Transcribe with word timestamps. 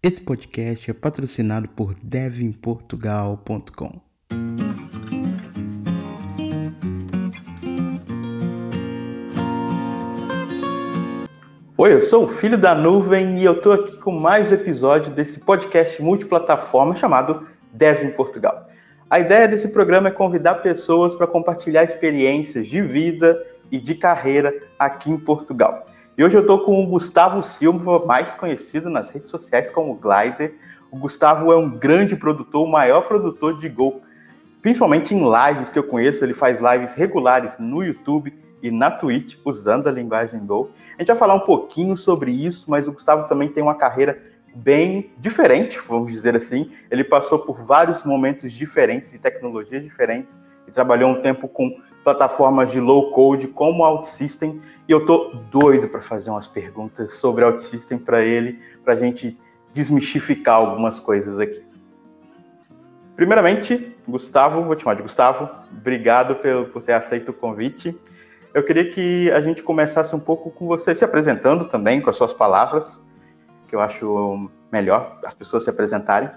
Esse 0.00 0.20
podcast 0.20 0.88
é 0.88 0.94
patrocinado 0.94 1.68
por 1.70 1.92
devinportugal.com. 2.00 4.00
Oi, 11.76 11.92
eu 11.92 12.00
sou 12.00 12.26
o 12.26 12.28
Filho 12.28 12.56
da 12.56 12.76
Nuvem 12.76 13.40
e 13.40 13.44
eu 13.44 13.60
tô 13.60 13.72
aqui 13.72 13.96
com 13.96 14.12
mais 14.12 14.52
um 14.52 14.54
episódio 14.54 15.12
desse 15.12 15.40
podcast 15.40 16.00
multiplataforma 16.00 16.94
chamado 16.94 17.48
Dev 17.72 18.04
em 18.04 18.12
Portugal. 18.12 18.68
A 19.10 19.18
ideia 19.18 19.48
desse 19.48 19.66
programa 19.66 20.10
é 20.10 20.12
convidar 20.12 20.54
pessoas 20.56 21.12
para 21.12 21.26
compartilhar 21.26 21.82
experiências 21.82 22.68
de 22.68 22.80
vida 22.80 23.36
e 23.68 23.80
de 23.80 23.96
carreira 23.96 24.54
aqui 24.78 25.10
em 25.10 25.18
Portugal. 25.18 25.87
E 26.18 26.24
hoje 26.24 26.36
eu 26.36 26.40
estou 26.40 26.64
com 26.64 26.82
o 26.82 26.86
Gustavo 26.88 27.40
Silva, 27.44 28.04
mais 28.04 28.34
conhecido 28.34 28.90
nas 28.90 29.08
redes 29.08 29.30
sociais 29.30 29.70
como 29.70 29.94
Glider. 29.94 30.52
O 30.90 30.98
Gustavo 30.98 31.52
é 31.52 31.56
um 31.56 31.70
grande 31.70 32.16
produtor, 32.16 32.66
o 32.66 32.68
maior 32.68 33.02
produtor 33.02 33.56
de 33.56 33.68
Go, 33.68 34.02
principalmente 34.60 35.14
em 35.14 35.20
lives 35.20 35.70
que 35.70 35.78
eu 35.78 35.84
conheço. 35.84 36.24
Ele 36.24 36.34
faz 36.34 36.58
lives 36.58 36.92
regulares 36.92 37.56
no 37.60 37.84
YouTube 37.84 38.36
e 38.60 38.68
na 38.68 38.90
Twitch 38.90 39.36
usando 39.44 39.86
a 39.86 39.92
linguagem 39.92 40.44
Go. 40.44 40.72
A 40.96 41.02
gente 41.02 41.06
vai 41.06 41.16
falar 41.16 41.34
um 41.34 41.46
pouquinho 41.46 41.96
sobre 41.96 42.32
isso, 42.32 42.64
mas 42.68 42.88
o 42.88 42.92
Gustavo 42.92 43.28
também 43.28 43.48
tem 43.48 43.62
uma 43.62 43.76
carreira 43.76 44.20
bem 44.52 45.12
diferente, 45.18 45.78
vamos 45.86 46.10
dizer 46.10 46.34
assim. 46.34 46.72
Ele 46.90 47.04
passou 47.04 47.38
por 47.38 47.62
vários 47.62 48.02
momentos 48.02 48.52
diferentes 48.52 49.14
e 49.14 49.20
tecnologias 49.20 49.84
diferentes 49.84 50.36
e 50.66 50.72
trabalhou 50.72 51.10
um 51.10 51.20
tempo 51.20 51.46
com 51.46 51.80
plataformas 52.08 52.70
de 52.70 52.80
low 52.80 53.10
code 53.12 53.48
como 53.48 53.84
OutSystem 53.84 54.62
e 54.88 54.92
eu 54.92 55.04
tô 55.04 55.34
doido 55.50 55.88
para 55.88 56.00
fazer 56.00 56.30
umas 56.30 56.46
perguntas 56.46 57.12
sobre 57.18 57.44
OutSystem 57.44 57.98
para 57.98 58.24
ele, 58.24 58.58
para 58.82 58.94
a 58.94 58.96
gente 58.96 59.38
desmistificar 59.74 60.54
algumas 60.54 60.98
coisas 60.98 61.38
aqui. 61.38 61.62
Primeiramente, 63.14 63.94
Gustavo, 64.08 64.64
vou 64.64 64.74
te 64.74 64.84
chamar 64.84 64.94
de 64.94 65.02
Gustavo, 65.02 65.50
obrigado 65.70 66.36
por, 66.36 66.70
por 66.70 66.82
ter 66.82 66.94
aceito 66.94 67.28
o 67.28 67.34
convite. 67.34 67.94
Eu 68.54 68.64
queria 68.64 68.90
que 68.90 69.30
a 69.32 69.42
gente 69.42 69.62
começasse 69.62 70.16
um 70.16 70.20
pouco 70.20 70.50
com 70.50 70.66
você 70.66 70.94
se 70.94 71.04
apresentando 71.04 71.66
também, 71.66 72.00
com 72.00 72.08
as 72.08 72.16
suas 72.16 72.32
palavras, 72.32 73.02
que 73.68 73.76
eu 73.76 73.80
acho 73.82 74.48
melhor 74.72 75.20
as 75.26 75.34
pessoas 75.34 75.64
se 75.64 75.68
apresentarem. 75.68 76.30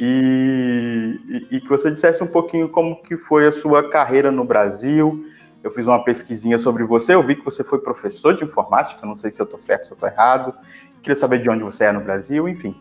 E, 0.00 1.46
e, 1.50 1.60
que 1.60 1.68
você 1.68 1.90
dissesse 1.90 2.22
um 2.22 2.26
pouquinho 2.26 2.68
como 2.68 3.00
que 3.02 3.16
foi 3.16 3.46
a 3.46 3.52
sua 3.52 3.88
carreira 3.88 4.30
no 4.30 4.44
Brasil. 4.44 5.24
Eu 5.62 5.70
fiz 5.70 5.86
uma 5.86 6.04
pesquisinha 6.04 6.58
sobre 6.58 6.84
você, 6.84 7.14
eu 7.14 7.22
vi 7.22 7.36
que 7.36 7.44
você 7.44 7.64
foi 7.64 7.78
professor 7.78 8.36
de 8.36 8.44
informática, 8.44 9.06
não 9.06 9.16
sei 9.16 9.30
se 9.30 9.40
eu 9.40 9.44
estou 9.44 9.58
certo, 9.58 9.86
se 9.86 9.92
eu 9.92 9.94
estou 9.94 10.08
errado. 10.08 10.54
Queria 11.02 11.16
saber 11.16 11.40
de 11.40 11.48
onde 11.48 11.62
você 11.62 11.84
é 11.84 11.92
no 11.92 12.00
Brasil, 12.00 12.48
enfim. 12.48 12.74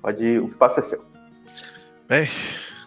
Pode, 0.00 0.38
o 0.38 0.48
espaço 0.48 0.80
é 0.80 0.82
seu. 0.82 1.04
Bem, 2.08 2.28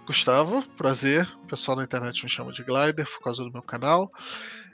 Gustavo, 0.05 0.64
prazer. 0.75 1.28
O 1.44 1.48
pessoal 1.48 1.78
na 1.78 1.83
internet 1.83 2.23
me 2.23 2.30
chama 2.30 2.52
de 2.52 2.64
Glider 2.64 3.05
por 3.05 3.23
causa 3.23 3.44
do 3.44 3.52
meu 3.52 3.61
canal. 3.61 4.11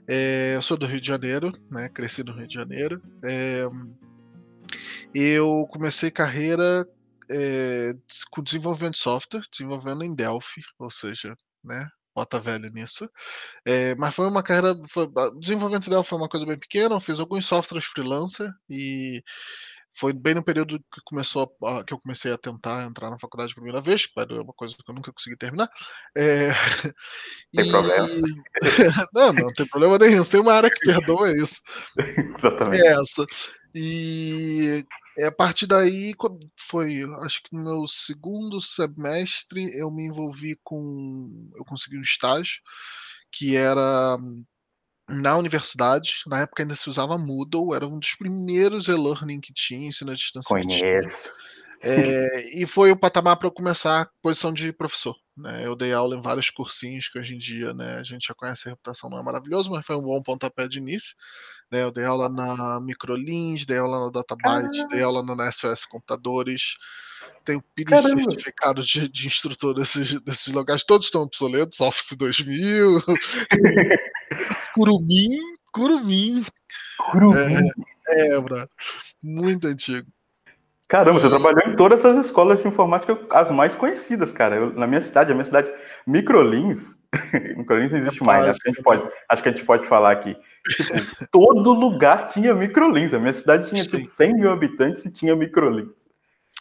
É, 0.07 0.53
eu 0.55 0.61
sou 0.61 0.77
do 0.77 0.85
Rio 0.85 0.99
de 0.99 1.07
Janeiro, 1.07 1.51
né? 1.71 1.89
Cresci 1.89 2.23
no 2.23 2.33
Rio 2.33 2.47
de 2.47 2.53
Janeiro. 2.53 3.01
É, 3.23 3.67
eu 5.13 5.67
comecei 5.71 6.11
carreira 6.11 6.85
é, 7.29 7.93
com 8.31 8.43
desenvolvimento 8.43 8.93
de 8.93 8.99
software, 8.99 9.43
desenvolvendo 9.51 10.03
em 10.03 10.15
Delphi, 10.15 10.61
ou 10.79 10.89
seja, 10.89 11.35
né? 11.63 11.87
Bota 12.15 12.39
velho 12.39 12.69
nisso. 12.71 13.09
É, 13.65 13.95
mas 13.95 14.13
foi 14.13 14.27
uma 14.27 14.43
carreira. 14.43 14.75
Foi, 14.87 15.09
desenvolvimento 15.39 15.85
de 15.85 15.89
Delphi 15.89 16.09
foi 16.09 16.17
uma 16.19 16.29
coisa 16.29 16.45
bem 16.45 16.57
pequena. 16.57 16.95
Eu 16.95 16.99
fiz 16.99 17.19
alguns 17.19 17.45
softwares 17.45 17.85
freelancer 17.85 18.51
e 18.69 19.23
foi 19.95 20.11
bem 20.11 20.33
no 20.33 20.43
período 20.43 20.79
que 20.79 21.01
começou 21.05 21.55
a, 21.63 21.83
que 21.83 21.93
eu 21.93 21.99
comecei 21.99 22.31
a 22.31 22.37
tentar 22.37 22.83
entrar 22.83 23.09
na 23.09 23.17
faculdade 23.17 23.51
a 23.51 23.55
primeira 23.55 23.81
vez, 23.81 24.05
que 24.05 24.19
é 24.19 24.23
uma 24.41 24.53
coisa 24.53 24.75
que 24.75 24.91
eu 24.91 24.95
nunca 24.95 25.13
consegui 25.13 25.37
terminar. 25.37 25.69
É, 26.15 26.51
tem 27.53 27.65
e... 27.65 27.69
problema. 27.69 28.07
não, 29.13 29.33
não 29.33 29.47
tem 29.47 29.67
problema 29.67 29.97
nenhum. 29.97 30.23
Tem 30.23 30.39
uma 30.39 30.53
área 30.53 30.69
que 30.69 30.79
perdoa 30.79 31.31
isso. 31.31 31.61
Exatamente. 32.37 32.83
É 32.83 32.93
essa. 32.93 33.25
E 33.75 34.85
é, 35.19 35.25
a 35.25 35.31
partir 35.31 35.67
daí, 35.67 36.13
foi, 36.57 37.03
acho 37.23 37.43
que 37.43 37.55
no 37.55 37.63
meu 37.63 37.87
segundo 37.87 38.59
semestre, 38.59 39.77
eu 39.77 39.91
me 39.91 40.07
envolvi 40.07 40.57
com. 40.63 41.51
Eu 41.55 41.63
consegui 41.65 41.97
um 41.97 42.01
estágio 42.01 42.61
que 43.31 43.55
era 43.55 44.17
na 45.07 45.37
universidade. 45.37 46.23
Na 46.27 46.41
época 46.41 46.63
ainda 46.63 46.75
se 46.75 46.89
usava 46.89 47.17
Moodle, 47.17 47.75
era 47.75 47.87
um 47.87 47.99
dos 47.99 48.15
primeiros 48.15 48.87
e-learning 48.87 49.41
que 49.41 49.53
tinha, 49.53 49.87
ensino 49.87 50.11
à 50.11 50.15
distância. 50.15 50.47
Conheço. 50.47 51.31
É, 51.83 52.61
e 52.61 52.65
foi 52.65 52.91
o 52.91 52.97
patamar 52.97 53.35
para 53.35 53.47
eu 53.47 53.51
começar 53.51 54.01
a 54.01 54.09
posição 54.21 54.53
de 54.53 54.71
professor. 54.71 55.15
Né? 55.35 55.65
Eu 55.65 55.75
dei 55.75 55.91
aula 55.91 56.15
em 56.15 56.21
vários 56.21 56.49
cursinhos 56.49 57.09
que 57.09 57.19
hoje 57.19 57.35
em 57.35 57.37
dia 57.37 57.73
né, 57.73 57.95
a 57.95 58.03
gente 58.03 58.27
já 58.27 58.33
conhece 58.33 58.67
a 58.67 58.71
reputação, 58.71 59.09
não 59.09 59.19
é 59.19 59.23
maravilhoso, 59.23 59.69
mas 59.69 59.85
foi 59.85 59.95
um 59.95 60.01
bom 60.01 60.21
pontapé 60.21 60.67
de 60.67 60.77
início. 60.77 61.15
Né? 61.69 61.83
Eu 61.83 61.91
dei 61.91 62.05
aula 62.05 62.29
na 62.29 62.79
Microlins, 62.79 63.65
dei 63.65 63.79
aula 63.79 64.05
na 64.05 64.11
Databyte, 64.11 64.77
Caramba. 64.77 64.95
dei 64.95 65.03
aula 65.03 65.35
na 65.35 65.51
SOS 65.51 65.85
Computadores. 65.85 66.75
Tenho 67.43 67.61
pilhas 67.75 68.01
certificados 68.03 68.87
de, 68.87 69.09
de 69.09 69.27
instrutor 69.27 69.73
desses, 69.73 70.21
desses 70.21 70.53
lugares, 70.53 70.85
todos 70.85 71.07
estão 71.07 71.23
obsoletos, 71.23 71.81
Office 71.81 72.15
2000, 72.17 73.01
Curumim, 74.75 75.39
Curumim. 75.73 76.45
Curumim. 77.11 77.69
É, 78.07 78.35
é, 78.35 78.41
bro, 78.41 78.69
muito 79.21 79.67
antigo. 79.67 80.07
Caramba, 80.87 81.19
você 81.19 81.29
trabalhou 81.29 81.61
em 81.67 81.75
todas 81.75 82.03
as 82.05 82.25
escolas 82.25 82.61
de 82.61 82.67
informática, 82.67 83.17
as 83.31 83.49
mais 83.49 83.73
conhecidas, 83.73 84.31
cara. 84.31 84.55
Eu, 84.55 84.73
na 84.73 84.85
minha 84.85 85.01
cidade, 85.01 85.31
a 85.31 85.35
minha 85.35 85.45
cidade, 85.45 85.71
Microlins, 86.05 86.99
Microlins 87.57 87.91
não 87.91 87.97
existe 87.97 88.23
mais, 88.23 88.47
acho 88.47 88.59
que, 88.59 88.69
a 88.69 88.71
gente 88.71 88.83
pode, 88.83 89.07
acho 89.29 89.43
que 89.43 89.49
a 89.49 89.51
gente 89.51 89.65
pode 89.65 89.87
falar 89.87 90.11
aqui. 90.11 90.35
Tipo, 90.69 90.93
todo 91.31 91.73
lugar 91.73 92.27
tinha 92.27 92.53
Microlins. 92.53 93.13
A 93.13 93.19
minha 93.19 93.33
cidade 93.33 93.69
tinha 93.69 93.83
tipo 93.83 94.09
100 94.09 94.33
mil 94.33 94.51
habitantes 94.51 95.05
e 95.05 95.11
tinha 95.11 95.35
Microlins. 95.35 96.03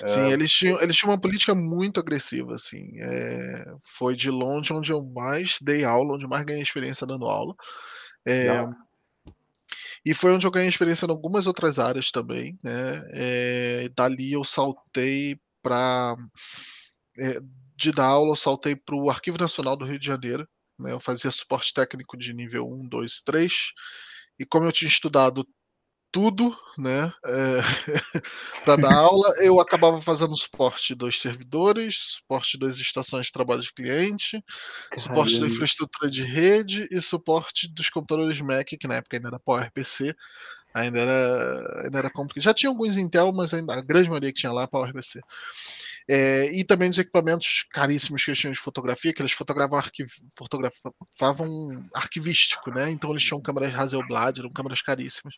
Sim, 0.07 0.31
é... 0.31 0.33
eles, 0.33 0.51
tinham, 0.51 0.81
eles 0.81 0.97
tinham 0.97 1.13
uma 1.13 1.21
política 1.21 1.55
muito 1.55 2.01
agressiva, 2.01 2.55
assim. 2.55 2.99
É, 3.01 3.65
foi 3.81 4.15
de 4.15 4.31
longe 4.31 4.73
onde 4.73 4.91
eu 4.91 5.03
mais 5.03 5.59
dei 5.61 5.85
aula, 5.85 6.15
onde 6.15 6.27
mais 6.27 6.45
ganhei 6.45 6.63
experiência 6.63 7.07
dando 7.07 7.27
aula. 7.27 7.55
É, 8.27 8.67
e 10.05 10.15
foi 10.15 10.33
onde 10.33 10.47
eu 10.47 10.51
ganhei 10.51 10.69
experiência 10.69 11.07
em 11.07 11.11
algumas 11.11 11.47
outras 11.47 11.79
áreas 11.79 12.11
também, 12.11 12.59
né? 12.63 13.03
É, 13.13 13.89
dali 13.97 14.33
eu 14.33 14.45
saltei 14.45 15.39
para 15.63 16.17
é, 17.19 17.39
de 17.77 17.93
dar 17.93 18.07
aula, 18.07 18.33
eu 18.33 18.37
saltei 18.37 18.77
para 18.77 18.97
o 18.97 19.11
Arquivo 19.11 19.39
Nacional 19.39 19.77
do 19.77 19.85
Rio 19.85 19.99
de 19.99 20.07
Janeiro. 20.07 20.49
Né? 20.79 20.93
Eu 20.93 21.01
fazia 21.01 21.31
suporte 21.31 21.73
técnico 21.73 22.17
de 22.17 22.33
nível 22.33 22.69
1, 22.69 22.89
2, 22.89 23.21
3. 23.23 23.53
E 24.39 24.45
como 24.45 24.67
eu 24.67 24.73
tinha 24.73 24.89
estudado 24.89 25.47
tudo, 26.13 26.55
né, 26.77 27.11
é, 27.25 27.61
para 28.65 28.77
dar 28.77 28.95
aula, 28.95 29.35
eu 29.39 29.59
acabava 29.59 30.01
fazendo 30.03 30.37
suporte 30.37 30.95
dos 30.95 31.19
servidores, 31.19 32.19
suporte 32.19 32.59
das 32.59 32.77
estações 32.77 33.27
de 33.27 33.33
trabalho 33.33 33.63
de 33.63 33.73
cliente, 33.73 34.45
Caramba. 34.91 35.03
suporte 35.03 35.41
da 35.41 35.47
infraestrutura 35.47 36.11
de 36.11 36.23
rede 36.23 36.87
e 36.91 37.01
suporte 37.01 37.67
dos 37.75 37.89
computadores 37.89 38.39
Mac, 38.43 38.67
que 38.67 38.87
na 38.87 38.97
época 38.97 39.17
ainda 39.17 39.29
era 39.29 39.41
PowerPC, 39.41 40.15
ainda 40.75 41.01
era, 41.01 41.83
ainda 41.85 41.99
era 41.99 42.11
complicado. 42.11 42.45
Já 42.45 42.55
tinha 42.55 42.69
alguns 42.69 42.99
Intel, 42.99 43.33
mas 43.33 43.55
ainda, 43.55 43.73
a 43.75 43.81
grande 43.81 44.09
maioria 44.09 44.33
que 44.33 44.41
tinha 44.41 44.53
lá 44.53 44.65
é 44.65 44.67
PowerPC. 44.67 45.21
É, 46.09 46.51
e 46.53 46.65
também 46.65 46.91
os 46.91 46.99
equipamentos 46.99 47.65
caríssimos 47.71 48.25
que 48.25 48.31
eles 48.31 48.39
tinham 48.39 48.53
de 48.53 48.59
fotografia, 48.59 49.13
que 49.13 49.23
eles 49.23 49.33
fotografavam, 49.33 49.79
arquiv 49.79 50.09
fotografavam 50.37 51.89
arquivístico, 51.95 52.71
né? 52.71 52.91
Então 52.91 53.11
eles 53.13 53.23
tinham 53.23 53.41
câmeras 53.41 53.75
Hasselblad, 53.75 54.39
eram 54.39 54.51
câmeras 54.51 54.83
caríssimas. 54.83 55.35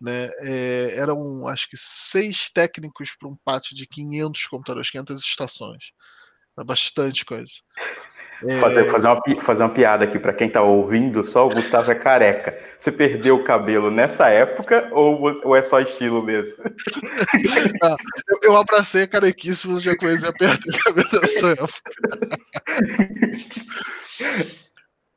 Né? 0.00 0.28
É, 0.40 0.94
eram 0.96 1.46
acho 1.48 1.68
que 1.68 1.76
seis 1.76 2.48
técnicos 2.52 3.16
para 3.18 3.28
um 3.28 3.36
pátio 3.44 3.74
de 3.74 3.86
500 3.86 4.46
computadores, 4.46 4.90
500 4.90 5.20
estações. 5.20 5.84
Era 6.56 6.64
bastante 6.64 7.24
coisa. 7.24 7.52
É... 8.46 8.60
Fazer, 8.60 8.84
fazer, 8.92 9.08
uma, 9.08 9.20
fazer 9.42 9.62
uma 9.64 9.68
piada 9.68 10.04
aqui 10.04 10.16
para 10.16 10.32
quem 10.32 10.46
está 10.46 10.62
ouvindo, 10.62 11.24
só 11.24 11.48
o 11.48 11.50
Gustavo 11.50 11.90
é 11.90 11.94
careca. 11.96 12.56
Você 12.78 12.92
perdeu 12.92 13.34
o 13.34 13.42
cabelo 13.42 13.90
nessa 13.90 14.28
época 14.28 14.88
ou, 14.92 15.20
ou 15.42 15.56
é 15.56 15.62
só 15.62 15.80
estilo 15.80 16.22
mesmo? 16.22 16.62
Ah, 17.82 17.96
eu, 18.28 18.38
eu 18.42 18.56
abracei 18.56 19.08
mas 19.68 19.82
já 19.82 19.96
comecei 19.96 20.28
a 20.28 20.32
perder 20.32 20.70
o 20.70 20.78
cabelo 20.84 21.08
nessa 21.20 21.48
época. 21.50 21.90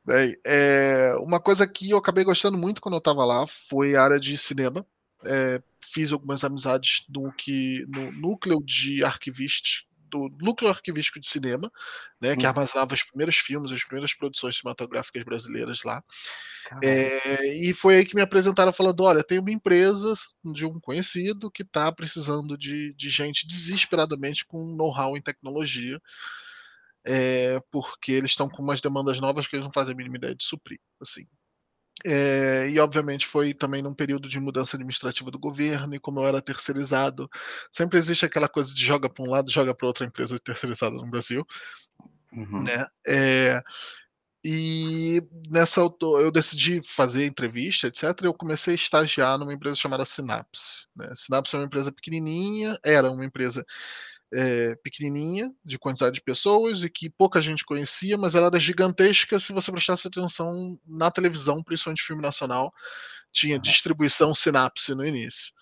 Bem, 0.04 0.36
é, 0.46 1.14
uma 1.20 1.40
coisa 1.40 1.68
que 1.68 1.92
eu 1.92 1.98
acabei 1.98 2.24
gostando 2.24 2.58
muito 2.58 2.82
quando 2.82 2.96
eu 2.96 3.00
estava 3.00 3.24
lá 3.24 3.46
foi 3.46 3.96
a 3.96 4.04
área 4.04 4.20
de 4.20 4.38
cinema. 4.38 4.86
É, 5.24 5.62
fiz 5.80 6.12
algumas 6.12 6.44
amizades 6.44 7.06
no, 7.10 7.32
que, 7.34 7.86
no 7.88 8.12
núcleo 8.12 8.64
de 8.64 9.04
arquivistas 9.04 9.86
do 10.12 10.30
núcleo 10.42 10.70
arquivístico 10.70 11.20
de 11.20 11.28
cinema, 11.28 11.72
né, 12.20 12.36
que 12.36 12.44
uhum. 12.44 12.50
armazenava 12.50 12.94
os 12.94 13.02
primeiros 13.02 13.38
filmes, 13.38 13.72
as 13.72 13.84
primeiras 13.84 14.14
produções 14.14 14.58
cinematográficas 14.58 15.24
brasileiras 15.24 15.84
lá. 15.84 16.04
É, 16.84 17.48
e 17.64 17.74
foi 17.74 17.96
aí 17.96 18.06
que 18.06 18.16
me 18.16 18.22
apresentaram 18.22 18.74
falando: 18.74 19.02
olha, 19.04 19.24
tem 19.24 19.40
uma 19.40 19.52
empresa 19.52 20.14
de 20.54 20.66
um 20.66 20.80
conhecido 20.80 21.50
que 21.50 21.64
está 21.64 21.92
precisando 21.92 22.58
de, 22.58 22.94
de 22.94 23.10
gente 23.10 23.48
desesperadamente 23.48 24.46
com 24.46 24.76
know-how 24.76 25.18
em 25.18 25.22
tecnologia. 25.22 26.00
É, 27.06 27.60
porque 27.72 28.12
eles 28.12 28.32
estão 28.32 28.48
com 28.50 28.62
umas 28.62 28.82
demandas 28.82 29.20
novas 29.20 29.48
que 29.48 29.56
eles 29.56 29.66
não 29.66 29.72
fazem 29.72 29.94
a 29.94 29.98
mínima 29.98 30.18
ideia 30.18 30.36
de 30.36 30.44
suprir. 30.44 30.80
Assim, 31.02 31.26
é, 32.06 32.70
e 32.70 32.80
obviamente 32.80 33.28
foi 33.28 33.54
também 33.54 33.82
num 33.82 33.94
período 33.94 34.28
de 34.28 34.40
mudança 34.40 34.76
administrativa 34.76 35.30
do 35.30 35.40
governo, 35.40 35.94
e 35.94 36.00
como 36.00 36.20
eu 36.20 36.28
era 36.28 36.42
terceirizado, 36.42 37.30
sempre 37.72 38.00
existe 38.00 38.26
aquela 38.26 38.50
coisa 38.50 38.74
de 38.74 38.84
joga 38.84 39.10
para 39.10 39.24
um 39.24 39.30
lado, 39.30 39.52
joga 39.52 39.74
para 39.76 39.88
outra 39.88 40.06
empresa 40.06 40.40
terceirizada 40.40 40.96
no 40.96 41.10
Brasil. 41.10 41.46
Uhum. 42.34 42.64
Né? 42.64 42.88
É, 43.08 43.62
e 44.44 45.22
nessa 45.50 45.82
eu 45.82 46.32
decidi 46.32 46.82
fazer 46.82 47.26
entrevista, 47.26 47.88
etc. 47.88 48.04
Eu 48.24 48.34
comecei 48.34 48.74
a 48.74 48.76
estagiar 48.76 49.38
numa 49.38 49.54
empresa 49.54 49.76
chamada 49.76 50.06
Synapse. 50.06 50.88
Né? 50.96 51.12
Synapse 51.14 51.56
é 51.56 51.60
uma 51.60 51.66
empresa 51.66 51.92
pequenininha, 51.92 52.80
era 52.84 53.12
uma 53.12 53.26
empresa 53.26 53.64
é, 54.34 54.76
pequenininha, 54.84 55.52
de 55.64 55.78
quantidade 55.78 56.16
de 56.16 56.22
pessoas, 56.22 56.84
e 56.84 56.90
que 56.90 57.10
pouca 57.10 57.42
gente 57.42 57.66
conhecia, 57.66 58.18
mas 58.18 58.36
ela 58.36 58.48
era 58.48 58.60
gigantesca 58.60 59.40
se 59.40 59.52
você 59.52 59.72
prestasse 59.72 60.08
atenção 60.08 60.80
na 60.88 61.12
televisão, 61.12 61.64
principalmente 61.64 62.04
filme 62.04 62.22
nacional. 62.22 62.74
Tinha 63.32 63.56
uhum. 63.56 63.62
distribuição 63.62 64.34
Sinapse 64.34 64.94
no 64.96 65.06
início. 65.06 65.54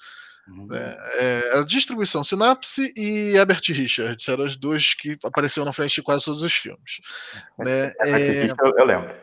Uhum. 0.48 0.68
É, 0.71 1.50
era 1.51 1.66
distribuição 1.66 2.24
Sinapse 2.24 2.92
e 2.98 3.36
Herbert 3.36 3.62
Richards, 3.68 4.27
eram 4.27 4.45
as 4.45 4.56
duas 4.56 4.94
que 4.95 5.18
apareciam 5.24 5.63
na 5.63 5.74
frente 5.74 5.95
de 5.95 6.01
quase 6.01 6.25
todos 6.25 6.42
os 6.42 6.54
filmes. 6.54 7.00
Né? 7.57 7.94
É, 8.01 8.45
eu, 8.50 8.56
eu 8.77 8.86
lembro. 8.86 9.13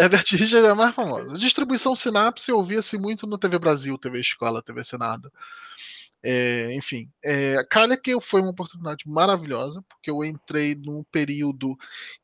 Herbert 0.00 0.24
Richards 0.30 0.66
é 0.66 0.70
a 0.70 0.74
mais 0.74 0.94
famosa. 0.94 1.38
Distribuição 1.38 1.94
Sinapse 1.94 2.52
ouvia-se 2.52 2.98
muito 2.98 3.26
no 3.26 3.38
TV 3.38 3.58
Brasil, 3.58 3.96
TV 3.96 4.20
Escola, 4.20 4.62
TV 4.62 4.84
Senado. 4.84 5.32
É, 6.22 6.74
enfim, 6.74 7.10
é, 7.24 7.64
calha 7.64 7.96
que 7.96 8.18
foi 8.20 8.42
uma 8.42 8.50
oportunidade 8.50 9.08
maravilhosa, 9.08 9.82
porque 9.88 10.10
eu 10.10 10.22
entrei 10.22 10.74
num 10.74 11.02
período 11.04 11.76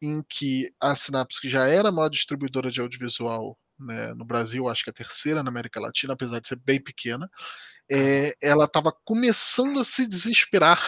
em 0.03 0.23
que 0.29 0.71
a 0.81 0.95
Synapse, 0.95 1.41
que 1.41 1.49
já 1.49 1.67
era 1.67 1.89
a 1.89 1.93
maior 1.93 2.11
distribuidora 2.11 2.71
de 2.71 2.81
audiovisual 2.81 3.59
né, 3.79 4.13
no 4.15 4.25
Brasil, 4.25 4.69
acho 4.69 4.85
que 4.85 4.91
a 4.91 4.93
terceira 4.93 5.43
na 5.43 5.51
América 5.51 5.81
Latina, 5.81 6.13
apesar 6.13 6.41
de 6.41 6.49
ser 6.49 6.57
bem 6.57 6.81
pequena, 6.81 7.31
é, 7.91 8.35
ela 8.43 8.65
estava 8.65 8.93
começando 9.05 9.81
a 9.81 9.85
se 9.85 10.07
desesperar 10.07 10.81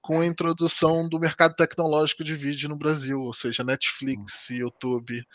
com 0.00 0.20
a 0.20 0.26
introdução 0.26 1.08
do 1.08 1.18
mercado 1.18 1.54
tecnológico 1.54 2.24
de 2.24 2.34
vídeo 2.34 2.68
no 2.68 2.76
Brasil, 2.76 3.18
ou 3.18 3.34
seja, 3.34 3.64
Netflix, 3.64 4.48
YouTube, 4.50 5.26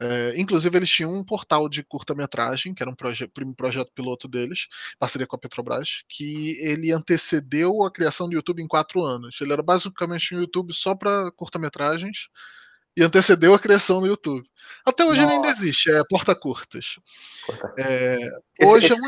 é, 0.00 0.32
inclusive, 0.36 0.74
eles 0.76 0.88
tinham 0.88 1.12
um 1.12 1.22
portal 1.22 1.68
de 1.68 1.84
curta-metragem, 1.84 2.72
que 2.72 2.82
era 2.82 2.90
um 2.90 2.94
proje 2.94 3.28
primeiro 3.28 3.56
projeto 3.56 3.92
piloto 3.94 4.26
deles, 4.26 4.66
parceria 4.98 5.26
com 5.26 5.36
a 5.36 5.38
Petrobras, 5.38 6.02
que 6.08 6.56
ele 6.60 6.90
antecedeu 6.90 7.82
a 7.84 7.92
criação 7.92 8.26
do 8.26 8.34
YouTube 8.34 8.62
em 8.62 8.66
quatro 8.66 9.02
anos. 9.02 9.38
Ele 9.40 9.52
era 9.52 9.62
basicamente 9.62 10.34
um 10.34 10.40
YouTube 10.40 10.72
só 10.72 10.94
para 10.94 11.30
curta-metragens 11.32 12.28
e 12.96 13.02
antecedeu 13.02 13.52
a 13.52 13.58
criação 13.58 14.00
do 14.00 14.06
YouTube. 14.06 14.48
Até 14.84 15.04
hoje 15.04 15.20
Nossa. 15.20 15.34
ele 15.34 15.36
ainda 15.36 15.50
existe, 15.50 15.90
é 15.90 16.02
Porta 16.08 16.34
Curtas. 16.34 16.98
Porta. 17.46 17.74
É, 17.78 18.18
hoje 18.62 18.86
esse, 18.86 18.94
é 18.94 18.98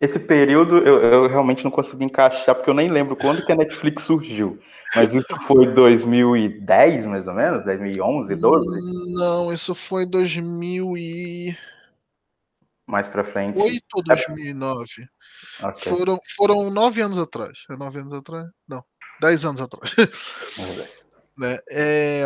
esse 0.00 0.18
período 0.18 0.78
eu, 0.78 0.98
eu, 0.98 1.28
realmente 1.28 1.62
não 1.62 1.70
consegui 1.70 2.04
encaixar, 2.04 2.54
porque 2.54 2.70
eu 2.70 2.74
nem 2.74 2.88
lembro 2.88 3.14
quando 3.14 3.44
que 3.44 3.52
a 3.52 3.56
Netflix 3.56 4.04
surgiu. 4.04 4.58
Mas 4.96 5.14
isso 5.14 5.36
foi 5.46 5.66
2010, 5.66 7.04
mais 7.04 7.28
ou 7.28 7.34
menos? 7.34 7.62
2011, 7.64 8.34
12? 8.34 9.12
Não, 9.12 9.52
isso 9.52 9.74
foi 9.74 10.06
2000 10.06 10.96
e... 10.96 11.56
Mais 12.86 13.06
pra 13.06 13.22
frente. 13.22 13.60
8 13.60 13.84
ou 13.94 14.02
2009. 14.02 14.86
Okay. 15.62 15.92
Foram, 15.92 16.18
foram 16.34 16.70
nove 16.70 17.02
anos 17.02 17.18
atrás. 17.18 17.58
É 17.70 17.76
nove 17.76 18.00
anos 18.00 18.14
atrás? 18.14 18.46
Não, 18.66 18.82
dez 19.20 19.44
anos 19.44 19.60
atrás. 19.60 19.94
né? 21.38 21.58
É, 21.68 22.24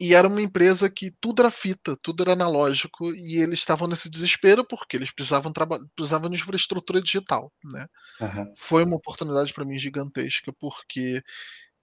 e 0.00 0.14
era 0.14 0.26
uma 0.26 0.40
empresa 0.40 0.88
que 0.88 1.10
tudo 1.20 1.42
era 1.42 1.50
fita, 1.50 1.94
tudo 2.02 2.22
era 2.22 2.32
analógico, 2.32 3.14
e 3.14 3.36
eles 3.36 3.58
estavam 3.58 3.86
nesse 3.86 4.08
desespero 4.08 4.64
porque 4.64 4.96
eles 4.96 5.12
precisavam, 5.12 5.52
precisavam 5.94 6.30
de 6.30 6.36
infraestrutura 6.36 7.02
digital. 7.02 7.52
Né? 7.62 7.86
Uhum. 8.20 8.54
Foi 8.56 8.82
uma 8.82 8.96
oportunidade 8.96 9.52
para 9.52 9.64
mim 9.64 9.78
gigantesca, 9.78 10.52
porque 10.58 11.22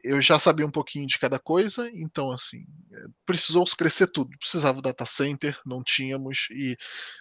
eu 0.03 0.21
já 0.21 0.39
sabia 0.39 0.65
um 0.65 0.71
pouquinho 0.71 1.05
de 1.07 1.17
cada 1.19 1.39
coisa, 1.39 1.89
então 1.93 2.31
assim, 2.31 2.65
eh, 2.91 3.07
precisou 3.25 3.65
crescer 3.77 4.07
tudo. 4.07 4.29
Precisava 4.39 4.81
data 4.81 5.05
center, 5.05 5.59
não 5.65 5.83
tínhamos, 5.83 6.47
e 6.51 6.77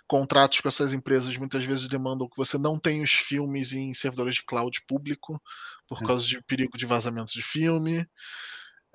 contratos 0.06 0.60
com 0.60 0.68
essas 0.68 0.92
empresas 0.92 1.36
muitas 1.36 1.64
vezes 1.64 1.88
demandam 1.88 2.28
que 2.28 2.36
você 2.36 2.58
não 2.58 2.78
tenha 2.78 3.02
os 3.02 3.12
filmes 3.12 3.72
em 3.72 3.92
servidores 3.92 4.36
de 4.36 4.44
cloud 4.44 4.80
público, 4.86 5.40
por 5.88 6.00
uhum. 6.00 6.06
causa 6.06 6.26
de 6.26 6.42
perigo 6.42 6.76
de 6.76 6.86
vazamento 6.86 7.32
de 7.32 7.42
filme. 7.42 8.06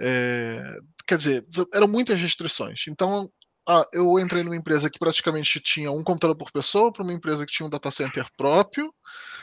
É, 0.02 0.78
quer 1.08 1.18
dizer, 1.18 1.46
eram 1.74 1.88
muitas 1.88 2.20
restrições. 2.20 2.86
Então, 2.88 3.30
ah, 3.68 3.86
eu 3.94 4.20
entrei 4.20 4.44
numa 4.44 4.56
empresa 4.56 4.90
que 4.90 4.98
praticamente 4.98 5.60
tinha 5.60 5.92
um 5.92 6.04
computador 6.04 6.36
por 6.36 6.52
pessoa, 6.52 6.92
para 6.92 7.04
uma 7.04 7.14
empresa 7.14 7.46
que 7.46 7.52
tinha 7.54 7.68
um 7.68 7.70
data 7.70 7.92
center 7.92 8.26
próprio, 8.36 8.94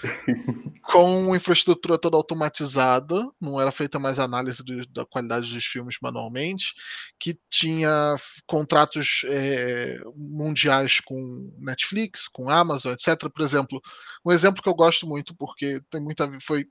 com 0.83 1.37
infraestrutura 1.37 1.97
toda 1.99 2.17
automatizada, 2.17 3.31
não 3.41 3.61
era 3.61 3.71
feita 3.71 3.99
mais 3.99 4.19
análise 4.19 4.65
de, 4.65 4.87
da 4.93 5.07
qualidade 5.07 5.53
dos 5.55 5.65
filmes 5.65 5.97
manualmente, 6.03 6.75
que 7.19 7.39
tinha 7.49 8.17
contratos 8.47 9.23
é, 9.27 10.01
mundiais 10.17 11.01
com 11.01 11.55
Netflix, 11.59 12.27
com 12.27 12.51
Amazon, 12.51 12.93
etc. 12.93 13.31
Por 13.33 13.43
exemplo, 13.43 13.81
um 14.25 14.33
exemplo 14.33 14.63
que 14.63 14.69
eu 14.69 14.75
gosto 14.75 15.07
muito, 15.07 15.35
porque 15.37 15.81
tem 15.91 16.01
muita 16.01 16.29
foi 16.41 16.67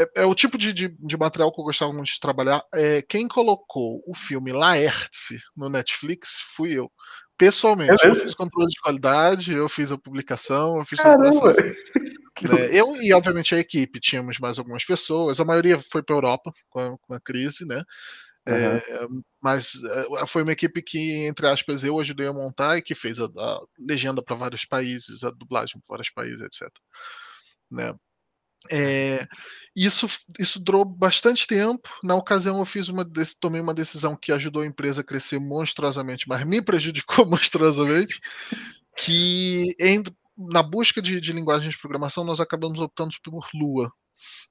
é, 0.00 0.22
é, 0.22 0.24
o 0.24 0.34
tipo 0.34 0.56
de, 0.56 0.72
de, 0.72 0.88
de, 0.88 1.16
material 1.16 1.52
que 1.52 1.60
eu 1.60 1.64
gostava 1.64 1.92
muito 1.92 2.12
de 2.12 2.20
trabalhar. 2.20 2.62
É, 2.74 3.02
quem 3.02 3.28
colocou 3.28 4.02
o 4.06 4.14
filme 4.14 4.52
Laertes 4.52 5.42
no 5.56 5.68
Netflix 5.68 6.36
fui 6.54 6.72
eu. 6.72 6.90
Pessoalmente, 7.36 8.04
é 8.04 8.08
eu 8.08 8.14
fiz 8.14 8.34
controle 8.34 8.68
de 8.68 8.80
qualidade, 8.80 9.52
eu 9.52 9.68
fiz 9.68 9.90
a 9.90 9.98
publicação, 9.98 10.76
eu 10.76 10.84
fiz 10.84 10.98
né? 10.98 11.14
Eu 12.72 12.96
e, 13.02 13.12
obviamente, 13.12 13.54
a 13.54 13.58
equipe. 13.58 14.00
Tínhamos 14.00 14.38
mais 14.38 14.58
algumas 14.58 14.84
pessoas, 14.84 15.40
a 15.40 15.44
maioria 15.44 15.78
foi 15.78 16.02
para 16.02 16.14
a 16.14 16.18
Europa 16.18 16.52
com 16.70 16.80
a, 16.80 16.98
com 16.98 17.14
a, 17.14 17.20
crise, 17.20 17.66
né? 17.66 17.82
Uhum. 18.48 18.54
É, 18.54 19.06
mas 19.42 19.72
é, 19.84 20.26
foi 20.26 20.42
uma 20.42 20.52
equipe 20.52 20.82
que, 20.82 21.26
entre 21.26 21.46
aspas, 21.46 21.84
eu 21.84 21.98
ajudei 22.00 22.26
a 22.26 22.32
montar 22.32 22.78
e 22.78 22.82
que 22.82 22.94
fez 22.94 23.18
a, 23.20 23.24
a 23.24 23.60
legenda 23.78 24.22
para 24.22 24.36
vários 24.36 24.64
países, 24.64 25.22
a 25.22 25.30
dublagem 25.30 25.80
para 25.80 25.96
vários 25.96 26.10
países, 26.10 26.40
etc. 26.40 26.68
Né? 27.70 27.94
É, 28.68 29.26
isso, 29.74 30.06
isso 30.38 30.60
durou 30.60 30.84
bastante 30.84 31.46
tempo. 31.46 31.88
Na 32.02 32.14
ocasião, 32.14 32.58
eu 32.58 32.64
fiz 32.64 32.88
uma 32.88 33.06
tomei 33.40 33.60
uma 33.60 33.74
decisão 33.74 34.16
que 34.16 34.32
ajudou 34.32 34.62
a 34.62 34.66
empresa 34.66 35.00
a 35.00 35.04
crescer 35.04 35.38
monstruosamente, 35.38 36.28
mas 36.28 36.44
me 36.44 36.60
prejudicou 36.60 37.24
monstruosamente. 37.26 38.20
Que 38.96 39.74
em, 39.80 40.02
na 40.36 40.62
busca 40.62 41.00
de, 41.00 41.20
de 41.20 41.32
linguagem 41.32 41.70
de 41.70 41.78
programação, 41.78 42.24
nós 42.24 42.40
acabamos 42.40 42.80
optando 42.80 43.12
por 43.24 43.48
Lua, 43.54 43.92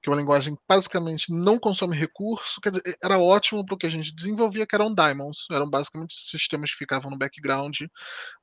que 0.02 0.10
é 0.10 0.12
uma 0.12 0.20
linguagem 0.20 0.56
que 0.56 0.62
basicamente 0.68 1.34
não 1.34 1.60
consome 1.60 1.96
recurso, 1.96 2.62
quer 2.62 2.72
dizer, 2.72 2.98
era 3.04 3.18
ótimo 3.18 3.66
para 3.66 3.76
o 3.76 3.78
que 3.78 3.88
a 3.88 3.90
gente 3.90 4.14
desenvolvia, 4.14 4.66
que 4.66 4.76
eram 4.76 4.94
daemons, 4.94 5.46
eram 5.52 5.70
basicamente 5.70 6.16
sistemas 6.16 6.72
que 6.72 6.78
ficavam 6.78 7.12
no 7.12 7.18
background, 7.18 7.82
uhum. 7.82 7.88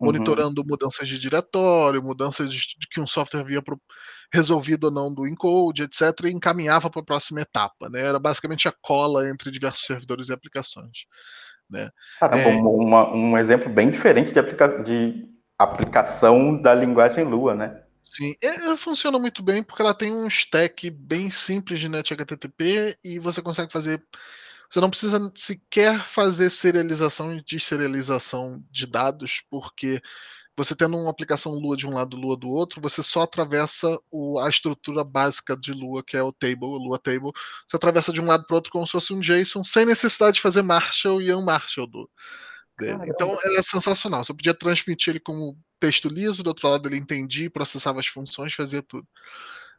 monitorando 0.01 0.65
mudanças 0.67 1.09
de 1.09 1.19
diretório, 1.19 2.03
mudanças 2.03 2.53
de, 2.53 2.59
de 2.59 2.89
que 2.91 3.01
um 3.01 3.07
software 3.07 3.45
via 3.45 3.63
pro, 3.63 3.81
resolvido 4.33 4.85
ou 4.85 4.91
não 4.91 5.13
do 5.13 5.27
encode, 5.27 5.83
etc., 5.83 6.25
e 6.25 6.31
encaminhava 6.31 6.91
para 6.91 7.01
a 7.01 7.05
próxima 7.05 7.41
etapa, 7.41 7.89
né? 7.89 8.01
Era 8.01 8.19
basicamente 8.19 8.69
a 8.69 8.75
cola 8.81 9.29
entre 9.29 9.51
diversos 9.51 9.87
servidores 9.87 10.29
e 10.29 10.33
aplicações. 10.33 11.07
Né? 11.69 11.89
Caramba, 12.21 12.49
é... 12.49 12.57
uma, 12.57 13.13
um 13.13 13.37
exemplo 13.37 13.73
bem 13.73 13.91
diferente 13.91 14.33
de, 14.33 14.39
aplica 14.39 14.83
de 14.83 15.29
aplicação 15.59 16.61
da 16.61 16.75
linguagem 16.75 17.25
Lua, 17.25 17.55
né? 17.55 17.83
Sim, 18.07 18.35
ela 18.41 18.77
funciona 18.77 19.19
muito 19.19 19.43
bem 19.43 19.63
porque 19.63 19.83
ela 19.83 19.93
tem 19.93 20.13
um 20.13 20.29
stack 20.29 20.89
bem 20.91 21.29
simples 21.29 21.81
de 21.81 21.89
net 21.89 22.15
HTTP 22.15 22.97
e 23.05 23.19
você 23.19 23.43
consegue 23.43 23.73
fazer. 23.73 23.99
Você 24.71 24.81
não 24.81 24.91
precisa 24.91 25.33
sequer 25.35 26.05
fazer 26.07 26.51
serialização 26.51 27.35
e 27.35 27.43
deserialização 27.43 28.65
de 28.71 28.87
dados, 28.87 29.43
porque 29.51 30.01
você 30.57 30.75
tendo 30.75 30.97
uma 30.97 31.11
aplicação 31.11 31.53
Lua 31.53 31.77
de 31.77 31.87
um 31.87 31.95
lado, 31.95 32.17
Lua 32.17 32.37
do 32.37 32.49
outro, 32.49 32.81
você 32.81 33.03
só 33.03 33.23
atravessa 33.23 33.99
o, 34.11 34.39
a 34.39 34.49
estrutura 34.49 35.05
básica 35.05 35.57
de 35.57 35.73
Lua, 35.73 36.03
que 36.03 36.17
é 36.17 36.23
o 36.23 36.33
table, 36.33 36.65
o 36.65 36.79
Lua 36.79 36.99
table. 36.99 37.33
Você 37.69 37.77
atravessa 37.77 38.13
de 38.13 38.21
um 38.21 38.27
lado 38.27 38.47
para 38.47 38.55
o 38.55 38.57
outro 38.57 38.73
como 38.73 38.87
se 38.87 38.93
fosse 38.93 39.13
um 39.13 39.21
JSON, 39.21 39.65
sem 39.65 39.85
necessidade 39.85 40.37
de 40.37 40.43
fazer 40.43 40.63
Marshall 40.63 41.21
e 41.21 41.35
Unmarshall 41.35 41.87
do, 41.87 42.09
dele. 42.79 43.01
Então 43.09 43.39
ela 43.43 43.59
é 43.59 43.63
sensacional. 43.63 44.25
Você 44.25 44.33
podia 44.33 44.55
transmitir 44.55 45.11
ele 45.11 45.21
como 45.21 45.59
texto 45.79 46.09
liso, 46.09 46.43
do 46.43 46.49
outro 46.49 46.69
lado 46.69 46.89
ele 46.89 46.97
entendia, 46.97 47.51
processava 47.51 48.01
as 48.01 48.07
funções, 48.07 48.55
fazia 48.55 48.83
tudo. 48.83 49.07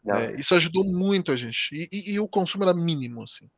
Né? 0.04 0.36
Isso 0.36 0.56
ajudou 0.56 0.84
muito 0.86 1.32
a 1.32 1.36
gente. 1.36 1.70
E, 1.74 1.90
e, 1.92 2.12
e, 2.14 2.20
o 2.20 2.28
consumo 2.28 2.64
era 2.64 2.74
mínimo, 2.74 3.24
assim. 3.24 3.50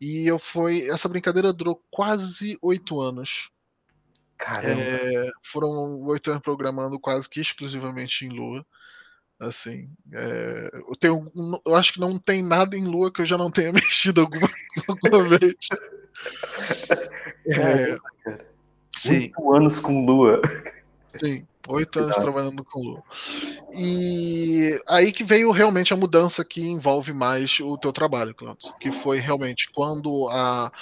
E 0.00 0.26
eu 0.26 0.38
fui. 0.38 0.90
Essa 0.90 1.08
brincadeira 1.08 1.52
durou 1.52 1.82
quase 1.90 2.58
oito 2.62 3.00
anos. 3.00 3.50
Caramba. 4.36 4.80
É, 4.80 5.30
foram 5.42 6.00
oito 6.04 6.30
anos 6.30 6.42
programando 6.42 6.98
quase 6.98 7.28
que 7.28 7.40
exclusivamente 7.40 8.24
em 8.24 8.30
Lua. 8.30 8.66
Assim, 9.38 9.90
é, 10.12 10.70
eu, 10.74 10.96
tenho, 10.96 11.32
eu 11.66 11.74
acho 11.74 11.94
que 11.94 12.00
não 12.00 12.18
tem 12.18 12.42
nada 12.42 12.76
em 12.76 12.84
Lua 12.84 13.12
que 13.12 13.22
eu 13.22 13.26
já 13.26 13.38
não 13.38 13.50
tenha 13.50 13.72
mexido 13.72 14.22
alguma, 14.22 14.48
alguma 14.88 15.28
vez. 15.28 15.54
É, 17.46 17.96
sim. 18.94 19.22
Oito 19.22 19.56
anos 19.56 19.80
com 19.80 20.04
Lua. 20.04 20.42
Sim, 21.24 21.46
oito 21.70 21.98
anos 21.98 22.16
trabalhando 22.16 22.64
com 22.64 22.80
Lua. 22.80 23.02
E 23.72 24.80
aí 24.88 25.12
que 25.12 25.24
veio 25.24 25.50
realmente 25.50 25.92
a 25.92 25.96
mudança 25.96 26.44
que 26.44 26.68
envolve 26.68 27.12
mais 27.12 27.60
o 27.60 27.78
teu 27.78 27.92
trabalho, 27.92 28.34
Cláudio. 28.34 28.72
Que 28.80 28.90
foi 28.90 29.18
realmente 29.18 29.70
quando 29.70 30.28
a, 30.30 30.72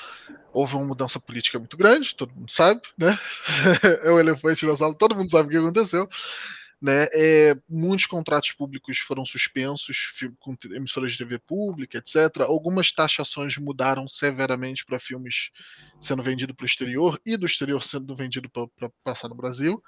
houve 0.52 0.76
uma 0.76 0.86
mudança 0.86 1.20
política 1.20 1.58
muito 1.58 1.76
grande, 1.76 2.14
todo 2.14 2.34
mundo 2.34 2.50
sabe, 2.50 2.80
né? 2.96 3.18
é 4.02 4.10
o 4.10 4.18
elefante 4.18 4.66
na 4.66 4.76
sala, 4.76 4.94
todo 4.94 5.14
mundo 5.14 5.30
sabe 5.30 5.48
o 5.48 5.50
que 5.50 5.56
aconteceu. 5.56 6.08
Né, 6.80 7.08
é, 7.12 7.56
muitos 7.68 8.06
contratos 8.06 8.52
públicos 8.52 8.98
foram 8.98 9.26
suspensos 9.26 10.12
com 10.38 10.56
emissoras 10.70 11.10
de 11.10 11.18
TV 11.18 11.36
pública, 11.40 11.98
etc. 11.98 12.42
Algumas 12.42 12.92
taxações 12.92 13.56
mudaram 13.58 14.06
severamente 14.06 14.86
para 14.86 15.00
filmes 15.00 15.50
sendo 15.98 16.22
vendido 16.22 16.54
para 16.54 16.62
o 16.62 16.66
exterior 16.66 17.20
e 17.26 17.36
do 17.36 17.46
exterior 17.46 17.82
sendo 17.82 18.14
vendido 18.14 18.48
para 18.48 18.88
passar 19.04 19.28
no 19.28 19.34
Brasil. 19.34 19.82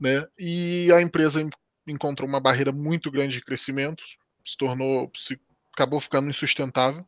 Né, 0.00 0.26
e 0.38 0.90
a 0.92 1.00
empresa 1.00 1.46
encontrou 1.86 2.28
uma 2.28 2.40
barreira 2.40 2.72
muito 2.72 3.10
grande 3.10 3.34
de 3.34 3.44
crescimento, 3.44 4.02
se 4.44 4.56
tornou, 4.56 5.10
se 5.14 5.38
acabou 5.72 6.00
ficando 6.00 6.28
insustentável. 6.28 7.06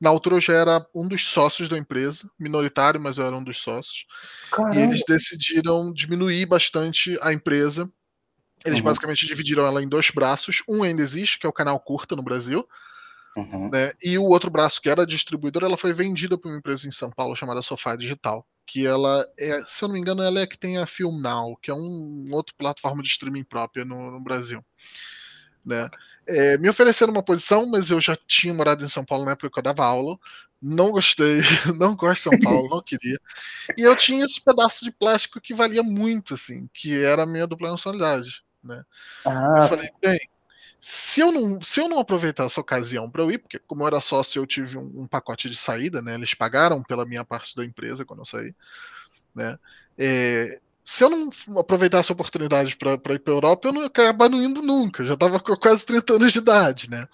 Na 0.00 0.10
altura 0.10 0.36
eu 0.36 0.40
já 0.40 0.54
era 0.54 0.86
um 0.94 1.06
dos 1.06 1.26
sócios 1.26 1.68
da 1.68 1.76
empresa, 1.76 2.30
minoritário, 2.38 3.00
mas 3.00 3.18
eu 3.18 3.26
era 3.26 3.36
um 3.36 3.42
dos 3.42 3.58
sócios. 3.58 4.06
Caramba. 4.50 4.76
E 4.76 4.82
eles 4.82 5.02
decidiram 5.06 5.92
diminuir 5.92 6.46
bastante 6.46 7.18
a 7.20 7.32
empresa 7.32 7.90
eles 8.64 8.80
uhum. 8.80 8.84
basicamente 8.84 9.26
dividiram 9.26 9.66
ela 9.66 9.82
em 9.82 9.88
dois 9.88 10.10
braços. 10.10 10.62
Um 10.68 10.82
ainda 10.82 11.02
existe, 11.02 11.38
que 11.38 11.46
é 11.46 11.48
o 11.48 11.52
canal 11.52 11.78
Curta 11.78 12.16
no 12.16 12.22
Brasil. 12.22 12.66
Uhum. 13.38 13.70
Né? 13.70 13.92
E 14.02 14.18
o 14.18 14.24
outro 14.24 14.50
braço, 14.50 14.82
que 14.82 14.90
era 14.90 15.06
distribuidora, 15.06 15.66
ela 15.66 15.78
foi 15.78 15.92
vendida 15.92 16.36
para 16.36 16.50
uma 16.50 16.58
empresa 16.58 16.88
em 16.88 16.90
São 16.90 17.08
Paulo 17.08 17.36
chamada 17.36 17.62
Sofá 17.62 17.94
Digital. 17.94 18.44
Que 18.66 18.84
ela 18.84 19.24
é, 19.38 19.62
se 19.64 19.82
eu 19.82 19.88
não 19.88 19.94
me 19.94 20.00
engano, 20.00 20.22
ela 20.22 20.40
é 20.40 20.46
que 20.46 20.58
tem 20.58 20.76
a 20.76 20.86
Film 20.86 21.20
Now, 21.20 21.56
que 21.62 21.70
é 21.70 21.74
um, 21.74 22.26
um 22.28 22.34
outro 22.34 22.54
plataforma 22.56 23.02
de 23.02 23.08
streaming 23.08 23.44
própria 23.44 23.84
no, 23.84 24.10
no 24.10 24.20
Brasil. 24.20 24.62
Né? 25.64 25.88
É, 26.26 26.58
me 26.58 26.68
ofereceram 26.68 27.12
uma 27.12 27.22
posição, 27.22 27.64
mas 27.66 27.90
eu 27.90 28.00
já 28.00 28.16
tinha 28.26 28.52
morado 28.52 28.84
em 28.84 28.88
São 28.88 29.04
Paulo 29.04 29.24
na 29.24 29.32
época 29.32 29.50
que 29.50 29.58
eu 29.58 29.62
dava 29.62 29.84
aula. 29.84 30.18
Não 30.60 30.90
gostei, 30.90 31.40
não 31.78 31.94
gosto 31.94 32.30
de 32.30 32.36
São 32.36 32.40
Paulo, 32.40 32.68
não 32.68 32.82
queria. 32.82 33.18
E 33.76 33.82
eu 33.82 33.94
tinha 33.96 34.24
esse 34.24 34.42
pedaço 34.42 34.84
de 34.84 34.90
plástico 34.90 35.40
que 35.40 35.54
valia 35.54 35.82
muito, 35.82 36.34
assim, 36.34 36.68
que 36.74 37.02
era 37.04 37.22
a 37.22 37.26
minha 37.26 37.46
dupla 37.46 37.70
nacionalidade 37.70 38.42
né? 38.62 38.84
Ah, 39.24 39.62
eu 39.62 39.68
falei, 39.68 39.90
bem, 40.00 40.18
se 40.80 41.20
eu 41.20 41.32
não, 41.32 41.60
se 41.60 41.80
eu 41.80 41.88
não 41.88 41.98
aproveitar 41.98 42.44
essa 42.44 42.60
ocasião 42.60 43.10
para 43.10 43.22
eu 43.22 43.30
ir, 43.30 43.38
porque 43.38 43.58
como 43.58 43.82
eu 43.82 43.88
era 43.88 44.00
sócio, 44.00 44.40
eu 44.40 44.46
tive 44.46 44.78
um, 44.78 45.02
um, 45.02 45.06
pacote 45.06 45.50
de 45.50 45.56
saída, 45.56 46.00
né? 46.00 46.14
Eles 46.14 46.34
pagaram 46.34 46.82
pela 46.82 47.04
minha 47.04 47.24
parte 47.24 47.56
da 47.56 47.64
empresa 47.64 48.04
quando 48.04 48.20
eu 48.20 48.26
saí, 48.26 48.54
né? 49.34 49.58
É, 49.98 50.60
se 50.84 51.04
eu 51.04 51.10
não 51.10 51.28
aproveitar 51.58 51.98
essa 51.98 52.12
oportunidade 52.12 52.76
para 52.76 52.92
ir 53.12 53.18
para 53.18 53.32
Europa, 53.32 53.68
eu 53.68 53.72
não 53.72 53.82
ia 53.82 53.88
acabar 53.88 54.30
não 54.30 54.42
indo 54.42 54.62
nunca. 54.62 55.04
já 55.04 55.14
estava 55.14 55.40
com 55.40 55.56
quase 55.56 55.84
30 55.84 56.14
anos 56.14 56.32
de 56.32 56.38
idade, 56.38 56.90
né? 56.90 57.06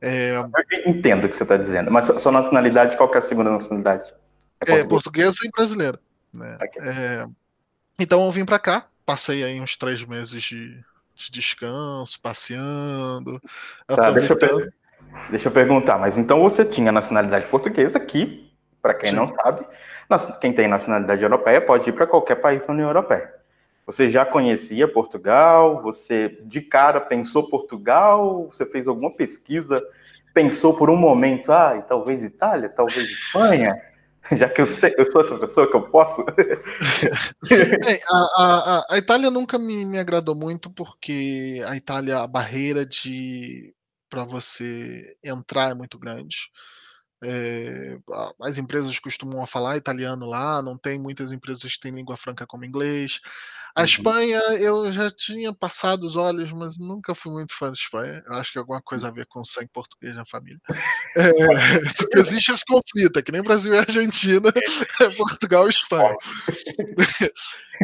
É... 0.00 0.36
Eu 0.36 0.50
entendo 0.86 1.24
o 1.24 1.28
que 1.28 1.36
você 1.36 1.42
está 1.42 1.56
dizendo, 1.56 1.90
mas 1.90 2.06
sua 2.06 2.32
nacionalidade, 2.32 2.96
qual 2.96 3.12
é 3.12 3.18
a 3.18 3.22
segunda 3.22 3.50
nacionalidade? 3.50 4.10
É, 4.66 4.78
é 4.78 4.84
portuguesa 4.84 5.36
e 5.44 5.50
brasileira. 5.50 6.00
Né? 6.32 6.56
Okay. 6.56 6.82
É... 6.82 7.26
Então 7.98 8.24
eu 8.24 8.32
vim 8.32 8.44
para 8.44 8.58
cá, 8.58 8.86
passei 9.04 9.42
aí 9.44 9.60
uns 9.60 9.76
três 9.76 10.02
meses 10.04 10.42
de, 10.42 10.82
de 11.14 11.30
descanso, 11.30 12.20
passeando. 12.20 13.40
Tá, 13.86 14.10
deixa, 14.10 14.32
eu 14.32 14.72
deixa 15.30 15.48
eu 15.48 15.52
perguntar, 15.52 15.98
mas 15.98 16.18
então 16.18 16.42
você 16.42 16.64
tinha 16.64 16.90
nacionalidade 16.90 17.46
portuguesa 17.46 18.00
que, 18.00 18.52
para 18.82 18.94
quem 18.94 19.10
Sim. 19.10 19.16
não 19.16 19.28
sabe, 19.28 19.66
quem 20.40 20.52
tem 20.52 20.68
nacionalidade 20.68 21.22
europeia 21.22 21.60
pode 21.60 21.88
ir 21.88 21.92
para 21.92 22.06
qualquer 22.06 22.36
país 22.36 22.66
da 22.66 22.72
União 22.72 22.88
Europeia. 22.88 23.32
Você 23.86 24.08
já 24.08 24.24
conhecia 24.24 24.88
Portugal? 24.88 25.82
Você 25.82 26.38
de 26.44 26.62
cara 26.62 27.00
pensou 27.00 27.48
Portugal? 27.48 28.46
Você 28.46 28.64
fez 28.64 28.88
alguma 28.88 29.10
pesquisa? 29.10 29.82
Pensou 30.32 30.74
por 30.74 30.90
um 30.90 30.96
momento, 30.96 31.52
ah, 31.52 31.76
e 31.76 31.82
talvez 31.82 32.24
Itália, 32.24 32.68
talvez 32.68 33.08
Espanha? 33.08 33.76
Já 34.36 34.48
que 34.48 34.60
eu, 34.60 34.66
sei, 34.66 34.94
eu 34.96 35.10
sou 35.10 35.20
essa 35.20 35.38
pessoa 35.38 35.70
que 35.70 35.76
eu 35.76 35.82
posso. 35.90 36.24
é, 37.50 38.00
a, 38.10 38.16
a, 38.16 38.86
a, 38.94 38.98
Itália 38.98 39.30
nunca 39.30 39.58
me, 39.58 39.84
me 39.84 39.98
agradou 39.98 40.34
muito 40.34 40.70
porque 40.70 41.62
a 41.66 41.76
Itália, 41.76 42.18
a 42.18 42.26
barreira 42.26 42.86
de 42.86 43.74
para 44.08 44.24
você 44.24 45.16
entrar 45.22 45.70
é 45.70 45.74
muito 45.74 45.98
grande. 45.98 46.36
É, 47.22 47.98
as 48.42 48.58
empresas 48.58 48.98
costumam 48.98 49.46
falar 49.46 49.76
italiano 49.76 50.26
lá, 50.26 50.62
não 50.62 50.76
tem 50.78 50.98
muitas 50.98 51.32
empresas 51.32 51.72
que 51.74 51.80
têm 51.80 51.94
língua 51.94 52.16
franca 52.16 52.46
como 52.46 52.64
inglês. 52.64 53.20
A 53.76 53.80
uhum. 53.80 53.86
Espanha, 53.86 54.38
eu 54.60 54.92
já 54.92 55.10
tinha 55.10 55.52
passado 55.52 56.04
os 56.04 56.14
olhos, 56.14 56.52
mas 56.52 56.78
nunca 56.78 57.12
fui 57.12 57.32
muito 57.32 57.52
fã 57.56 57.72
de 57.72 57.78
Espanha. 57.78 58.22
Eu 58.24 58.34
acho 58.34 58.52
que 58.52 58.58
alguma 58.58 58.80
coisa 58.80 59.08
a 59.08 59.10
ver 59.10 59.26
com 59.26 59.44
sangue 59.44 59.70
português 59.72 60.14
na 60.14 60.24
família. 60.24 60.60
É, 61.16 61.30
existe 62.18 62.50
esse 62.50 62.64
conflito, 62.64 63.16
é 63.18 63.22
que 63.22 63.30
nem 63.30 63.40
Brasil 63.40 63.72
e 63.72 63.78
Argentina, 63.78 64.52
é 65.00 65.08
Portugal 65.10 65.66
e 65.66 65.70
Espanha. 65.70 66.14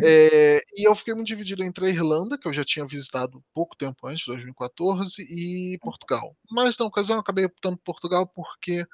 É, 0.03 0.61
e 0.77 0.89
eu 0.89 0.95
fiquei 0.97 1.15
muito 1.15 1.29
dividido 1.29 1.63
entre 1.63 1.87
a 1.87 1.89
Irlanda, 1.89 2.37
que 2.37 2.49
eu 2.49 2.53
já 2.53 2.65
tinha 2.65 2.85
visitado 2.85 3.41
pouco 3.55 3.77
tempo 3.77 4.07
antes, 4.09 4.27
2014, 4.27 5.23
e 5.23 5.79
Portugal. 5.79 6.37
Mas 6.51 6.77
na 6.77 6.87
ocasião 6.87 7.17
eu 7.17 7.21
acabei 7.21 7.45
optando 7.45 7.77
por 7.77 7.95
Portugal 7.95 8.27
porque 8.27 8.85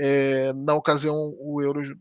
é, 0.00 0.52
na 0.52 0.74
ocasião 0.74 1.14
o 1.38 1.60
euro 1.60 1.96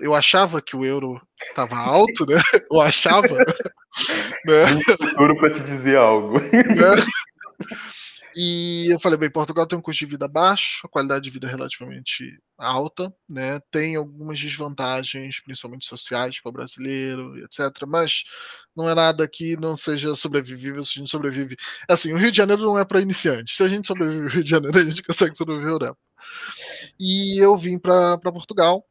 eu 0.00 0.14
achava 0.14 0.60
que 0.60 0.76
o 0.76 0.84
euro 0.84 1.20
estava 1.42 1.76
alto, 1.76 2.26
né? 2.26 2.40
Eu 2.70 2.80
achava. 2.80 3.28
né? 4.46 4.80
Futuro 4.96 5.36
para 5.36 5.52
te 5.52 5.60
dizer 5.62 5.96
algo. 5.96 6.38
Né? 6.38 7.04
E 8.36 8.92
eu 8.92 9.00
falei, 9.00 9.18
bem, 9.18 9.30
Portugal 9.30 9.66
tem 9.66 9.78
um 9.78 9.82
custo 9.82 10.04
de 10.04 10.10
vida 10.12 10.28
baixo, 10.28 10.86
a 10.86 10.88
qualidade 10.88 11.24
de 11.24 11.30
vida 11.30 11.48
é 11.48 11.50
relativamente 11.50 12.38
alta, 12.56 13.12
né? 13.28 13.58
Tem 13.70 13.96
algumas 13.96 14.38
desvantagens, 14.38 15.40
principalmente 15.40 15.86
sociais 15.86 16.40
para 16.40 16.50
o 16.50 16.52
brasileiro, 16.52 17.36
etc. 17.44 17.60
Mas 17.88 18.24
não 18.76 18.88
é 18.88 18.94
nada 18.94 19.26
que 19.28 19.56
não 19.56 19.74
seja 19.74 20.14
sobrevivível 20.14 20.84
se 20.84 20.92
a 20.98 21.00
gente 21.00 21.10
sobrevive. 21.10 21.56
Assim, 21.88 22.12
o 22.12 22.16
Rio 22.16 22.30
de 22.30 22.36
Janeiro 22.36 22.62
não 22.62 22.78
é 22.78 22.84
para 22.84 23.00
iniciantes. 23.00 23.56
Se 23.56 23.64
a 23.64 23.68
gente 23.68 23.86
sobrevive 23.88 24.22
ao 24.22 24.28
Rio 24.28 24.44
de 24.44 24.50
Janeiro, 24.50 24.78
a 24.78 24.84
gente 24.84 25.02
consegue 25.02 25.36
sobreviver 25.36 25.68
a 25.68 25.72
Europa. 25.72 25.98
E 26.98 27.42
eu 27.42 27.56
vim 27.56 27.78
para 27.78 28.18
Portugal 28.18 28.84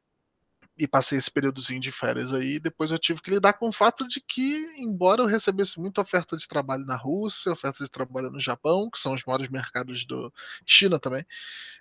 e 0.80 0.88
passei 0.88 1.18
esse 1.18 1.30
períodozinho 1.30 1.82
de 1.82 1.92
férias 1.92 2.34
aí. 2.34 2.58
Depois 2.58 2.90
eu 2.90 2.98
tive 2.98 3.22
que 3.22 3.30
lidar 3.30 3.54
com 3.54 3.68
o 3.68 3.72
fato 3.72 4.08
de 4.08 4.22
que, 4.22 4.66
embora 4.78 5.22
eu 5.22 5.28
recebesse 5.28 5.78
muita 5.80 6.00
oferta 6.00 6.38
de 6.38 6.48
trabalho 6.48 6.86
na 6.86 6.96
Rússia, 6.96 7.52
oferta 7.52 7.84
de 7.84 7.92
trabalho 7.92 8.32
no 8.32 8.40
Japão, 8.40 8.90
que 8.90 8.98
são 8.98 9.14
os 9.14 9.24
maiores 9.26 9.50
mercados 9.50 10.06
do 10.06 10.34
China 10.66 10.98
também, 10.98 11.26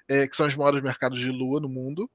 é, 0.09 0.27
que 0.27 0.35
são 0.35 0.47
os 0.47 0.57
maiores 0.57 0.83
mercados 0.83 1.21
de 1.21 1.31
lua 1.31 1.61
no 1.61 1.69
mundo, 1.69 2.11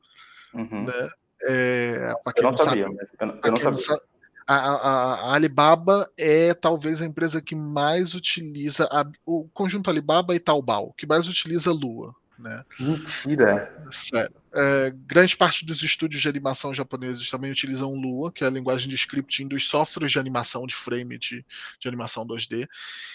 uhum. 0.54 0.84
né? 0.84 1.10
É, 1.46 2.14
para 2.24 2.34
quem 2.34 2.44
não, 2.44 2.52
não 2.52 2.58
sabia, 2.58 2.86
sabe, 2.86 3.10
eu 3.20 3.28
não, 3.28 3.40
eu 3.44 3.52
não 3.52 3.58
sabia. 3.58 3.78
Sabe, 3.78 4.02
a, 4.46 4.56
a, 4.56 5.14
a, 5.32 5.36
Alibaba 5.36 6.10
é 6.18 6.54
talvez 6.54 7.02
a 7.02 7.06
empresa 7.06 7.42
que 7.42 7.56
mais 7.56 8.14
utiliza 8.14 8.88
a, 8.92 9.06
o 9.26 9.48
conjunto 9.50 9.90
Alibaba 9.90 10.36
e 10.36 10.40
Taobao, 10.40 10.94
que 10.98 11.08
mais 11.08 11.28
utiliza 11.28 11.72
Lua. 11.72 12.14
Né? 12.40 12.64
Mentira! 12.80 13.88
Sério. 13.92 14.36
É, 14.56 14.92
grande 15.08 15.36
parte 15.36 15.66
dos 15.66 15.82
estúdios 15.82 16.22
de 16.22 16.28
animação 16.28 16.74
japoneses 16.74 17.30
também 17.30 17.52
utilizam 17.52 17.96
Lua, 17.96 18.32
que 18.32 18.44
é 18.44 18.48
a 18.48 18.52
linguagem 18.52 18.88
de 18.88 18.96
scripting 18.96 19.48
dos 19.48 19.68
softwares 19.68 20.12
de 20.12 20.20
animação 20.20 20.68
de 20.68 20.76
frame 20.76 21.18
de, 21.18 21.46
de 21.80 21.88
animação 21.88 22.26
2D. 22.26 22.68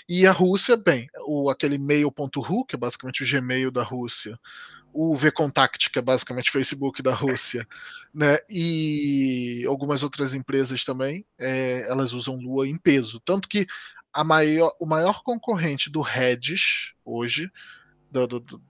E 0.09 0.27
a 0.27 0.33
Rússia, 0.33 0.77
bem, 0.77 1.09
o, 1.27 1.49
aquele 1.49 1.79
mail.ru, 1.79 2.65
que 2.65 2.75
é 2.75 2.79
basicamente 2.79 3.23
o 3.23 3.27
Gmail 3.27 3.71
da 3.71 3.83
Rússia, 3.83 4.39
o 4.93 5.15
VKontakte, 5.15 5.91
que 5.91 5.99
é 5.99 6.03
basicamente 6.03 6.49
o 6.49 6.53
Facebook 6.53 7.03
da 7.03 7.15
Rússia, 7.15 7.67
né? 8.13 8.39
E 8.49 9.65
algumas 9.69 10.03
outras 10.03 10.35
empresas 10.35 10.85
também, 10.85 11.25
é, 11.39 11.87
elas 11.89 12.13
usam 12.13 12.37
Lua 12.37 12.67
em 12.67 12.77
peso. 12.77 13.21
Tanto 13.21 13.49
que 13.49 13.67
a 14.13 14.25
maior, 14.25 14.75
o 14.81 14.87
maior 14.87 15.23
concorrente 15.23 15.91
do 15.91 16.01
Redis 16.01 16.95
hoje, 17.05 17.51
do, 18.11 18.27
do, 18.27 18.63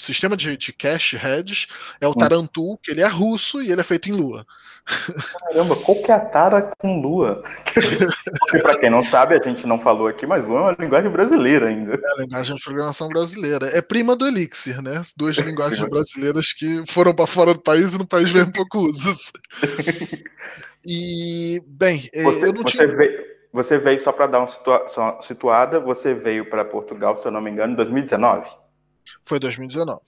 sistema 0.00 0.36
de, 0.36 0.56
de 0.56 0.72
cache 0.72 1.16
heads 1.16 1.66
é 2.00 2.06
o 2.06 2.10
hum. 2.10 2.14
Tarantu, 2.14 2.78
que 2.82 2.90
ele 2.90 3.00
é 3.00 3.06
russo 3.06 3.62
e 3.62 3.70
ele 3.70 3.80
é 3.80 3.84
feito 3.84 4.08
em 4.08 4.12
Lua. 4.12 4.46
Caramba, 5.42 5.76
qual 5.76 6.02
que 6.02 6.10
é 6.10 6.14
a 6.14 6.20
Tara 6.20 6.72
com 6.78 7.00
Lua? 7.00 7.42
Porque, 7.74 8.58
pra 8.62 8.78
quem 8.78 8.88
não 8.88 9.02
sabe, 9.02 9.34
a 9.34 9.42
gente 9.42 9.66
não 9.66 9.78
falou 9.78 10.06
aqui, 10.06 10.26
mas 10.26 10.44
Lua 10.44 10.58
é 10.58 10.62
uma 10.62 10.76
linguagem 10.78 11.10
brasileira 11.10 11.66
ainda. 11.66 11.94
É 11.94 12.12
a 12.12 12.22
linguagem 12.22 12.56
de 12.56 12.62
programação 12.62 13.08
brasileira. 13.08 13.66
É 13.66 13.82
prima 13.82 14.16
do 14.16 14.26
Elixir, 14.26 14.80
né? 14.80 15.02
Duas 15.16 15.36
linguagens 15.38 15.86
brasileiras 15.88 16.52
que 16.52 16.84
foram 16.90 17.14
para 17.14 17.26
fora 17.26 17.52
do 17.52 17.60
país 17.60 17.92
e 17.92 17.98
no 17.98 18.06
país 18.06 18.30
vem 18.30 18.50
pouco 18.50 18.78
uso. 18.78 19.12
E, 20.86 21.62
bem, 21.66 22.08
é, 22.14 22.22
você, 22.22 22.46
eu 22.46 22.52
não 22.52 22.62
você 22.62 22.68
tinha. 22.70 22.86
Veio, 22.86 23.24
você 23.52 23.78
veio, 23.78 24.02
só 24.02 24.12
para 24.12 24.26
dar 24.26 24.38
uma 24.38 24.48
situa 24.48 24.86
situada, 25.22 25.80
você 25.80 26.14
veio 26.14 26.48
para 26.48 26.64
Portugal, 26.64 27.16
se 27.16 27.26
eu 27.26 27.30
não 27.30 27.40
me 27.40 27.50
engano, 27.50 27.74
em 27.74 27.76
2019? 27.76 28.48
Foi 29.24 29.38
2019. 29.38 30.00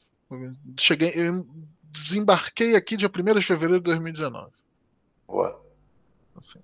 Cheguei, 0.78 1.12
eu 1.14 1.46
desembarquei 1.84 2.76
aqui 2.76 2.96
dia 2.96 3.08
1 3.08 3.38
de 3.38 3.46
fevereiro 3.46 3.80
de 3.80 3.84
2019. 3.84 4.50
Boa. 5.26 5.60
Assim, 6.36 6.60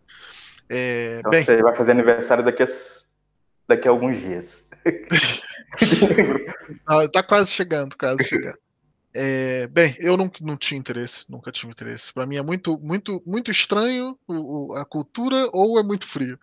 é, 0.68 1.18
então 1.18 1.30
bem, 1.30 1.44
você 1.44 1.62
vai 1.62 1.74
fazer 1.74 1.92
aniversário 1.92 2.44
daqui 2.44 2.62
a, 2.62 2.66
daqui 3.68 3.88
a 3.88 3.90
alguns 3.90 4.18
dias. 4.18 4.64
não, 6.88 7.08
tá 7.10 7.22
quase 7.22 7.50
chegando, 7.50 7.96
quase 7.96 8.24
chegando. 8.24 8.58
É, 9.14 9.66
bem, 9.68 9.96
eu 9.98 10.14
não, 10.16 10.30
não 10.42 10.56
tinha 10.58 10.78
interesse, 10.78 11.24
nunca 11.30 11.50
tive 11.50 11.72
interesse. 11.72 12.12
Para 12.12 12.26
mim 12.26 12.36
é 12.36 12.42
muito, 12.42 12.78
muito, 12.78 13.22
muito 13.24 13.50
estranho 13.50 14.18
o, 14.28 14.74
a 14.74 14.84
cultura 14.84 15.48
ou 15.52 15.78
é 15.78 15.82
muito 15.82 16.06
frio. 16.06 16.38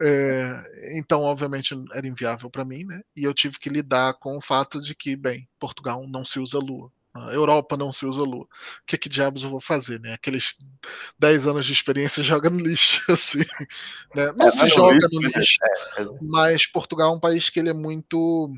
É, 0.00 0.96
então, 0.96 1.22
obviamente, 1.22 1.74
era 1.92 2.06
inviável 2.06 2.48
para 2.48 2.64
mim, 2.64 2.84
né? 2.84 3.00
E 3.16 3.24
eu 3.24 3.34
tive 3.34 3.58
que 3.58 3.68
lidar 3.68 4.14
com 4.14 4.36
o 4.36 4.40
fato 4.40 4.80
de 4.80 4.94
que, 4.94 5.16
bem, 5.16 5.48
Portugal 5.58 6.06
não 6.06 6.24
se 6.24 6.38
usa 6.38 6.58
lua. 6.58 6.90
A 7.14 7.32
Europa 7.32 7.76
não 7.76 7.92
se 7.92 8.06
usa 8.06 8.22
lua. 8.22 8.44
O 8.44 8.48
que, 8.86 8.96
que 8.96 9.08
diabos 9.08 9.42
eu 9.42 9.50
vou 9.50 9.60
fazer, 9.60 9.98
né? 10.00 10.12
Aqueles 10.12 10.54
10 11.18 11.46
anos 11.48 11.66
de 11.66 11.72
experiência 11.72 12.22
joga 12.24 12.48
no 12.48 12.58
lixo, 12.58 13.00
assim. 13.10 13.44
Né? 14.14 14.32
Não 14.36 14.48
é, 14.48 14.52
se 14.52 14.68
joga 14.68 15.08
no 15.10 15.20
lixo, 15.20 15.58
é, 15.96 16.02
é. 16.02 16.06
mas 16.22 16.66
Portugal 16.66 17.12
é 17.12 17.16
um 17.16 17.20
país 17.20 17.50
que 17.50 17.58
ele 17.58 17.70
é 17.70 17.74
muito 17.74 18.54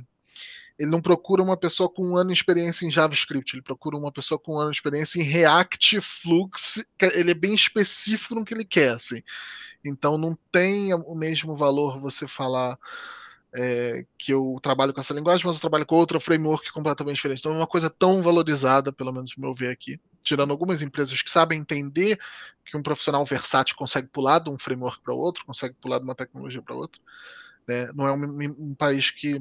ele 0.81 0.91
não 0.91 1.03
procura 1.03 1.43
uma 1.43 1.59
pessoa 1.59 1.91
com 1.91 2.09
um 2.09 2.17
ano 2.17 2.29
de 2.29 2.39
experiência 2.39 2.87
em 2.87 2.91
JavaScript, 2.91 3.55
ele 3.55 3.63
procura 3.63 3.99
uma 3.99 4.11
pessoa 4.11 4.39
com 4.39 4.55
um 4.55 4.59
ano 4.59 4.71
de 4.71 4.79
experiência 4.79 5.21
em 5.21 5.25
React, 5.25 6.01
Flux, 6.01 6.83
ele 7.03 7.33
é 7.33 7.35
bem 7.35 7.55
específico 7.55 8.35
no 8.35 8.47
que 8.47 8.55
ele 8.55 8.65
quer, 8.65 8.93
assim. 8.93 9.23
Então 9.85 10.17
não 10.17 10.37
tem 10.51 10.95
o 10.95 11.15
mesmo 11.15 11.55
valor 11.55 12.01
você 12.01 12.27
falar 12.27 12.79
é, 13.55 14.07
que 14.17 14.33
eu 14.33 14.59
trabalho 14.63 14.95
com 14.95 15.01
essa 15.01 15.13
linguagem, 15.13 15.47
mas 15.47 15.57
eu 15.57 15.61
trabalho 15.61 15.85
com 15.85 15.97
outra 15.97 16.19
framework 16.19 16.73
completamente 16.73 17.17
diferente. 17.17 17.41
Então 17.41 17.53
é 17.53 17.57
uma 17.57 17.67
coisa 17.67 17.91
tão 17.91 18.23
valorizada, 18.23 18.91
pelo 18.91 19.13
menos 19.13 19.37
no 19.37 19.43
meu 19.43 19.55
ver 19.55 19.69
aqui, 19.69 20.01
tirando 20.23 20.51
algumas 20.51 20.81
empresas 20.81 21.21
que 21.21 21.31
sabem 21.31 21.61
entender 21.61 22.19
que 22.65 22.75
um 22.75 22.83
profissional 22.83 23.23
versátil 23.27 23.77
consegue 23.77 24.09
pular 24.09 24.39
de 24.39 24.49
um 24.49 24.59
framework 24.59 25.03
para 25.03 25.13
outro, 25.13 25.45
consegue 25.45 25.75
pular 25.75 25.99
de 25.99 26.05
uma 26.05 26.15
tecnologia 26.15 26.63
para 26.63 26.75
outra. 26.75 26.99
Né? 27.69 27.93
Não 27.95 28.07
é 28.07 28.13
um, 28.13 28.41
um, 28.59 28.75
país 28.75 29.11
que 29.11 29.39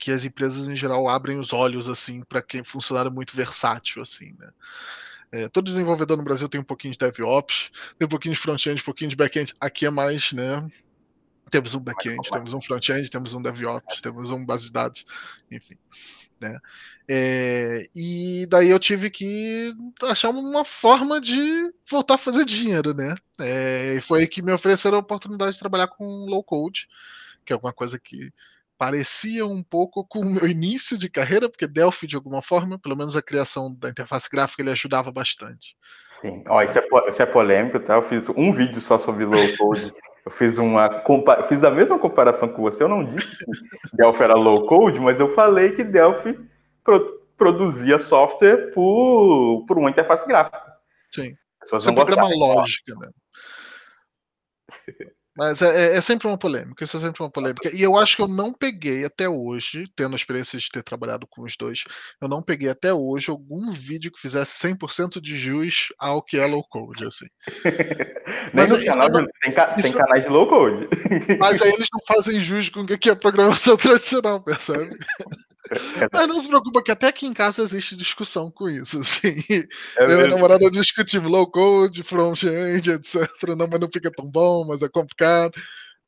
que 0.00 0.10
as 0.10 0.24
empresas 0.24 0.66
em 0.66 0.74
geral 0.74 1.06
abrem 1.06 1.38
os 1.38 1.52
olhos 1.52 1.86
assim 1.88 2.22
para 2.22 2.40
quem 2.40 2.64
funcionário 2.64 3.12
muito 3.12 3.36
versátil 3.36 4.00
assim, 4.00 4.34
né? 4.38 4.50
É, 5.30 5.48
todo 5.48 5.66
desenvolvedor 5.66 6.16
no 6.16 6.24
Brasil 6.24 6.48
tem 6.48 6.60
um 6.60 6.64
pouquinho 6.64 6.92
de 6.92 6.98
DevOps, 6.98 7.70
tem 7.96 8.06
um 8.06 8.08
pouquinho 8.08 8.34
de 8.34 8.40
front-end, 8.40 8.82
um 8.82 8.84
pouquinho 8.84 9.10
de 9.10 9.14
back-end. 9.14 9.54
Aqui 9.60 9.86
é 9.86 9.90
mais, 9.90 10.32
né? 10.32 10.68
Temos 11.50 11.72
um 11.72 11.78
back-end, 11.78 12.28
temos 12.28 12.52
um 12.52 12.60
front-end, 12.60 13.08
temos 13.08 13.32
um 13.32 13.40
DevOps, 13.40 14.00
temos 14.00 14.30
um 14.32 14.44
base 14.44 14.66
de 14.66 14.72
dados, 14.72 15.06
enfim. 15.48 15.76
Né? 16.40 16.58
É, 17.08 17.88
e 17.94 18.46
daí 18.48 18.70
eu 18.70 18.78
tive 18.80 19.08
que 19.08 19.72
achar 20.02 20.30
uma 20.30 20.64
forma 20.64 21.20
de 21.20 21.72
voltar 21.88 22.14
a 22.14 22.18
fazer 22.18 22.44
dinheiro, 22.44 22.92
né? 22.94 23.14
É, 23.38 23.94
e 23.98 24.00
foi 24.00 24.20
aí 24.20 24.26
que 24.26 24.42
me 24.42 24.52
ofereceram 24.52 24.96
a 24.96 25.00
oportunidade 25.00 25.52
de 25.52 25.58
trabalhar 25.60 25.88
com 25.88 26.24
low 26.24 26.42
code, 26.42 26.88
que 27.44 27.52
é 27.52 27.54
alguma 27.54 27.72
coisa 27.72 28.00
que 28.00 28.32
parecia 28.80 29.44
um 29.44 29.62
pouco 29.62 30.02
com 30.02 30.20
o 30.20 30.24
meu 30.24 30.48
início 30.48 30.96
de 30.96 31.10
carreira, 31.10 31.50
porque 31.50 31.66
Delphi, 31.66 32.06
de 32.06 32.16
alguma 32.16 32.40
forma, 32.40 32.78
pelo 32.78 32.96
menos 32.96 33.14
a 33.14 33.20
criação 33.20 33.74
da 33.74 33.90
interface 33.90 34.26
gráfica, 34.30 34.62
ele 34.62 34.70
ajudava 34.70 35.12
bastante. 35.12 35.76
Sim, 36.18 36.42
ó, 36.48 36.62
isso, 36.62 36.78
é, 36.78 36.86
isso 37.10 37.22
é 37.22 37.26
polêmico, 37.26 37.78
tá? 37.78 37.96
Eu 37.96 38.02
fiz 38.04 38.26
um 38.30 38.54
vídeo 38.54 38.80
só 38.80 38.96
sobre 38.96 39.26
low 39.26 39.56
code. 39.58 39.92
Eu 40.24 40.32
fiz 40.32 40.56
uma 40.56 41.04
fiz 41.46 41.62
a 41.62 41.70
mesma 41.70 41.98
comparação 41.98 42.48
com 42.48 42.62
você. 42.62 42.82
Eu 42.82 42.88
não 42.88 43.04
disse 43.04 43.36
que 43.36 43.44
Delphi 43.92 44.22
era 44.22 44.34
low 44.34 44.64
code, 44.64 44.98
mas 44.98 45.20
eu 45.20 45.34
falei 45.34 45.72
que 45.72 45.84
Delphi 45.84 46.34
pro, 46.82 47.20
produzia 47.36 47.98
software 47.98 48.72
por, 48.72 49.66
por 49.66 49.78
uma 49.78 49.90
interface 49.90 50.26
gráfica. 50.26 50.58
Sim. 51.14 51.36
Você 51.70 51.86
é 51.86 51.90
um 51.90 51.94
programa 51.94 52.28
lógica, 52.34 52.94
né? 52.98 53.10
Mas 55.40 55.62
é, 55.62 55.94
é, 55.94 55.96
é, 55.96 56.00
sempre 56.02 56.28
uma 56.28 56.36
polêmica, 56.36 56.84
isso 56.84 56.98
é 56.98 57.00
sempre 57.00 57.22
uma 57.22 57.30
polêmica. 57.30 57.74
E 57.74 57.80
eu 57.80 57.96
acho 57.96 58.14
que 58.14 58.20
eu 58.20 58.28
não 58.28 58.52
peguei 58.52 59.06
até 59.06 59.26
hoje, 59.26 59.90
tendo 59.96 60.12
a 60.12 60.16
experiência 60.16 60.58
de 60.58 60.68
ter 60.68 60.82
trabalhado 60.82 61.26
com 61.26 61.40
os 61.40 61.56
dois, 61.56 61.84
eu 62.20 62.28
não 62.28 62.42
peguei 62.42 62.68
até 62.68 62.92
hoje 62.92 63.30
algum 63.30 63.70
vídeo 63.70 64.12
que 64.12 64.20
fizesse 64.20 64.68
100% 64.68 65.18
de 65.18 65.38
jus 65.38 65.94
ao 65.98 66.20
que 66.20 66.36
é 66.36 66.44
low 66.44 66.62
code, 66.68 67.06
assim. 67.06 67.24
Nem 68.52 68.68
mas, 68.68 68.84
canal 68.84 69.08
não, 69.08 69.22
de, 69.22 69.28
tem, 69.40 69.54
ca, 69.54 69.66
tem 69.72 69.92
canais 69.92 70.24
de 70.24 70.30
low 70.30 70.46
code. 70.46 70.88
Mas 71.40 71.62
aí 71.62 71.72
eles 71.72 71.88
não 71.90 72.00
fazem 72.06 72.38
jus 72.38 72.68
com 72.68 72.82
o 72.82 72.86
que 72.86 73.08
é 73.08 73.14
programação 73.14 73.78
tradicional, 73.80 74.44
percebe? 74.44 74.98
Mas 76.12 76.26
não 76.26 76.42
se 76.42 76.48
preocupa 76.48 76.82
que 76.82 76.90
até 76.90 77.08
aqui 77.08 77.26
em 77.26 77.32
casa 77.32 77.62
existe 77.62 77.94
discussão 77.94 78.50
com 78.50 78.68
isso. 78.68 79.00
Assim. 79.00 79.42
É 79.96 80.04
eu 80.04 80.24
a 80.24 80.28
namorada 80.28 80.70
discutimos 80.70 81.30
low 81.30 81.50
code, 81.50 82.02
front-end, 82.02 82.90
etc. 82.90 83.28
Não, 83.56 83.68
mas 83.68 83.80
não 83.80 83.88
fica 83.92 84.10
tão 84.10 84.30
bom, 84.30 84.66
mas 84.66 84.82
é 84.82 84.88
complicado. 84.88 85.29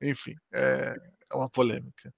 Enfim, 0.02 0.34
é, 0.52 0.96
é 1.30 1.36
uma 1.36 1.48
polêmica. 1.48 2.12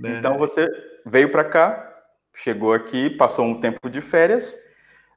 Né? 0.00 0.18
Então 0.18 0.38
você 0.38 0.66
veio 1.04 1.30
para 1.30 1.44
cá, 1.44 1.94
chegou 2.34 2.72
aqui, 2.72 3.10
passou 3.10 3.44
um 3.44 3.60
tempo 3.60 3.90
de 3.90 4.00
férias. 4.00 4.56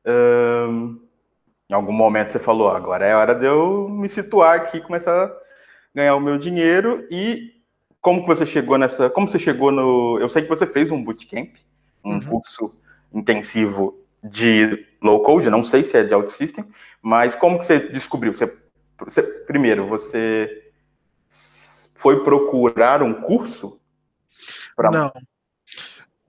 Hum, 0.05 0.99
em 1.69 1.73
algum 1.73 1.93
momento 1.93 2.31
você 2.31 2.39
falou, 2.39 2.69
agora 2.69 3.05
é 3.05 3.15
hora 3.15 3.35
de 3.35 3.45
eu 3.45 3.87
me 3.89 4.09
situar 4.09 4.55
aqui, 4.55 4.81
começar 4.81 5.25
a 5.25 5.31
ganhar 5.93 6.15
o 6.15 6.19
meu 6.19 6.37
dinheiro 6.37 7.07
e 7.11 7.59
como 8.01 8.21
que 8.21 8.27
você 8.27 8.45
chegou 8.45 8.77
nessa. 8.77 9.09
Como 9.09 9.27
você 9.27 9.39
chegou 9.39 9.71
no. 9.71 10.17
Eu 10.19 10.29
sei 10.29 10.41
que 10.41 10.49
você 10.49 10.65
fez 10.65 10.91
um 10.91 11.03
bootcamp, 11.03 11.55
um 12.03 12.13
uhum. 12.13 12.21
curso 12.21 12.73
intensivo 13.13 13.99
de 14.23 14.85
low 15.01 15.21
code, 15.21 15.49
não 15.49 15.63
sei 15.63 15.83
se 15.83 15.97
é 15.97 16.03
de 16.03 16.13
OutSystem, 16.13 16.65
mas 17.01 17.35
como 17.35 17.57
que 17.57 17.65
você 17.65 17.79
descobriu? 17.79 18.35
Você, 18.35 18.53
você, 18.99 19.23
primeiro, 19.23 19.87
você 19.87 20.68
foi 21.99 22.23
procurar 22.23 23.03
um 23.03 23.13
curso? 23.13 23.77
Pra... 24.73 24.89
Não. 24.89 25.11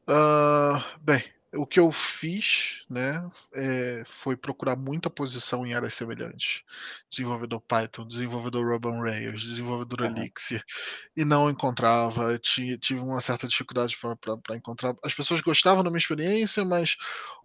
Uh, 0.09 0.83
bem, 1.00 1.22
o 1.54 1.64
que 1.64 1.78
eu 1.78 1.92
fiz, 1.92 2.85
né, 2.90 3.24
é, 3.54 4.02
foi 4.04 4.37
procurar 4.37 4.74
muita 4.74 5.09
posição 5.09 5.64
em 5.64 5.72
áreas 5.72 5.94
semelhantes. 5.94 6.62
Desenvolvedor 7.09 7.61
Python, 7.61 8.04
desenvolvedor 8.04 8.68
Ruby 8.68 8.88
on 8.88 9.00
Rails, 9.00 9.42
desenvolvedor 9.42 10.00
uhum. 10.02 10.16
Elixir, 10.16 10.64
e 11.16 11.24
não 11.24 11.48
encontrava. 11.48 12.37
Tive 12.38 12.98
uma 12.98 13.20
certa 13.20 13.46
dificuldade 13.46 13.96
para 13.96 14.56
encontrar. 14.56 14.96
As 15.04 15.14
pessoas 15.14 15.40
gostavam 15.40 15.85
da 15.85 15.90
minha 15.90 15.98
experiência, 15.98 16.64
mas 16.64 16.96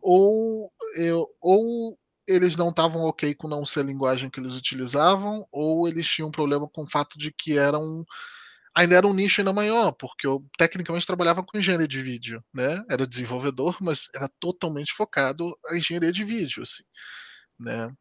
ou 0.02 0.72
eu 0.96 1.28
ou 1.40 1.96
eles 2.28 2.56
não 2.56 2.70
estavam 2.70 3.04
ok 3.04 3.36
com 3.36 3.48
não 3.48 3.66
ser 3.66 3.82
a 3.82 3.84
linguagem 3.84 4.30
que 4.30 4.40
eles 4.40 4.56
utilizavam, 4.56 5.48
ou 5.52 5.88
eles 5.88 6.08
tinham 6.08 6.30
um 6.30 6.32
problema 6.32 6.68
com 6.72 6.82
o 6.84 6.90
fato 6.90 7.18
de 7.20 7.32
que 7.32 7.58
eram 7.58 8.06
ainda 8.76 8.96
era 8.96 9.08
um 9.08 9.14
nicho 9.14 9.42
ainda 9.42 9.54
maior, 9.54 9.92
porque 9.94 10.28
eu 10.28 10.46
tecnicamente 10.58 11.08
trabalhava 11.08 11.44
com 11.44 11.58
engenharia 11.58 11.88
de 11.88 12.02
vídeo, 12.02 12.44
né? 12.54 12.84
Era 12.90 13.08
desenvolvedor, 13.08 13.78
mas 13.82 14.10
era 14.16 14.30
totalmente 14.40 14.94
focado 14.94 15.58
a 15.68 15.78
engenharia 15.78 16.12
de 16.12 16.24
vídeo, 16.26 16.64
assim, 16.64 16.84
né? 17.60 17.92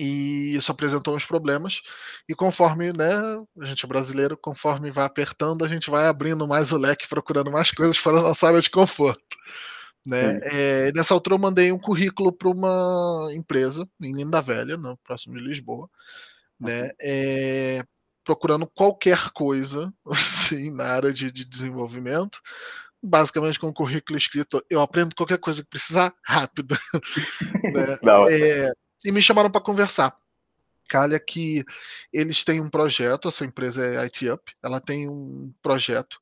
E 0.00 0.56
isso 0.56 0.72
apresentou 0.72 1.16
uns 1.16 1.24
problemas, 1.26 1.80
e 2.28 2.34
conforme, 2.34 2.92
né, 2.92 3.12
a 3.60 3.66
gente 3.66 3.84
é 3.84 3.88
brasileiro, 3.88 4.36
conforme 4.36 4.90
vai 4.90 5.04
apertando, 5.06 5.64
a 5.64 5.68
gente 5.68 5.90
vai 5.90 6.06
abrindo 6.06 6.46
mais 6.48 6.72
o 6.72 6.78
leque, 6.78 7.08
procurando 7.08 7.50
mais 7.50 7.70
coisas 7.70 7.96
fora 7.98 8.18
da 8.18 8.24
nossa 8.28 8.46
área 8.48 8.60
de 8.60 8.70
conforto. 8.70 9.36
Né? 10.06 10.38
É, 10.44 10.92
nessa 10.92 11.12
altura 11.12 11.34
eu 11.34 11.40
mandei 11.40 11.72
um 11.72 11.78
currículo 11.78 12.32
para 12.32 12.48
uma 12.48 13.28
empresa 13.32 13.88
em 14.00 14.12
Linda 14.12 14.40
Velha, 14.40 14.76
no 14.76 14.96
próximo 14.98 15.34
de 15.34 15.40
Lisboa, 15.40 15.90
né? 16.60 16.92
É, 17.00 17.82
procurando 18.24 18.68
qualquer 18.68 19.30
coisa 19.30 19.92
assim, 20.06 20.70
na 20.70 20.84
área 20.84 21.12
de, 21.12 21.32
de 21.32 21.44
desenvolvimento. 21.44 22.40
Basicamente, 23.02 23.58
com 23.58 23.66
o 23.66 23.74
currículo 23.74 24.16
escrito, 24.16 24.64
eu 24.70 24.80
aprendo 24.80 25.14
qualquer 25.14 25.38
coisa 25.38 25.62
que 25.62 25.68
precisar 25.68 26.14
rápido. 26.24 26.76
né? 27.74 27.98
é, 28.30 28.70
e 29.04 29.10
me 29.10 29.20
chamaram 29.20 29.50
para 29.50 29.60
conversar. 29.60 30.16
Calha 30.88 31.18
que 31.18 31.64
eles 32.12 32.44
têm 32.44 32.60
um 32.60 32.70
projeto, 32.70 33.28
essa 33.28 33.44
empresa 33.44 33.84
é 33.84 33.98
IT 34.04 34.30
Up, 34.30 34.52
ela 34.62 34.80
tem 34.80 35.08
um 35.08 35.52
projeto 35.60 36.16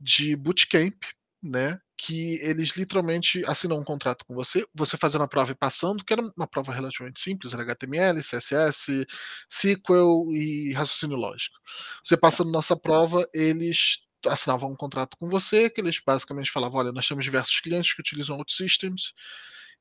de 0.00 0.34
bootcamp 0.34 1.04
né? 1.46 1.80
Que 1.96 2.38
eles 2.42 2.76
literalmente 2.76 3.42
assinam 3.46 3.78
um 3.78 3.84
contrato 3.84 4.24
com 4.26 4.34
você, 4.34 4.66
você 4.74 4.96
fazendo 4.96 5.24
a 5.24 5.28
prova 5.28 5.52
e 5.52 5.54
passando, 5.54 6.04
que 6.04 6.12
era 6.12 6.22
uma 6.36 6.46
prova 6.46 6.72
relativamente 6.72 7.20
simples, 7.20 7.52
era 7.52 7.62
HTML, 7.62 8.20
CSS, 8.20 9.06
SQL 9.48 10.32
e 10.32 10.72
raciocínio 10.72 11.16
lógico. 11.16 11.56
Você 12.04 12.16
passando 12.16 12.50
nossa 12.50 12.76
prova, 12.76 13.26
eles 13.32 14.00
assinavam 14.28 14.70
um 14.70 14.76
contrato 14.76 15.16
com 15.16 15.28
você, 15.28 15.70
que 15.70 15.80
eles 15.80 16.00
basicamente 16.04 16.50
falavam: 16.50 16.80
olha, 16.80 16.92
nós 16.92 17.06
temos 17.06 17.24
diversos 17.24 17.60
clientes 17.60 17.94
que 17.94 18.00
utilizam 18.00 18.36
OutSystems 18.36 19.12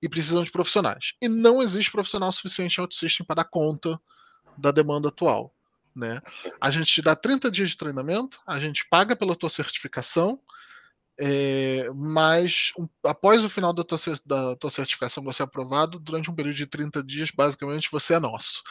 e 0.01 0.09
precisam 0.09 0.43
de 0.43 0.51
profissionais. 0.51 1.13
E 1.21 1.27
não 1.27 1.61
existe 1.61 1.91
profissional 1.91 2.31
suficiente 2.31 2.77
em 2.77 2.81
OutSystem 2.81 3.25
para 3.25 3.37
dar 3.37 3.45
conta 3.45 3.99
da 4.57 4.71
demanda 4.71 5.09
atual. 5.09 5.53
Né? 5.95 6.19
A 6.59 6.69
gente 6.69 6.91
te 6.91 7.01
dá 7.01 7.15
30 7.15 7.49
dias 7.49 7.69
de 7.69 7.77
treinamento, 7.77 8.39
a 8.45 8.59
gente 8.59 8.85
paga 8.89 9.15
pela 9.15 9.35
tua 9.35 9.49
certificação, 9.49 10.39
é, 11.19 11.89
mas 11.95 12.71
um, 12.77 12.87
após 13.03 13.43
o 13.43 13.49
final 13.49 13.71
da 13.71 13.83
tua, 13.83 13.97
da 14.25 14.55
tua 14.55 14.69
certificação 14.69 15.23
você 15.23 15.41
é 15.41 15.45
aprovado, 15.45 15.99
durante 15.99 16.29
um 16.29 16.35
período 16.35 16.55
de 16.55 16.65
30 16.65 17.03
dias, 17.03 17.31
basicamente 17.31 17.89
você 17.91 18.15
é 18.15 18.19
nosso. 18.19 18.61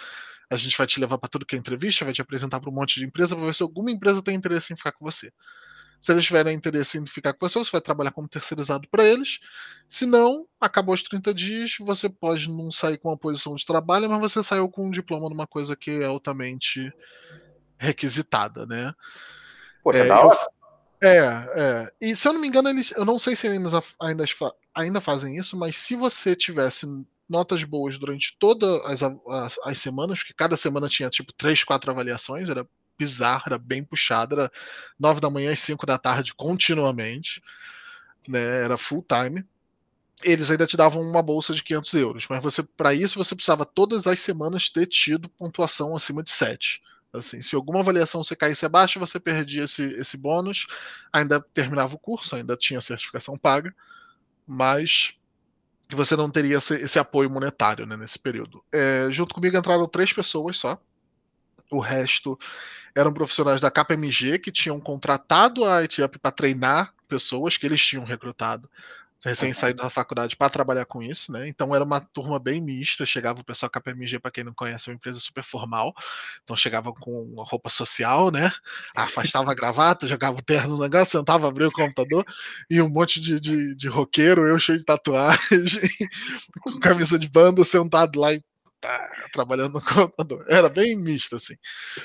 A 0.50 0.56
gente 0.56 0.76
vai 0.76 0.86
te 0.86 1.00
levar 1.00 1.18
para 1.18 1.28
tudo 1.28 1.46
que 1.46 1.56
é 1.56 1.58
entrevista, 1.58 2.04
vai 2.04 2.12
te 2.12 2.20
apresentar 2.20 2.60
para 2.60 2.68
um 2.68 2.74
monte 2.74 3.00
de 3.00 3.06
empresa 3.06 3.34
para 3.34 3.46
ver 3.46 3.54
se 3.54 3.62
alguma 3.62 3.90
empresa 3.90 4.22
tem 4.22 4.34
interesse 4.34 4.72
em 4.72 4.76
ficar 4.76 4.92
com 4.92 5.04
você. 5.04 5.32
Se 5.98 6.12
eles 6.12 6.26
tiverem 6.26 6.54
interesse 6.54 6.98
em 6.98 7.06
ficar 7.06 7.32
com 7.32 7.48
você, 7.48 7.58
você 7.58 7.70
vai 7.72 7.80
trabalhar 7.80 8.12
como 8.12 8.28
terceirizado 8.28 8.86
para 8.90 9.02
eles. 9.02 9.38
Se 9.88 10.04
não, 10.04 10.46
acabou 10.60 10.94
os 10.94 11.02
30 11.02 11.32
dias, 11.32 11.76
você 11.80 12.10
pode 12.10 12.50
não 12.50 12.70
sair 12.70 12.98
com 12.98 13.08
uma 13.08 13.16
posição 13.16 13.54
de 13.54 13.64
trabalho, 13.64 14.10
mas 14.10 14.20
você 14.20 14.42
saiu 14.42 14.68
com 14.68 14.86
um 14.86 14.90
diploma 14.90 15.30
numa 15.30 15.46
coisa 15.46 15.74
que 15.74 16.02
é 16.02 16.04
altamente 16.04 16.92
requisitada, 17.78 18.66
né? 18.66 18.92
Poxa, 19.82 19.98
é, 19.98 20.06
da 20.06 20.20
hora. 20.20 20.38
É, 21.04 21.18
é. 21.54 21.92
E 22.00 22.16
se 22.16 22.26
eu 22.26 22.32
não 22.32 22.40
me 22.40 22.48
engano, 22.48 22.70
eles, 22.70 22.90
eu 22.92 23.04
não 23.04 23.18
sei 23.18 23.36
se 23.36 23.46
eles 23.46 23.72
ainda, 24.00 24.24
ainda 24.74 25.00
fazem 25.02 25.36
isso, 25.36 25.54
mas 25.54 25.76
se 25.76 25.94
você 25.94 26.34
tivesse 26.34 26.86
notas 27.28 27.62
boas 27.62 27.98
durante 27.98 28.36
todas 28.38 28.80
as, 28.86 29.02
as, 29.02 29.58
as, 29.64 29.78
semanas, 29.78 30.20
porque 30.20 30.32
cada 30.32 30.56
semana 30.56 30.88
tinha 30.88 31.10
tipo 31.10 31.30
três, 31.34 31.62
quatro 31.62 31.90
avaliações, 31.90 32.48
era 32.48 32.66
bizarro, 32.98 33.42
era 33.46 33.58
bem 33.58 33.84
puxado, 33.84 34.34
era 34.34 34.50
nove 34.98 35.20
da 35.20 35.28
manhã 35.28 35.52
às 35.52 35.60
cinco 35.60 35.84
da 35.84 35.98
tarde 35.98 36.34
continuamente, 36.34 37.42
né, 38.26 38.64
era 38.64 38.78
full 38.78 39.04
time. 39.06 39.44
Eles 40.22 40.50
ainda 40.50 40.66
te 40.66 40.76
davam 40.76 41.02
uma 41.02 41.22
bolsa 41.22 41.52
de 41.52 41.62
500 41.62 41.94
euros, 41.94 42.26
mas 42.30 42.42
você 42.42 42.62
para 42.62 42.94
isso 42.94 43.22
você 43.22 43.34
precisava 43.34 43.66
todas 43.66 44.06
as 44.06 44.20
semanas 44.20 44.70
ter 44.70 44.86
tido 44.86 45.28
pontuação 45.28 45.94
acima 45.94 46.22
de 46.22 46.30
7. 46.30 46.80
Assim, 47.14 47.40
se 47.40 47.54
alguma 47.54 47.80
avaliação 47.80 48.22
você 48.22 48.34
caísse 48.34 48.66
abaixo, 48.66 48.98
você 48.98 49.20
perdia 49.20 49.64
esse, 49.64 49.82
esse 49.82 50.16
bônus, 50.16 50.66
ainda 51.12 51.40
terminava 51.40 51.94
o 51.94 51.98
curso, 51.98 52.34
ainda 52.34 52.56
tinha 52.56 52.80
certificação 52.80 53.38
paga, 53.38 53.74
mas 54.46 55.14
você 55.90 56.16
não 56.16 56.28
teria 56.28 56.58
esse, 56.58 56.74
esse 56.74 56.98
apoio 56.98 57.30
monetário 57.30 57.86
né, 57.86 57.96
nesse 57.96 58.18
período. 58.18 58.64
É, 58.72 59.08
junto 59.10 59.34
comigo 59.34 59.56
entraram 59.56 59.86
três 59.86 60.12
pessoas 60.12 60.56
só. 60.56 60.80
O 61.70 61.78
resto 61.78 62.38
eram 62.94 63.12
profissionais 63.12 63.60
da 63.60 63.70
KPMG 63.70 64.38
que 64.38 64.52
tinham 64.52 64.80
contratado 64.80 65.64
a 65.64 65.82
ITUP 65.82 66.18
para 66.18 66.30
treinar 66.30 66.94
pessoas 67.08 67.56
que 67.56 67.66
eles 67.66 67.84
tinham 67.84 68.04
recrutado 68.04 68.68
recém 69.24 69.52
saído 69.52 69.82
da 69.82 69.88
faculdade 69.88 70.36
para 70.36 70.50
trabalhar 70.50 70.84
com 70.84 71.02
isso, 71.02 71.32
né? 71.32 71.48
Então 71.48 71.74
era 71.74 71.82
uma 71.82 72.00
turma 72.00 72.38
bem 72.38 72.60
mista, 72.60 73.06
chegava 73.06 73.40
o 73.40 73.44
pessoal 73.44 73.70
KPMG, 73.70 74.18
para 74.18 74.30
quem 74.30 74.44
não 74.44 74.52
conhece, 74.52 74.88
é 74.88 74.92
uma 74.92 74.96
empresa 74.96 75.18
super 75.18 75.42
formal. 75.42 75.94
Então 76.42 76.54
chegava 76.54 76.92
com 76.92 77.22
uma 77.22 77.44
roupa 77.44 77.70
social, 77.70 78.30
né? 78.30 78.52
Afastava 78.94 79.50
a 79.50 79.54
gravata, 79.54 80.06
jogava 80.06 80.38
o 80.38 80.42
terno 80.42 80.76
no 80.76 80.82
negócio, 80.82 81.18
sentava, 81.18 81.48
abria 81.48 81.68
o 81.68 81.72
computador 81.72 82.24
e 82.70 82.80
um 82.82 82.88
monte 82.88 83.20
de, 83.20 83.40
de, 83.40 83.74
de 83.74 83.88
roqueiro, 83.88 84.46
eu 84.46 84.58
cheio 84.58 84.78
de 84.78 84.84
tatuagem, 84.84 85.38
com 86.60 86.78
camisa 86.78 87.18
de 87.18 87.28
banda, 87.28 87.64
sentado 87.64 88.20
lá 88.20 88.32
e 88.32 88.42
trabalhando 89.32 89.74
no 89.74 89.80
computador. 89.82 90.44
Era 90.48 90.68
bem 90.68 90.96
misto, 90.96 91.36
assim. 91.36 91.54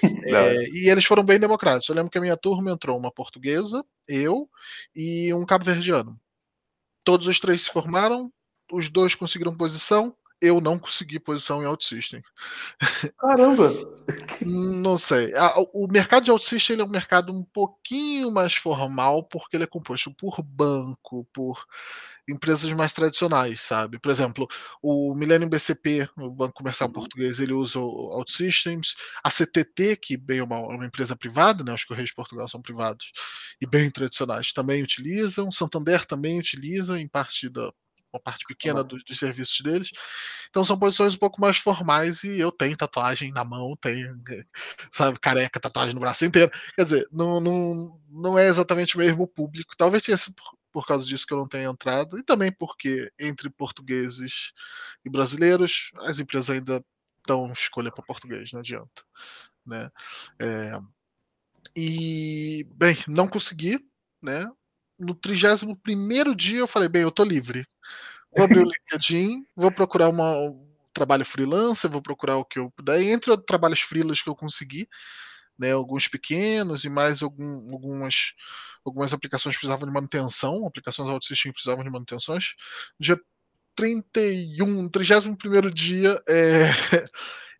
É, 0.29 0.63
e 0.69 0.89
eles 0.89 1.05
foram 1.05 1.23
bem 1.23 1.39
democráticos. 1.39 1.89
Eu 1.89 1.95
lembro 1.95 2.11
que 2.11 2.17
a 2.17 2.21
minha 2.21 2.37
turma 2.37 2.71
entrou 2.71 2.97
uma 2.97 3.11
portuguesa, 3.11 3.83
eu 4.07 4.47
e 4.95 5.33
um 5.33 5.45
cabo-verdiano. 5.45 6.19
Todos 7.03 7.27
os 7.27 7.39
três 7.39 7.63
se 7.63 7.69
formaram, 7.69 8.31
os 8.71 8.89
dois 8.89 9.15
conseguiram 9.15 9.55
posição, 9.55 10.15
eu 10.41 10.61
não 10.61 10.79
consegui 10.79 11.19
posição 11.19 11.61
em 11.61 11.65
OutSystem. 11.65 12.23
Caramba! 13.19 13.71
não 14.45 14.97
sei. 14.97 15.33
O 15.73 15.87
mercado 15.87 16.23
de 16.23 16.31
OutSystem 16.31 16.79
é 16.79 16.83
um 16.83 16.89
mercado 16.89 17.33
um 17.33 17.43
pouquinho 17.43 18.31
mais 18.31 18.55
formal, 18.55 19.23
porque 19.23 19.57
ele 19.57 19.65
é 19.65 19.67
composto 19.67 20.13
por 20.13 20.41
banco, 20.41 21.27
por 21.33 21.65
empresas 22.27 22.71
mais 22.73 22.93
tradicionais, 22.93 23.61
sabe? 23.61 23.99
Por 23.99 24.11
exemplo, 24.11 24.47
o 24.81 25.15
Millennium 25.15 25.49
BCP, 25.49 26.07
o 26.17 26.29
Banco 26.29 26.53
Comercial 26.53 26.87
uhum. 26.87 26.93
Português, 26.93 27.39
ele 27.39 27.53
usa 27.53 27.79
o 27.79 28.17
OutSystems. 28.17 28.95
A 29.23 29.29
CTT, 29.29 29.97
que 29.97 30.15
bem 30.15 30.39
é 30.39 30.43
uma, 30.43 30.59
uma, 30.59 30.85
empresa 30.85 31.15
privada, 31.15 31.63
né? 31.63 31.73
Os 31.73 31.83
Correios 31.83 32.09
de 32.09 32.15
Portugal 32.15 32.47
são 32.47 32.61
privados 32.61 33.11
e 33.59 33.65
bem 33.65 33.89
tradicionais, 33.89 34.53
também 34.53 34.83
utilizam. 34.83 35.51
Santander 35.51 36.05
também 36.05 36.39
utiliza, 36.39 36.99
em 36.99 37.07
parte 37.07 37.49
da 37.49 37.71
uma 38.13 38.19
parte 38.19 38.45
pequena 38.47 38.83
dos, 38.83 39.03
dos 39.03 39.17
serviços 39.17 39.59
deles. 39.61 39.91
Então 40.49 40.63
são 40.63 40.77
posições 40.77 41.13
um 41.15 41.17
pouco 41.17 41.39
mais 41.39 41.57
formais 41.57 42.23
e 42.23 42.39
eu 42.39 42.51
tenho 42.51 42.75
tatuagem 42.75 43.31
na 43.31 43.43
mão, 43.43 43.75
tenho, 43.79 44.19
sabe, 44.91 45.19
careca, 45.19 45.59
tatuagem 45.59 45.93
no 45.93 45.99
braço 45.99 46.25
inteiro. 46.25 46.51
Quer 46.75 46.83
dizer, 46.83 47.07
não, 47.11 47.39
não, 47.39 48.01
não 48.09 48.39
é 48.39 48.47
exatamente 48.47 48.95
o 48.95 48.99
mesmo 48.99 49.27
público. 49.27 49.75
Talvez 49.77 50.03
tenha 50.03 50.17
sido 50.17 50.35
por 50.71 50.85
causa 50.85 51.05
disso 51.05 51.25
que 51.25 51.33
eu 51.33 51.37
não 51.37 51.47
tenho 51.47 51.71
entrado, 51.71 52.17
e 52.17 52.23
também 52.23 52.51
porque 52.51 53.11
entre 53.19 53.49
portugueses 53.49 54.53
e 55.03 55.09
brasileiros, 55.09 55.91
as 56.01 56.19
empresas 56.19 56.49
ainda 56.51 56.83
dão 57.27 57.51
escolha 57.51 57.91
para 57.91 58.05
português, 58.05 58.51
não 58.51 58.59
adianta. 58.59 59.03
Né? 59.65 59.89
É, 60.39 60.79
e, 61.75 62.67
bem, 62.75 62.97
não 63.07 63.27
consegui, 63.27 63.79
né? 64.21 64.49
No 64.99 65.15
31 65.15 66.35
dia 66.35 66.59
eu 66.59 66.67
falei, 66.67 66.89
bem, 66.89 67.03
eu 67.03 67.11
tô 67.11 67.23
livre. 67.23 67.65
Vou 68.35 68.45
abrir 68.45 68.59
o 68.59 68.63
LinkedIn, 68.69 69.45
vou 69.55 69.71
procurar 69.71 70.09
uma, 70.09 70.37
um 70.37 70.67
trabalho 70.93 71.25
freelancer, 71.25 71.89
vou 71.89 72.01
procurar 72.01 72.37
o 72.37 72.45
que 72.45 72.59
eu 72.59 72.71
puder. 72.71 73.01
Entre 73.01 73.31
os 73.31 73.37
trabalhos 73.45 73.81
freelas 73.81 74.21
que 74.21 74.29
eu 74.29 74.35
consegui, 74.35 74.87
né, 75.57 75.71
alguns 75.73 76.07
pequenos 76.07 76.83
e 76.83 76.89
mais 76.89 77.21
algum, 77.21 77.71
algumas 77.73 78.33
algumas 78.85 79.13
aplicações 79.13 79.55
precisavam 79.55 79.87
de 79.87 79.93
manutenção, 79.93 80.65
aplicações 80.65 81.09
OutSystem 81.09 81.51
precisavam 81.51 81.83
de 81.83 81.89
manutenções. 81.89 82.55
Dia 82.99 83.19
31, 83.75 84.89
31 84.89 85.69
dia, 85.71 86.21
é, 86.27 86.69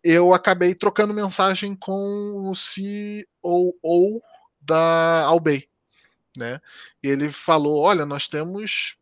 eu 0.04 0.34
acabei 0.34 0.74
trocando 0.74 1.14
mensagem 1.14 1.76
com 1.76 2.50
o 2.50 2.52
COO 3.42 4.22
da 4.60 5.24
Albay, 5.24 5.69
né? 6.36 6.60
E 7.02 7.08
ele 7.08 7.30
falou: 7.30 7.82
olha, 7.82 8.06
nós 8.06 8.28
temos 8.28 8.96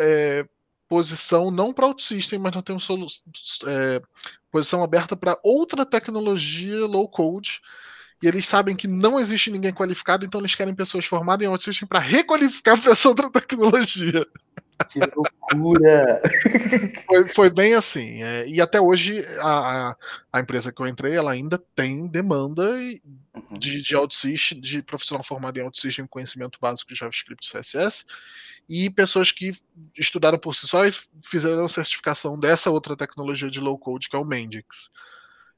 é, 0.00 0.46
posição 0.88 1.50
não 1.50 1.72
para 1.72 1.86
OutSystem, 1.86 2.38
mas 2.38 2.54
nós 2.54 2.64
temos 2.64 3.22
é, 3.66 4.02
posição 4.50 4.82
aberta 4.82 5.16
para 5.16 5.38
outra 5.42 5.84
tecnologia 5.84 6.86
low 6.86 7.08
code 7.08 7.60
e 8.22 8.26
eles 8.26 8.46
sabem 8.46 8.74
que 8.74 8.88
não 8.88 9.20
existe 9.20 9.50
ninguém 9.50 9.72
qualificado, 9.72 10.24
então 10.24 10.40
eles 10.40 10.54
querem 10.54 10.74
pessoas 10.74 11.04
formadas 11.04 11.46
em 11.46 11.50
OutSystem 11.50 11.86
para 11.86 11.98
requalificar 11.98 12.80
para 12.80 12.92
essa 12.92 13.08
outra 13.08 13.30
tecnologia. 13.30 14.26
Que 14.90 14.98
loucura! 15.00 16.20
foi, 17.06 17.28
foi, 17.28 17.50
bem 17.50 17.74
assim. 17.74 18.22
É, 18.22 18.46
e 18.46 18.60
até 18.60 18.80
hoje 18.80 19.24
a, 19.38 19.90
a, 19.90 19.96
a, 20.34 20.40
empresa 20.40 20.70
que 20.70 20.80
eu 20.80 20.86
entrei, 20.86 21.14
ela 21.14 21.32
ainda 21.32 21.58
tem 21.74 22.06
demanda 22.06 22.78
uhum. 23.36 23.58
de, 23.58 23.82
de 23.82 23.94
OutSystem, 23.94 24.60
de 24.60 24.82
profissional 24.82 25.22
formado 25.22 25.58
em 25.58 25.62
OutSystem 25.62 26.06
conhecimento 26.06 26.58
básico 26.60 26.92
de 26.92 26.98
JavaScript 26.98 27.46
e 27.46 27.58
CSS, 27.58 28.04
e 28.68 28.90
pessoas 28.90 29.30
que 29.30 29.54
estudaram 29.96 30.38
por 30.38 30.54
si 30.54 30.66
só 30.66 30.86
e 30.86 30.92
fizeram 31.24 31.68
certificação 31.68 32.38
dessa 32.38 32.70
outra 32.70 32.96
tecnologia 32.96 33.50
de 33.50 33.60
low 33.60 33.78
code, 33.78 34.08
que 34.08 34.16
é 34.16 34.18
o 34.18 34.24
Mendix. 34.24 34.90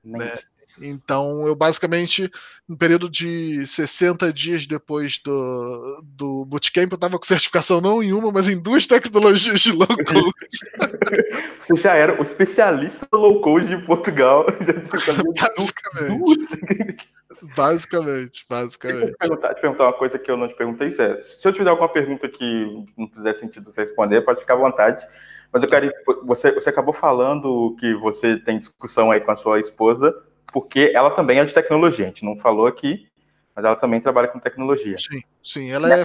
Né? 0.04 0.38
Então, 0.80 1.46
eu 1.46 1.56
basicamente, 1.56 2.30
no 2.68 2.76
período 2.76 3.08
de 3.08 3.66
60 3.66 4.32
dias 4.32 4.66
depois 4.66 5.18
do, 5.18 6.02
do 6.04 6.44
bootcamp, 6.44 6.92
eu 6.92 6.96
estava 6.96 7.18
com 7.18 7.24
certificação 7.24 7.80
não 7.80 8.02
em 8.02 8.12
uma, 8.12 8.30
mas 8.30 8.48
em 8.48 8.58
duas 8.58 8.86
tecnologias 8.86 9.60
de 9.60 9.72
low 9.72 9.86
code. 9.86 10.32
Você 11.62 11.76
já 11.76 11.94
era 11.94 12.20
o 12.20 12.22
especialista 12.22 13.08
low 13.12 13.40
code 13.40 13.68
de 13.68 13.78
Portugal. 13.86 14.46
basicamente. 15.56 17.08
Basicamente, 17.56 18.44
basicamente. 18.48 19.10
Eu 19.10 19.16
perguntar, 19.18 19.54
te 19.54 19.60
perguntar 19.60 19.84
uma 19.84 19.92
coisa 19.92 20.18
que 20.18 20.30
eu 20.30 20.36
não 20.36 20.48
te 20.48 20.54
perguntei. 20.54 20.88
É, 20.88 21.22
se 21.22 21.46
eu 21.46 21.52
te 21.52 21.58
fizer 21.58 21.70
alguma 21.70 21.88
pergunta 21.88 22.28
que 22.28 22.86
não 22.96 23.08
fizer 23.08 23.34
sentido 23.34 23.72
você 23.72 23.82
responder, 23.82 24.22
pode 24.22 24.40
ficar 24.40 24.54
à 24.54 24.58
vontade. 24.58 25.06
Mas 25.52 25.62
eu 25.62 25.68
quero. 25.68 25.90
Você, 26.24 26.52
você 26.52 26.70
acabou 26.70 26.92
falando 26.92 27.76
que 27.78 27.94
você 27.94 28.36
tem 28.36 28.58
discussão 28.58 29.10
aí 29.10 29.20
com 29.20 29.30
a 29.30 29.36
sua 29.36 29.58
esposa 29.58 30.14
porque 30.52 30.92
ela 30.94 31.10
também 31.10 31.38
é 31.38 31.44
de 31.44 31.52
tecnologia. 31.52 32.06
A 32.06 32.08
gente 32.08 32.24
não 32.24 32.38
falou 32.38 32.66
aqui, 32.66 33.08
mas 33.54 33.64
ela 33.64 33.76
também 33.76 34.00
trabalha 34.00 34.28
com 34.28 34.38
tecnologia. 34.38 34.96
Sim, 34.96 35.22
sim. 35.42 35.70
Ela, 35.70 35.92
é, 35.92 35.98
né? 35.98 36.04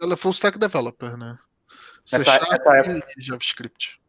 ela 0.00 0.14
é 0.14 0.16
full 0.16 0.32
stack 0.32 0.58
developer, 0.58 1.16
né? 1.16 1.36
Nessa, 2.10 2.38
nessa 2.38 2.76
época, 2.76 3.06
e 3.16 3.22
JavaScript. 3.22 4.00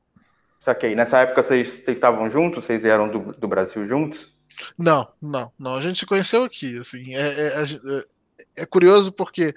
Saquei. 0.60 0.96
Nessa 0.96 1.20
época 1.20 1.44
vocês, 1.44 1.68
vocês 1.70 1.98
estavam 1.98 2.30
juntos? 2.30 2.66
Vocês 2.66 2.82
vieram 2.82 3.10
do, 3.10 3.34
do 3.34 3.48
Brasil 3.48 3.88
juntos? 3.88 4.34
Não, 4.78 5.08
não, 5.22 5.52
não. 5.58 5.76
A 5.76 5.82
gente 5.82 6.00
se 6.00 6.06
conheceu 6.06 6.44
aqui. 6.44 6.78
Assim, 6.78 7.16
é, 7.16 7.22
é, 7.22 7.64
é, 7.64 8.06
é 8.58 8.66
curioso 8.66 9.12
porque 9.12 9.54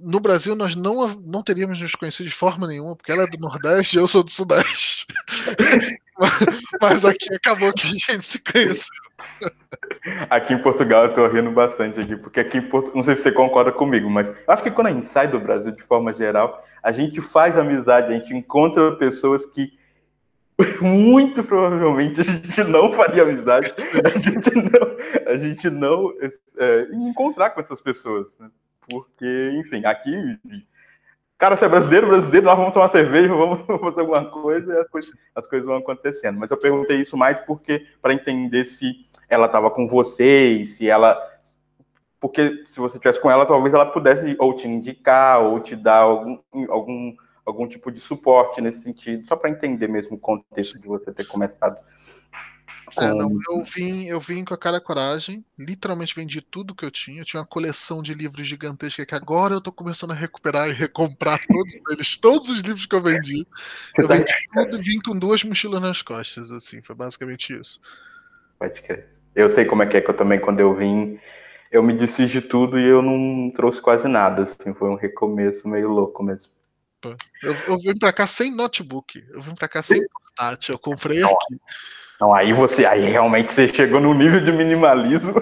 no 0.00 0.18
Brasil 0.18 0.54
nós 0.56 0.74
não, 0.74 1.06
não 1.20 1.42
teríamos 1.42 1.80
nos 1.80 1.94
conhecido 1.94 2.28
de 2.28 2.34
forma 2.34 2.66
nenhuma, 2.66 2.96
porque 2.96 3.12
ela 3.12 3.22
é 3.22 3.26
do 3.26 3.38
Nordeste 3.38 3.96
e 3.96 4.00
eu 4.00 4.08
sou 4.08 4.24
do 4.24 4.30
Sudeste. 4.30 5.06
Mas 6.80 7.04
aqui 7.04 7.32
acabou 7.34 7.72
que 7.72 7.86
a 7.86 7.90
gente 7.90 8.22
se 8.22 8.38
conheceu. 8.40 8.88
Aqui 10.28 10.52
em 10.52 10.62
Portugal 10.62 11.04
eu 11.04 11.12
tô 11.12 11.26
rindo 11.28 11.50
bastante 11.50 11.98
aqui, 11.98 12.16
porque 12.16 12.40
aqui 12.40 12.58
em 12.58 12.68
Portugal, 12.68 12.96
não 12.96 13.04
sei 13.04 13.16
se 13.16 13.22
você 13.22 13.32
concorda 13.32 13.72
comigo, 13.72 14.08
mas 14.10 14.32
acho 14.46 14.62
que 14.62 14.70
quando 14.70 14.88
a 14.88 14.90
gente 14.90 15.06
sai 15.06 15.28
do 15.28 15.40
Brasil 15.40 15.72
de 15.72 15.82
forma 15.82 16.12
geral, 16.12 16.62
a 16.82 16.92
gente 16.92 17.20
faz 17.20 17.56
amizade, 17.56 18.12
a 18.12 18.16
gente 18.16 18.34
encontra 18.34 18.96
pessoas 18.96 19.46
que 19.46 19.72
muito 20.80 21.42
provavelmente 21.42 22.20
a 22.20 22.24
gente 22.24 22.64
não 22.68 22.92
faria 22.92 23.22
amizade, 23.22 23.72
a 24.04 24.18
gente 24.18 24.54
não, 24.54 25.32
a 25.32 25.36
gente 25.36 25.70
não 25.70 26.12
é, 26.58 26.88
encontrar 26.92 27.50
com 27.50 27.60
essas 27.60 27.80
pessoas, 27.80 28.32
né? 28.38 28.48
porque, 28.88 29.50
enfim, 29.54 29.84
aqui, 29.84 30.38
cara, 31.36 31.56
você 31.56 31.64
é 31.64 31.68
brasileiro, 31.68 32.06
brasileiro, 32.06 32.46
nós 32.46 32.56
vamos 32.56 32.74
tomar 32.74 32.90
cerveja, 32.90 33.34
vamos 33.34 33.64
fazer 33.66 34.00
alguma 34.00 34.24
coisa 34.30 34.72
e 34.72 34.78
as 34.78 34.88
coisas, 34.88 35.14
as 35.34 35.46
coisas 35.46 35.66
vão 35.66 35.76
acontecendo. 35.76 36.38
Mas 36.38 36.50
eu 36.50 36.56
perguntei 36.56 36.98
isso 36.98 37.16
mais 37.16 37.40
porque 37.40 37.86
para 38.00 38.14
entender 38.14 38.64
se 38.66 39.06
ela 39.28 39.46
estava 39.46 39.70
com 39.70 39.88
você 39.88 40.52
e 40.52 40.66
se 40.66 40.88
ela 40.88 41.20
porque 42.20 42.64
se 42.68 42.80
você 42.80 42.98
tivesse 42.98 43.20
com 43.20 43.30
ela, 43.30 43.44
talvez 43.44 43.74
ela 43.74 43.84
pudesse 43.84 44.34
ou 44.38 44.54
te 44.54 44.66
indicar 44.66 45.42
ou 45.42 45.60
te 45.60 45.76
dar 45.76 45.98
algum, 45.98 46.38
algum 46.70 47.12
algum 47.44 47.68
tipo 47.68 47.90
de 47.90 48.00
suporte 48.00 48.60
nesse 48.60 48.80
sentido, 48.80 49.26
só 49.26 49.36
para 49.36 49.50
entender 49.50 49.88
mesmo 49.88 50.16
o 50.16 50.20
contexto 50.20 50.78
de 50.78 50.88
você 50.88 51.12
ter 51.12 51.26
começado. 51.26 51.78
Com... 52.94 53.02
É, 53.02 53.14
não, 53.14 53.30
eu 53.50 53.62
vim, 53.64 54.06
eu 54.06 54.20
vim 54.20 54.44
com 54.44 54.54
a 54.54 54.58
cara 54.58 54.76
e 54.76 54.80
coragem, 54.80 55.44
literalmente 55.58 56.14
vendi 56.14 56.40
tudo 56.40 56.74
que 56.74 56.84
eu 56.84 56.90
tinha. 56.90 57.20
Eu 57.20 57.24
tinha 57.24 57.40
uma 57.40 57.46
coleção 57.46 58.02
de 58.02 58.14
livros 58.14 58.46
gigantesca 58.46 59.04
que 59.04 59.14
agora 59.14 59.54
eu 59.54 59.58
estou 59.58 59.72
começando 59.72 60.12
a 60.12 60.14
recuperar 60.14 60.68
e 60.68 60.72
recomprar 60.72 61.38
todos 61.46 61.74
eles, 61.90 62.16
todos 62.16 62.48
os 62.48 62.60
livros 62.60 62.86
que 62.86 62.94
eu 62.94 63.02
vendi. 63.02 63.46
Eu 63.98 64.08
tá 64.08 64.14
vendi 64.14 64.32
tudo 64.52 64.78
e 64.78 64.82
vim 64.82 65.00
com 65.00 65.18
duas 65.18 65.42
mochilas 65.44 65.82
nas 65.82 66.02
costas, 66.02 66.50
assim, 66.50 66.80
foi 66.80 66.94
basicamente 66.94 67.52
isso. 67.52 67.80
Pode 68.58 68.80
crer. 68.82 69.08
Eu 69.34 69.50
sei 69.50 69.64
como 69.64 69.82
é 69.82 69.86
que 69.86 69.96
é 69.96 70.00
que 70.00 70.08
eu 70.08 70.16
também, 70.16 70.38
quando 70.38 70.60
eu 70.60 70.74
vim, 70.74 71.18
eu 71.72 71.82
me 71.82 71.92
desfiz 71.92 72.30
de 72.30 72.40
tudo 72.40 72.78
e 72.78 72.84
eu 72.84 73.02
não 73.02 73.50
trouxe 73.50 73.80
quase 73.80 74.06
nada, 74.06 74.44
assim, 74.44 74.72
foi 74.72 74.88
um 74.88 74.94
recomeço 74.94 75.68
meio 75.68 75.88
louco 75.88 76.22
mesmo. 76.22 76.52
Eu, 77.42 77.54
eu 77.66 77.78
vim 77.78 77.96
para 77.98 78.12
cá 78.12 78.26
sem 78.26 78.54
notebook. 78.54 79.24
Eu 79.30 79.40
vim 79.40 79.54
para 79.54 79.68
cá 79.68 79.82
sem 79.82 80.00
portátil. 80.08 80.74
Eu 80.74 80.78
comprei 80.78 81.20
não, 81.20 81.30
aqui. 81.30 81.60
Não, 82.20 82.34
aí 82.34 82.52
você, 82.52 82.86
aí 82.86 83.08
realmente 83.10 83.52
você 83.52 83.68
chegou 83.68 84.00
no 84.00 84.14
nível 84.14 84.40
de 84.40 84.52
minimalismo. 84.52 85.34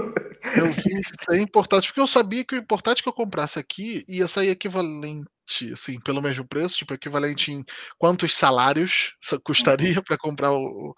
Eu 0.57 0.68
vim 0.70 1.01
sem 1.29 1.46
portátil, 1.46 1.90
porque 1.90 2.01
eu 2.01 2.09
sabia 2.09 2.44
que 2.44 2.59
o 2.59 2.66
portátil 2.66 3.03
que 3.03 3.09
eu 3.09 3.12
comprasse 3.12 3.59
aqui 3.59 4.05
ia 4.09 4.27
sair 4.27 4.48
equivalente, 4.48 5.27
assim, 5.72 6.01
pelo 6.01 6.20
mesmo 6.20 6.46
preço, 6.46 6.77
tipo, 6.77 6.94
equivalente 6.94 7.53
em 7.53 7.64
quantos 7.98 8.37
salários 8.37 9.14
custaria 9.44 10.03
para 10.03 10.18
comprar 10.18 10.53
o, 10.53 10.94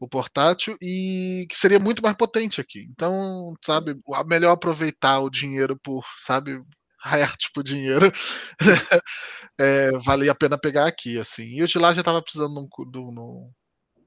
o 0.00 0.08
portátil 0.08 0.76
e 0.80 1.46
que 1.48 1.56
seria 1.56 1.78
muito 1.78 2.02
mais 2.02 2.16
potente 2.16 2.60
aqui. 2.60 2.86
Então, 2.90 3.54
sabe, 3.64 3.96
melhor 4.26 4.52
aproveitar 4.52 5.20
o 5.20 5.30
dinheiro 5.30 5.76
por, 5.76 6.04
sabe, 6.18 6.60
rare, 7.00 7.32
tipo, 7.38 7.62
dinheiro, 7.62 8.10
é, 9.58 9.90
valia 9.98 10.32
a 10.32 10.34
pena 10.34 10.58
pegar 10.58 10.86
aqui, 10.86 11.18
assim. 11.18 11.44
E 11.44 11.58
eu 11.60 11.66
de 11.66 11.78
lá 11.78 11.94
já 11.94 12.02
tava 12.02 12.22
precisando 12.22 12.54
de 12.54 12.60
um, 12.60 12.90
de 12.90 12.98
um, 12.98 13.50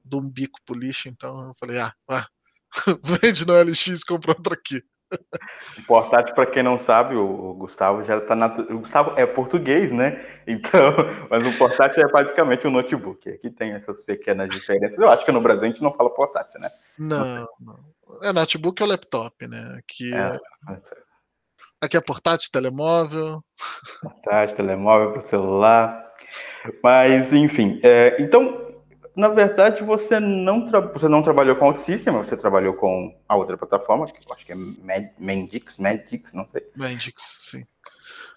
de 0.04 0.16
um 0.16 0.30
bico 0.30 0.58
pro 0.64 0.78
lixo, 0.78 1.08
então 1.08 1.48
eu 1.48 1.54
falei, 1.54 1.78
ah, 1.78 1.92
ah 2.08 2.26
vende 3.02 3.46
no 3.46 3.54
LX 3.54 3.86
e 3.86 4.06
compra 4.06 4.32
outro 4.32 4.52
aqui. 4.52 4.82
O 5.78 5.82
portátil, 5.82 6.34
para 6.34 6.46
quem 6.46 6.62
não 6.62 6.78
sabe, 6.78 7.14
o 7.14 7.54
Gustavo 7.54 8.02
já 8.02 8.20
tá 8.20 8.34
na. 8.34 8.46
O 8.46 8.78
Gustavo 8.78 9.12
é 9.16 9.26
português, 9.26 9.92
né? 9.92 10.24
Então, 10.46 10.94
mas 11.28 11.46
o 11.46 11.58
portátil 11.58 12.02
é 12.02 12.10
basicamente 12.10 12.66
um 12.66 12.70
notebook. 12.70 13.28
Aqui 13.28 13.50
tem 13.50 13.72
essas 13.72 14.02
pequenas 14.02 14.48
diferenças. 14.48 14.98
Eu 14.98 15.10
acho 15.10 15.24
que 15.24 15.32
no 15.32 15.40
Brasil 15.40 15.64
a 15.64 15.66
gente 15.66 15.82
não 15.82 15.92
fala 15.92 16.08
portátil, 16.08 16.60
né? 16.60 16.70
Não, 16.98 17.46
não. 17.60 17.78
É 18.22 18.32
notebook 18.32 18.82
ou 18.82 18.88
laptop, 18.88 19.46
né? 19.46 19.80
Que 19.86 20.14
é, 20.14 20.40
é... 20.70 20.80
Aqui 21.82 21.96
é 21.96 22.00
portátil, 22.00 22.48
telemóvel. 22.52 23.42
Portátil, 24.00 24.54
telemóvel 24.54 25.10
para 25.10 25.20
celular. 25.20 26.12
Mas, 26.80 27.32
enfim. 27.32 27.80
É, 27.82 28.16
então, 28.20 28.72
na 29.16 29.26
verdade, 29.26 29.82
você 29.82 30.20
não, 30.20 30.64
você 30.94 31.08
não 31.08 31.24
trabalhou 31.24 31.56
com 31.56 31.66
OutSystem, 31.66 32.12
você 32.12 32.36
trabalhou 32.36 32.74
com 32.74 33.12
a 33.28 33.34
outra 33.34 33.58
plataforma, 33.58 34.06
que 34.06 34.12
eu 34.12 34.32
acho 34.32 34.46
que 34.46 34.52
é 34.52 34.56
Mendix, 35.18 35.76
Mendix, 35.76 36.32
não 36.32 36.46
sei. 36.48 36.64
Mendix, 36.76 37.38
sim. 37.40 37.66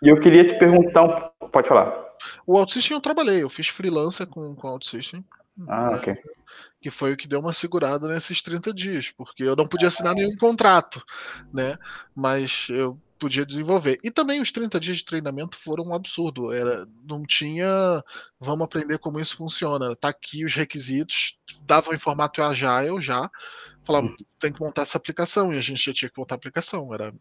E 0.01 0.09
eu 0.09 0.19
queria 0.19 0.43
te 0.43 0.57
perguntar, 0.57 1.03
um... 1.03 1.47
pode 1.47 1.67
falar. 1.67 2.03
O 2.47 2.57
OutSystem 2.57 2.97
eu 2.97 3.01
trabalhei, 3.01 3.43
eu 3.43 3.49
fiz 3.49 3.67
freelancer 3.67 4.25
com, 4.25 4.55
com 4.55 4.67
o 4.69 4.71
OutSystem. 4.71 5.23
Ah, 5.67 5.91
é, 5.91 5.95
ok. 5.95 6.17
Que 6.81 6.89
foi 6.89 7.13
o 7.13 7.17
que 7.17 7.27
deu 7.27 7.41
uma 7.41 7.53
segurada 7.53 8.07
nesses 8.07 8.41
30 8.41 8.73
dias, 8.73 9.11
porque 9.11 9.43
eu 9.43 9.55
não 9.55 9.67
podia 9.67 9.89
assinar 9.89 10.15
nenhum 10.15 10.35
contrato, 10.35 11.03
né? 11.53 11.77
Mas 12.15 12.67
eu 12.69 12.99
podia 13.25 13.43
desenvolver. 13.43 13.97
E 14.03 14.11
também 14.11 14.39
os 14.39 14.51
30 14.51 14.79
dias 14.79 14.97
de 14.97 15.05
treinamento 15.05 15.57
foram 15.57 15.85
um 15.85 15.95
absurdo. 15.95 16.53
Era, 16.53 16.87
não 17.03 17.23
tinha 17.23 18.03
vamos 18.39 18.63
aprender 18.63 18.99
como 18.99 19.19
isso 19.19 19.35
funciona. 19.35 19.95
Tá 19.95 20.09
aqui 20.09 20.45
os 20.45 20.53
requisitos, 20.53 21.39
davam 21.63 21.93
em 21.93 21.97
formato 21.97 22.43
agile 22.43 23.01
já. 23.01 23.29
Falava, 23.83 24.05
uhum. 24.05 24.15
tem 24.39 24.53
que 24.53 24.61
montar 24.61 24.83
essa 24.83 24.97
aplicação, 24.97 25.51
e 25.51 25.57
a 25.57 25.61
gente 25.61 25.83
já 25.83 25.91
tinha 25.91 26.09
que 26.09 26.19
montar 26.19 26.35
a 26.35 26.37
aplicação. 26.37 26.93
Era 26.93 27.11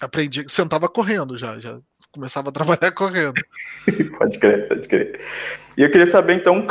aprendi, 0.00 0.48
sentava 0.48 0.88
correndo 0.88 1.36
já, 1.36 1.58
já 1.58 1.80
começava 2.12 2.50
a 2.50 2.52
trabalhar 2.52 2.92
correndo. 2.92 3.40
pode 4.18 4.38
crer, 4.38 4.68
pode 4.68 4.86
crer. 4.86 5.20
E 5.76 5.82
eu 5.82 5.90
queria 5.90 6.06
saber 6.06 6.34
então 6.34 6.64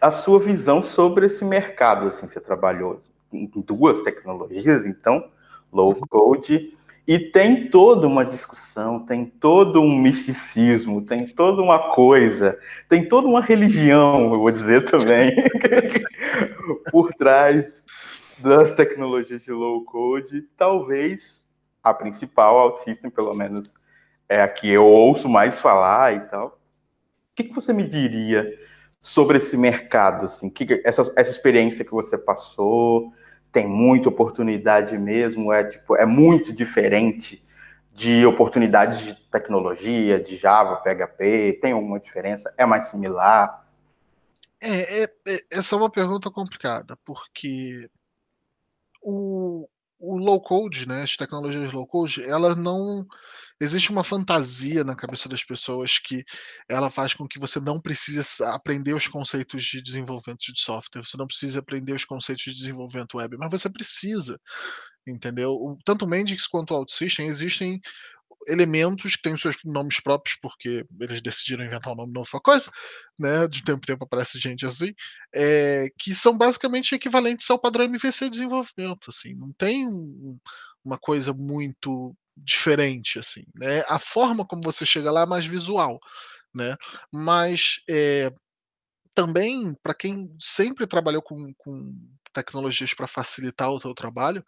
a, 0.00 0.06
a 0.08 0.10
sua 0.10 0.40
visão 0.40 0.82
sobre 0.82 1.26
esse 1.26 1.44
mercado, 1.44 2.06
assim, 2.06 2.26
você 2.26 2.40
trabalhou 2.40 3.02
em 3.30 3.46
duas 3.46 4.00
tecnologias, 4.00 4.86
então, 4.86 5.30
low 5.70 5.94
code 6.08 6.74
e 7.06 7.18
tem 7.18 7.68
toda 7.68 8.06
uma 8.06 8.24
discussão, 8.24 9.00
tem 9.00 9.24
todo 9.24 9.80
um 9.80 9.98
misticismo, 9.98 11.04
tem 11.04 11.26
toda 11.26 11.60
uma 11.60 11.90
coisa, 11.90 12.56
tem 12.88 13.08
toda 13.08 13.26
uma 13.26 13.40
religião, 13.40 14.32
eu 14.32 14.38
vou 14.38 14.50
dizer 14.50 14.84
também, 14.84 15.34
por 16.92 17.12
trás 17.14 17.84
das 18.38 18.72
tecnologias 18.72 19.42
de 19.42 19.50
low 19.50 19.84
code. 19.84 20.42
Talvez 20.56 21.44
a 21.82 21.92
principal, 21.92 22.56
OutSystem, 22.56 23.10
pelo 23.10 23.34
menos 23.34 23.74
é 24.28 24.40
a 24.40 24.48
que 24.48 24.68
eu 24.68 24.84
ouço 24.84 25.28
mais 25.28 25.58
falar 25.58 26.14
e 26.14 26.20
tal. 26.20 26.46
O 26.46 27.34
que, 27.34 27.44
que 27.44 27.54
você 27.54 27.72
me 27.72 27.86
diria 27.86 28.48
sobre 29.00 29.38
esse 29.38 29.56
mercado? 29.56 30.26
Assim? 30.26 30.48
Que, 30.48 30.80
essa, 30.84 31.12
essa 31.16 31.30
experiência 31.30 31.84
que 31.84 31.90
você 31.90 32.16
passou, 32.16 33.12
tem 33.52 33.68
muita 33.68 34.08
oportunidade 34.08 34.96
mesmo, 34.96 35.52
é 35.52 35.62
tipo, 35.64 35.94
é 35.94 36.06
muito 36.06 36.52
diferente 36.52 37.42
de 37.92 38.24
oportunidades 38.24 39.00
de 39.00 39.14
tecnologia, 39.30 40.18
de 40.18 40.36
Java, 40.36 40.76
PHP, 40.76 41.58
tem 41.60 41.72
alguma 41.72 42.00
diferença? 42.00 42.52
É 42.56 42.64
mais 42.64 42.84
similar? 42.84 43.68
É, 44.58 45.02
é, 45.02 45.08
é 45.28 45.44
essa 45.50 45.74
é 45.74 45.78
uma 45.78 45.90
pergunta 45.90 46.30
complicada, 46.30 46.96
porque 47.04 47.90
o, 49.02 49.68
o 50.02 50.16
low 50.18 50.40
code, 50.40 50.86
né, 50.86 51.02
as 51.02 51.16
tecnologias 51.16 51.72
low 51.72 51.86
code, 51.86 52.22
elas 52.24 52.56
não 52.56 53.06
existe 53.60 53.90
uma 53.92 54.02
fantasia 54.02 54.82
na 54.82 54.96
cabeça 54.96 55.28
das 55.28 55.44
pessoas 55.44 55.98
que 55.98 56.24
ela 56.68 56.90
faz 56.90 57.14
com 57.14 57.28
que 57.28 57.38
você 57.38 57.60
não 57.60 57.80
precise 57.80 58.20
aprender 58.44 58.94
os 58.94 59.06
conceitos 59.06 59.64
de 59.64 59.80
desenvolvimento 59.80 60.40
de 60.52 60.60
software, 60.60 61.04
você 61.04 61.16
não 61.16 61.26
precisa 61.26 61.60
aprender 61.60 61.92
os 61.92 62.04
conceitos 62.04 62.42
de 62.44 62.54
desenvolvimento 62.54 63.18
web, 63.18 63.36
mas 63.38 63.50
você 63.50 63.70
precisa, 63.70 64.40
entendeu? 65.06 65.78
Tanto 65.84 66.04
o 66.04 66.08
Mendix 66.08 66.48
quanto 66.48 66.74
o 66.74 66.78
OutSystem 66.78 67.28
existem 67.28 67.80
elementos 68.46 69.16
que 69.16 69.22
têm 69.22 69.36
seus 69.36 69.56
nomes 69.64 70.00
próprios, 70.00 70.36
porque 70.40 70.84
eles 71.00 71.22
decidiram 71.22 71.64
inventar 71.64 71.92
um 71.92 71.96
nome 71.96 72.12
novo 72.12 72.28
para 72.30 72.40
coisa, 72.40 72.70
né? 73.18 73.46
De 73.48 73.62
tempo 73.64 73.78
em 73.78 73.86
tempo 73.86 74.04
aparece 74.04 74.38
gente 74.38 74.66
assim, 74.66 74.92
é, 75.34 75.88
que 75.98 76.14
são 76.14 76.36
basicamente 76.36 76.94
equivalentes 76.94 77.48
ao 77.50 77.58
padrão 77.58 77.84
MVC 77.84 78.26
de 78.26 78.30
desenvolvimento, 78.32 79.10
assim, 79.10 79.34
não 79.34 79.52
tem 79.52 79.86
um, 79.86 80.38
uma 80.84 80.98
coisa 80.98 81.32
muito 81.32 82.16
diferente, 82.36 83.18
assim, 83.18 83.44
né? 83.54 83.82
A 83.88 83.98
forma 83.98 84.46
como 84.46 84.62
você 84.62 84.84
chega 84.86 85.10
lá 85.10 85.22
é 85.22 85.26
mais 85.26 85.46
visual, 85.46 86.00
né? 86.54 86.76
Mas 87.12 87.82
é, 87.88 88.32
também 89.14 89.74
para 89.82 89.94
quem 89.94 90.34
sempre 90.40 90.86
trabalhou 90.86 91.22
com, 91.22 91.52
com 91.58 91.94
tecnologias 92.32 92.94
para 92.94 93.06
facilitar 93.06 93.70
o 93.70 93.80
seu 93.80 93.94
trabalho, 93.94 94.44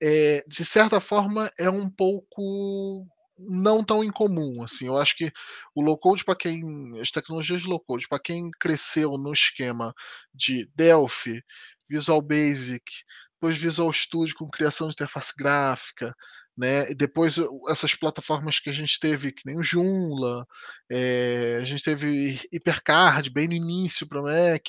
é, 0.00 0.44
de 0.46 0.64
certa 0.64 1.00
forma, 1.00 1.50
é 1.58 1.68
um 1.68 1.90
pouco 1.90 3.06
não 3.38 3.84
tão 3.84 4.02
incomum, 4.04 4.62
assim. 4.62 4.86
Eu 4.86 4.96
acho 4.96 5.16
que 5.16 5.32
o 5.74 5.82
low 5.82 5.98
code 5.98 6.24
para 6.24 6.36
quem 6.36 6.60
as 7.00 7.10
tecnologias 7.10 7.62
de 7.62 7.68
low 7.68 7.80
code 7.80 8.08
para 8.08 8.20
quem 8.20 8.50
cresceu 8.60 9.16
no 9.18 9.32
esquema 9.32 9.94
de 10.34 10.68
Delphi, 10.74 11.42
Visual 11.88 12.20
Basic, 12.22 12.84
depois 13.34 13.56
Visual 13.56 13.92
Studio 13.92 14.34
com 14.36 14.50
criação 14.50 14.88
de 14.88 14.94
interface 14.94 15.32
gráfica, 15.36 16.14
né? 16.58 16.90
E 16.90 16.94
depois 16.94 17.36
essas 17.68 17.94
plataformas 17.94 18.58
que 18.58 18.68
a 18.68 18.72
gente 18.72 18.98
teve, 18.98 19.30
que 19.30 19.46
nem 19.46 19.56
o 19.56 19.62
Joomla, 19.62 20.44
é, 20.90 21.60
a 21.62 21.64
gente 21.64 21.84
teve 21.84 22.40
HyperCard 22.52 23.30
bem 23.30 23.46
no 23.46 23.54
início 23.54 24.08
para 24.08 24.20
Mac, 24.20 24.66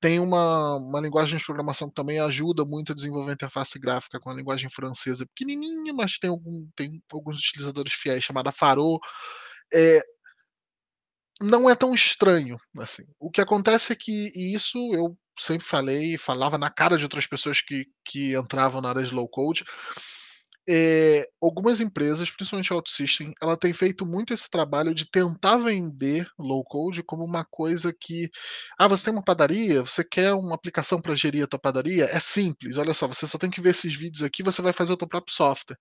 tem 0.00 0.20
uma, 0.20 0.76
uma 0.76 1.00
linguagem 1.00 1.36
de 1.36 1.44
programação 1.44 1.88
que 1.88 1.94
também 1.94 2.20
ajuda 2.20 2.64
muito 2.64 2.92
a 2.92 2.94
desenvolver 2.94 3.32
interface 3.32 3.76
gráfica 3.80 4.20
com 4.20 4.30
a 4.30 4.34
linguagem 4.34 4.70
francesa 4.70 5.26
pequenininha, 5.26 5.92
mas 5.92 6.16
tem, 6.16 6.30
algum, 6.30 6.68
tem 6.76 7.02
alguns 7.12 7.38
utilizadores 7.38 7.92
fiéis 7.92 8.22
chamada 8.22 8.52
Faro. 8.52 9.00
É, 9.74 10.00
não 11.40 11.68
é 11.68 11.74
tão 11.74 11.92
estranho 11.92 12.56
assim. 12.78 13.04
O 13.18 13.30
que 13.30 13.40
acontece 13.40 13.92
é 13.92 13.96
que 13.96 14.30
e 14.34 14.54
isso 14.54 14.78
eu 14.94 15.18
sempre 15.38 15.66
falei, 15.66 16.16
falava 16.18 16.56
na 16.58 16.70
cara 16.70 16.96
de 16.96 17.04
outras 17.04 17.26
pessoas 17.26 17.60
que, 17.60 17.86
que 18.04 18.36
entravam 18.36 18.80
na 18.80 18.90
área 18.90 19.02
de 19.02 19.14
low 19.14 19.28
code. 19.28 19.64
É, 20.68 21.28
algumas 21.42 21.80
empresas, 21.80 22.30
principalmente 22.30 22.72
a 22.72 22.76
OutSystem, 22.76 23.32
ela 23.42 23.56
tem 23.56 23.72
feito 23.72 24.06
muito 24.06 24.32
esse 24.32 24.48
trabalho 24.48 24.94
de 24.94 25.10
tentar 25.10 25.56
vender 25.56 26.28
low 26.38 26.62
code 26.64 27.02
como 27.02 27.24
uma 27.24 27.44
coisa 27.44 27.92
que, 27.92 28.30
ah, 28.78 28.86
você 28.86 29.06
tem 29.06 29.12
uma 29.12 29.24
padaria, 29.24 29.82
você 29.82 30.04
quer 30.04 30.32
uma 30.34 30.54
aplicação 30.54 31.00
para 31.02 31.16
gerir 31.16 31.42
a 31.44 31.46
tua 31.48 31.58
padaria? 31.58 32.04
É 32.04 32.20
simples, 32.20 32.76
olha 32.76 32.94
só, 32.94 33.08
você 33.08 33.26
só 33.26 33.38
tem 33.38 33.50
que 33.50 33.60
ver 33.60 33.70
esses 33.70 33.94
vídeos 33.94 34.22
aqui, 34.22 34.42
você 34.42 34.62
vai 34.62 34.72
fazer 34.72 34.92
o 34.92 34.96
teu 34.96 35.08
próprio 35.08 35.34
software. 35.34 35.76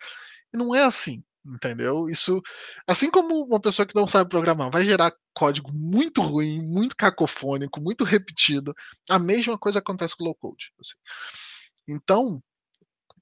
E 0.54 0.58
não 0.58 0.76
é 0.76 0.84
assim 0.84 1.24
entendeu? 1.46 2.08
Isso, 2.10 2.42
assim 2.88 3.10
como 3.10 3.44
uma 3.46 3.60
pessoa 3.60 3.86
que 3.86 3.96
não 3.96 4.08
sabe 4.08 4.30
programar 4.30 4.70
vai 4.72 4.86
gerar 4.86 5.12
código 5.34 5.72
muito 5.74 6.22
ruim, 6.22 6.62
muito 6.62 6.96
cacofônico, 6.96 7.82
muito 7.82 8.04
repetido, 8.04 8.74
a 9.10 9.18
mesma 9.20 9.58
coisa 9.58 9.80
acontece 9.80 10.16
com 10.16 10.24
low 10.24 10.36
code. 10.36 10.72
Assim. 10.80 10.96
Então, 11.88 12.42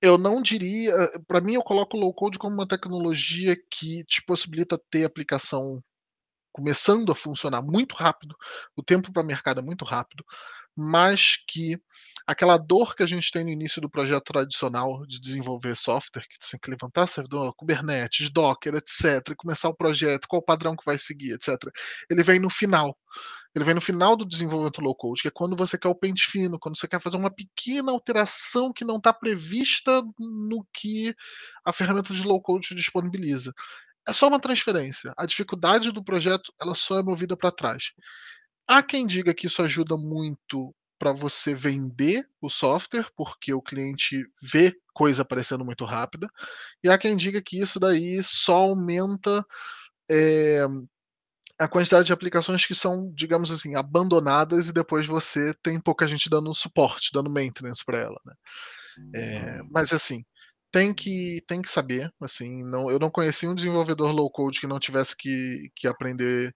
eu 0.02 0.18
não 0.18 0.42
diria, 0.42 0.94
para 1.28 1.42
mim 1.42 1.54
eu 1.56 1.64
coloco 1.64 1.98
o 1.98 2.00
low 2.00 2.14
code 2.14 2.40
como 2.40 2.54
uma 2.56 2.68
tecnologia 2.68 3.56
que 3.70 4.04
te 4.06 4.24
possibilita 4.26 4.80
ter 4.90 5.06
aplicação 5.06 5.84
começando 6.52 7.12
a 7.12 7.16
funcionar 7.16 7.62
muito 7.62 7.96
rápido, 7.96 8.36
o 8.76 8.84
tempo 8.84 9.12
para 9.14 9.24
mercado 9.24 9.60
é 9.60 9.64
muito 9.64 9.86
rápido, 9.86 10.26
mas 10.76 11.38
que 11.48 11.80
aquela 12.26 12.58
dor 12.58 12.96
que 12.96 13.04
a 13.04 13.06
gente 13.06 13.32
tem 13.32 13.44
no 13.44 13.50
início 13.50 13.82
do 13.82 13.90
projeto 13.90 14.24
tradicional 14.26 15.06
de 15.08 15.20
desenvolver 15.20 15.76
software, 15.76 16.28
que 16.28 16.38
tem 16.40 16.60
que 16.60 16.70
levantar 16.70 17.08
servidor, 17.08 17.54
Kubernetes, 17.56 18.30
Docker, 18.30 18.76
etc., 18.76 19.36
começar 19.36 19.70
o 19.70 19.76
projeto, 19.76 20.28
qual 20.28 20.42
o 20.42 20.46
padrão 20.46 20.76
que 20.76 20.86
vai 20.86 20.98
seguir, 20.98 21.34
etc., 21.34 21.56
ele 22.10 22.24
vem 22.24 22.40
no 22.40 22.50
final. 22.50 22.98
Ele 23.56 23.66
vem 23.66 23.74
no 23.74 23.82
final 23.82 24.16
do 24.16 24.26
desenvolvimento 24.26 24.82
low 24.82 24.96
code, 24.96 25.22
que 25.22 25.28
é 25.28 25.32
quando 25.32 25.56
você 25.56 25.78
quer 25.78 25.88
o 25.88 25.96
pente 25.96 26.26
fino, 26.26 26.60
quando 26.60 26.78
você 26.78 26.88
quer 26.88 27.00
fazer 27.00 27.18
uma 27.18 27.32
pequena 27.32 27.92
alteração 27.92 28.72
que 28.72 28.86
não 28.86 28.98
está 28.98 29.12
prevista 29.12 30.04
no 30.20 30.66
que 30.72 31.16
a 31.66 31.74
ferramenta 31.74 32.14
de 32.14 32.24
low 32.24 32.42
code 32.42 32.76
disponibiliza. 32.76 33.54
É 34.08 34.14
só 34.14 34.28
uma 34.28 34.40
transferência. 34.40 35.14
A 35.18 35.26
dificuldade 35.26 35.92
do 35.92 36.04
projeto 36.04 36.54
ela 36.62 36.76
só 36.76 37.00
é 37.00 37.04
movida 37.04 37.36
para 37.36 37.52
trás. 37.52 37.92
Há 38.68 38.84
quem 38.84 39.08
diga 39.08 39.34
que 39.34 39.48
isso 39.48 39.62
ajuda 39.64 39.98
muito 39.98 40.74
para 41.00 41.12
você 41.12 41.54
vender 41.56 42.28
o 42.42 42.50
software, 42.50 43.08
porque 43.16 43.54
o 43.54 43.62
cliente 43.62 44.26
vê 44.44 44.76
coisa 44.94 45.22
aparecendo 45.22 45.64
muito 45.64 45.86
rápida, 45.86 46.28
e 46.84 46.90
há 46.90 46.98
quem 46.98 47.16
diga 47.16 47.42
que 47.42 47.60
isso 47.60 47.80
daí 47.80 48.22
só 48.22 48.56
aumenta 48.58 49.46
é, 50.12 50.68
a 51.60 51.68
quantidade 51.68 52.06
de 52.06 52.14
aplicações 52.14 52.66
que 52.66 52.74
são, 52.74 53.12
digamos 53.14 53.52
assim, 53.52 53.76
abandonadas 53.76 54.70
e 54.70 54.74
depois 54.74 55.06
você 55.06 55.54
tem 55.62 55.80
pouca 55.80 56.08
gente 56.08 56.30
dando 56.30 56.54
suporte, 56.54 57.10
dando 57.14 57.30
maintenance 57.30 57.84
para 57.84 57.98
ela. 57.98 58.20
Né? 58.26 58.34
É, 59.16 59.62
mas 59.70 59.92
assim, 59.92 60.24
tem 60.72 60.94
que, 60.94 61.44
tem 61.48 61.62
que 61.62 61.70
saber, 61.70 62.12
assim, 62.22 62.64
não, 62.64 62.90
eu 62.90 62.98
não 62.98 63.10
conheci 63.12 63.48
um 63.48 63.56
desenvolvedor 63.56 64.12
low 64.12 64.32
code 64.32 64.62
que 64.62 64.68
não 64.68 64.80
tivesse 64.80 65.16
que, 65.16 65.70
que 65.76 65.88
aprender 65.88 66.56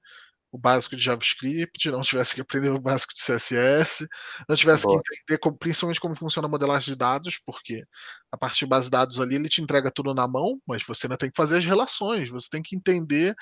o 0.54 0.58
básico 0.60 0.96
de 0.96 1.02
JavaScript, 1.02 1.90
não 1.90 2.04
tivesse 2.04 2.36
que 2.36 2.42
aprender 2.42 2.70
o 2.70 2.80
básico 2.80 3.12
de 3.16 3.22
CSS, 3.24 4.08
não 4.48 4.56
tivesse 4.56 4.84
Boa. 4.84 5.02
que 5.02 5.16
entender 5.16 5.40
como, 5.40 5.58
principalmente 5.58 6.00
como 6.00 6.16
funciona 6.16 6.48
a 6.48 6.52
modelagem 6.52 6.94
de 6.94 6.96
dados, 6.96 7.40
porque 7.44 7.84
a 8.32 8.38
parte 8.38 8.60
de 8.60 8.68
base 8.68 8.86
de 8.86 8.92
dados 8.92 9.20
ali 9.20 9.34
ele 9.34 9.50
te 9.50 9.64
entrega 9.64 9.90
tudo 9.90 10.14
na 10.14 10.28
mão, 10.28 10.62
mas 10.68 10.84
você 10.88 11.08
ainda 11.08 11.18
tem 11.18 11.32
que 11.32 11.36
fazer 11.36 11.58
as 11.58 11.66
relações, 11.66 12.30
você 12.30 12.48
tem 12.52 12.62
que 12.62 12.76
entender, 12.76 13.34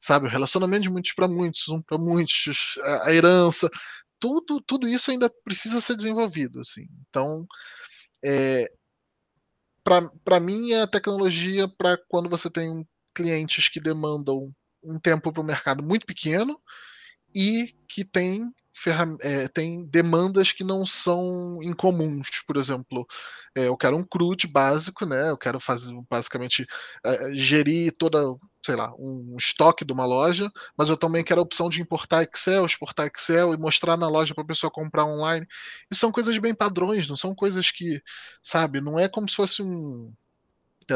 sabe, 0.00 0.28
o 0.28 0.30
relacionamento 0.30 0.84
de 0.84 0.90
muitos 0.90 1.12
para 1.14 1.26
muitos, 1.26 1.68
um 1.68 1.82
para 1.82 1.98
muitos, 1.98 2.78
a 3.06 3.12
herança, 3.12 3.68
tudo, 4.20 4.60
tudo 4.60 4.86
isso 4.86 5.10
ainda 5.10 5.28
precisa 5.42 5.80
ser 5.80 5.96
desenvolvido, 5.96 6.60
assim. 6.60 6.86
Então, 7.08 7.44
é, 8.24 8.72
para 9.82 10.38
mim 10.38 10.70
é 10.70 10.82
a 10.82 10.86
tecnologia 10.86 11.66
para 11.66 11.98
quando 12.08 12.28
você 12.28 12.48
tem 12.48 12.86
clientes 13.12 13.68
que 13.68 13.80
demandam 13.80 14.54
um 14.82 14.98
tempo 14.98 15.32
para 15.32 15.40
o 15.40 15.44
mercado 15.44 15.82
muito 15.82 16.06
pequeno 16.06 16.60
e 17.34 17.74
que 17.88 18.04
tem, 18.04 18.50
é, 19.20 19.48
tem 19.48 19.84
demandas 19.86 20.52
que 20.52 20.64
não 20.64 20.84
são 20.84 21.62
incomuns. 21.62 22.42
Por 22.46 22.56
exemplo, 22.56 23.06
é, 23.54 23.68
eu 23.68 23.76
quero 23.76 23.96
um 23.96 24.02
CRUD 24.02 24.46
básico, 24.46 25.06
né? 25.06 25.30
Eu 25.30 25.38
quero 25.38 25.60
fazer 25.60 25.94
basicamente 26.10 26.66
é, 27.04 27.34
gerir 27.34 27.92
toda, 27.96 28.18
sei 28.64 28.76
lá, 28.76 28.92
um 28.98 29.36
estoque 29.38 29.84
de 29.84 29.92
uma 29.92 30.04
loja, 30.04 30.50
mas 30.76 30.88
eu 30.88 30.96
também 30.96 31.24
quero 31.24 31.40
a 31.40 31.44
opção 31.44 31.68
de 31.68 31.80
importar 31.80 32.22
Excel, 32.22 32.66
exportar 32.66 33.10
Excel 33.14 33.54
e 33.54 33.58
mostrar 33.58 33.96
na 33.96 34.08
loja 34.08 34.34
para 34.34 34.44
a 34.44 34.46
pessoa 34.46 34.70
comprar 34.70 35.04
online. 35.04 35.46
Isso 35.90 36.00
são 36.00 36.12
coisas 36.12 36.36
bem 36.38 36.54
padrões, 36.54 37.08
não 37.08 37.16
são 37.16 37.34
coisas 37.34 37.70
que, 37.70 38.02
sabe, 38.42 38.80
não 38.80 38.98
é 38.98 39.08
como 39.08 39.28
se 39.28 39.36
fosse 39.36 39.62
um 39.62 40.12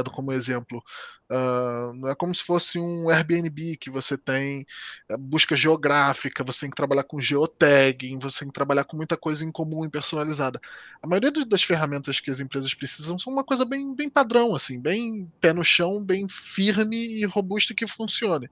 como 0.05 0.33
exemplo. 0.33 0.83
Uh, 1.31 1.93
não 1.95 2.09
é 2.09 2.15
como 2.15 2.35
se 2.35 2.43
fosse 2.43 2.79
um 2.79 3.11
Airbnb 3.11 3.77
que 3.79 3.91
você 3.91 4.17
tem 4.17 4.65
uh, 5.11 5.19
busca 5.19 5.57
geográfica, 5.57 6.45
você 6.45 6.61
tem 6.61 6.71
que 6.71 6.77
trabalhar 6.77 7.03
com 7.05 7.21
geotagging, 7.21 8.19
você 8.19 8.41
tem 8.41 8.49
que 8.49 8.55
trabalhar 8.55 8.85
com 8.85 8.97
muita 8.97 9.17
coisa 9.17 9.45
em 9.45 9.51
comum 9.51 9.85
e 9.85 9.91
personalizada. 9.91 10.61
A 11.03 11.07
maioria 11.07 11.33
das 11.45 11.63
ferramentas 11.63 12.21
que 12.21 12.31
as 12.31 12.41
empresas 12.41 12.73
precisam 12.75 13.19
são 13.19 13.33
uma 13.33 13.45
coisa 13.45 13.65
bem, 13.65 13.95
bem 13.95 14.09
padrão, 14.09 14.55
assim, 14.55 14.81
bem 14.81 15.31
pé 15.41 15.53
no 15.53 15.65
chão, 15.65 16.05
bem 16.05 16.29
firme 16.29 16.97
e 16.97 17.25
robusta 17.25 17.75
que 17.75 17.87
funcione. 17.87 18.49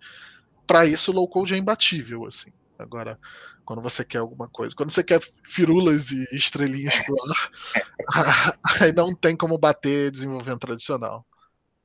Para 0.67 0.87
isso, 0.87 1.13
low 1.13 1.29
code 1.29 1.55
é 1.55 1.57
imbatível, 1.57 2.27
assim. 2.27 2.51
Agora, 2.79 3.19
quando 3.65 3.81
você 3.81 4.05
quer 4.05 4.19
alguma 4.19 4.49
coisa, 4.49 4.75
quando 4.75 4.91
você 4.91 5.03
quer 5.03 5.21
firulas 5.45 6.11
e 6.11 6.25
estrelinhas 6.33 6.95
pro 7.01 7.17
ar, 7.31 8.59
aí 8.81 8.93
não 8.93 9.15
tem 9.15 9.37
como 9.37 9.57
bater 9.57 10.11
desenvolvendo 10.11 10.59
tradicional. 10.59 11.25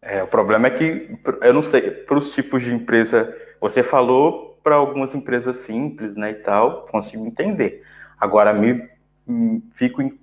É, 0.01 0.23
o 0.23 0.27
problema 0.27 0.67
é 0.67 0.69
que, 0.69 1.17
eu 1.41 1.53
não 1.53 1.61
sei, 1.61 1.91
para 1.91 2.17
os 2.17 2.33
tipos 2.33 2.63
de 2.63 2.73
empresa, 2.73 3.35
você 3.59 3.83
falou 3.83 4.57
para 4.63 4.75
algumas 4.75 5.13
empresas 5.13 5.57
simples, 5.57 6.15
né, 6.15 6.31
e 6.31 6.35
tal, 6.35 6.85
consigo 6.85 7.25
entender. 7.25 7.83
Agora, 8.17 8.53
me, 8.53 8.89
fico, 9.73 10.01
em, 10.01 10.17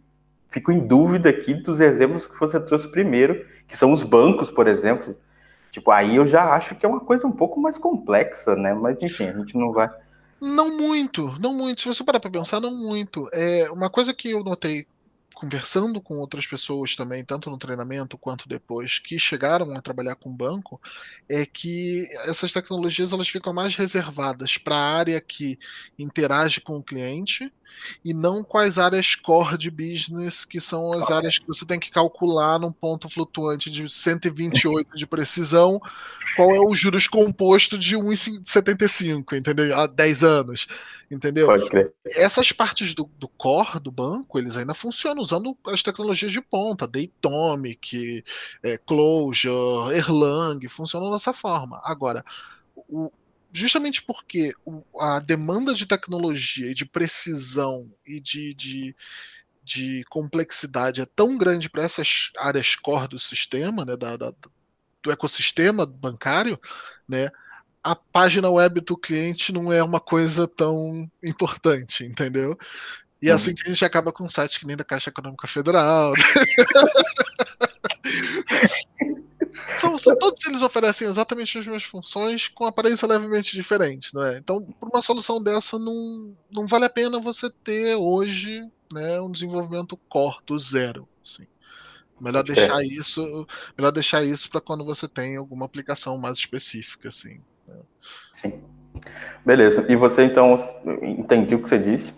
fico 0.50 0.72
em 0.72 0.80
dúvida 0.80 1.28
aqui 1.28 1.52
dos 1.54 1.80
exemplos 1.80 2.26
que 2.26 2.38
você 2.40 2.58
trouxe 2.58 2.88
primeiro, 2.88 3.46
que 3.66 3.76
são 3.76 3.92
os 3.92 4.02
bancos, 4.02 4.50
por 4.50 4.66
exemplo. 4.66 5.16
Tipo, 5.70 5.90
aí 5.90 6.16
eu 6.16 6.26
já 6.26 6.54
acho 6.54 6.74
que 6.74 6.86
é 6.86 6.88
uma 6.88 7.00
coisa 7.00 7.26
um 7.26 7.32
pouco 7.32 7.60
mais 7.60 7.76
complexa, 7.76 8.56
né, 8.56 8.72
mas 8.72 9.02
enfim, 9.02 9.28
a 9.28 9.32
gente 9.32 9.56
não 9.58 9.72
vai... 9.72 9.90
Não 10.40 10.76
muito, 10.76 11.34
não 11.40 11.54
muito. 11.54 11.80
Se 11.80 11.88
você 11.88 12.04
parar 12.04 12.20
para 12.20 12.30
pensar, 12.30 12.60
não 12.60 12.70
muito. 12.70 13.28
É 13.32 13.70
uma 13.70 13.88
coisa 13.88 14.12
que 14.12 14.30
eu 14.30 14.44
notei 14.44 14.86
conversando 15.36 16.00
com 16.00 16.14
outras 16.14 16.46
pessoas 16.46 16.96
também, 16.96 17.22
tanto 17.22 17.50
no 17.50 17.58
treinamento 17.58 18.16
quanto 18.16 18.48
depois, 18.48 18.98
que 18.98 19.18
chegaram 19.18 19.70
a 19.76 19.82
trabalhar 19.82 20.16
com 20.16 20.34
banco, 20.34 20.80
é 21.28 21.44
que 21.44 22.08
essas 22.24 22.52
tecnologias 22.52 23.12
elas 23.12 23.28
ficam 23.28 23.52
mais 23.52 23.74
reservadas 23.74 24.56
para 24.56 24.76
a 24.76 24.96
área 24.96 25.20
que 25.20 25.58
interage 25.98 26.62
com 26.62 26.78
o 26.78 26.82
cliente 26.82 27.52
e 28.04 28.12
não 28.12 28.42
com 28.42 28.58
as 28.58 28.78
áreas 28.78 29.14
core 29.14 29.58
de 29.58 29.70
business, 29.70 30.44
que 30.44 30.60
são 30.60 30.92
as 30.92 31.10
áreas 31.10 31.38
que 31.38 31.46
você 31.46 31.64
tem 31.64 31.78
que 31.78 31.90
calcular 31.90 32.58
num 32.58 32.72
ponto 32.72 33.08
flutuante 33.08 33.70
de 33.70 33.88
128 33.88 34.96
de 34.96 35.06
precisão, 35.06 35.80
qual 36.34 36.54
é 36.54 36.60
o 36.60 36.74
juros 36.74 37.06
composto 37.06 37.78
de 37.78 37.96
1,75, 37.96 39.36
entendeu? 39.36 39.78
Há 39.78 39.86
10 39.86 40.24
anos 40.24 40.66
entendeu? 41.10 41.48
Essas 42.04 42.52
partes 42.52 42.94
do, 42.94 43.08
do, 43.18 43.28
core 43.28 43.78
do 43.80 43.90
banco, 43.90 44.38
eles 44.38 44.56
ainda 44.56 44.74
funcionam 44.74 45.22
usando 45.22 45.56
as 45.66 45.82
tecnologias 45.82 46.32
de 46.32 46.40
ponta, 46.40 46.86
Datomic, 46.86 48.24
é, 48.62 48.76
Clojure, 48.78 49.96
Erlang, 49.96 50.66
funcionam 50.68 51.10
dessa 51.10 51.32
forma. 51.32 51.80
Agora, 51.84 52.24
o, 52.88 53.10
justamente 53.56 54.02
porque 54.02 54.52
a 54.98 55.20
demanda 55.20 55.74
de 55.74 55.86
tecnologia 55.86 56.70
e 56.70 56.74
de 56.74 56.84
precisão 56.84 57.90
e 58.06 58.20
de, 58.20 58.54
de 58.54 58.96
de 59.64 60.04
complexidade 60.08 61.00
é 61.00 61.06
tão 61.06 61.36
grande 61.36 61.68
para 61.68 61.82
essas 61.82 62.30
áreas 62.38 62.76
core 62.76 63.08
do 63.08 63.18
sistema, 63.18 63.84
né, 63.84 63.96
da, 63.96 64.16
da, 64.16 64.32
do 65.02 65.10
ecossistema 65.10 65.84
bancário, 65.84 66.56
né, 67.08 67.30
a 67.82 67.96
página 67.96 68.48
web 68.48 68.80
do 68.80 68.96
cliente 68.96 69.52
não 69.52 69.72
é 69.72 69.82
uma 69.82 69.98
coisa 69.98 70.46
tão 70.46 71.10
importante, 71.22 72.04
entendeu? 72.04 72.56
E 73.20 73.28
é 73.28 73.32
assim 73.32 73.54
que 73.54 73.62
a 73.62 73.72
gente 73.72 73.84
acaba 73.84 74.12
com 74.12 74.24
um 74.24 74.28
site 74.28 74.60
que 74.60 74.66
nem 74.66 74.76
da 74.76 74.84
Caixa 74.84 75.10
Econômica 75.10 75.46
Federal. 75.46 76.12
todos 80.02 80.44
eles 80.46 80.62
oferecem 80.62 81.06
exatamente 81.06 81.58
as 81.58 81.66
mesmas 81.66 81.84
funções 81.84 82.48
com 82.48 82.64
aparência 82.64 83.06
levemente 83.06 83.52
diferente, 83.52 84.14
não 84.14 84.22
é? 84.22 84.38
Então, 84.38 84.62
por 84.62 84.88
uma 84.88 85.02
solução 85.02 85.42
dessa, 85.42 85.78
não, 85.78 86.34
não 86.52 86.66
vale 86.66 86.84
a 86.84 86.90
pena 86.90 87.20
você 87.20 87.50
ter 87.50 87.94
hoje 87.96 88.60
né, 88.92 89.20
um 89.20 89.30
desenvolvimento 89.30 89.96
core 90.08 90.38
do 90.46 90.58
zero. 90.58 91.08
Assim. 91.24 91.46
Melhor 92.20 92.42
deixar 92.42 92.82
isso, 92.82 93.46
melhor 93.76 93.90
deixar 93.90 94.24
isso 94.24 94.50
para 94.50 94.60
quando 94.60 94.84
você 94.84 95.06
tem 95.06 95.36
alguma 95.36 95.66
aplicação 95.66 96.16
mais 96.16 96.38
específica, 96.38 97.08
assim. 97.08 97.40
Né? 97.66 97.76
Sim. 98.32 98.60
Beleza. 99.44 99.84
E 99.88 99.96
você 99.96 100.24
então 100.24 100.56
entendi 101.02 101.54
o 101.54 101.62
que 101.62 101.68
você 101.68 101.78
disse. 101.78 102.14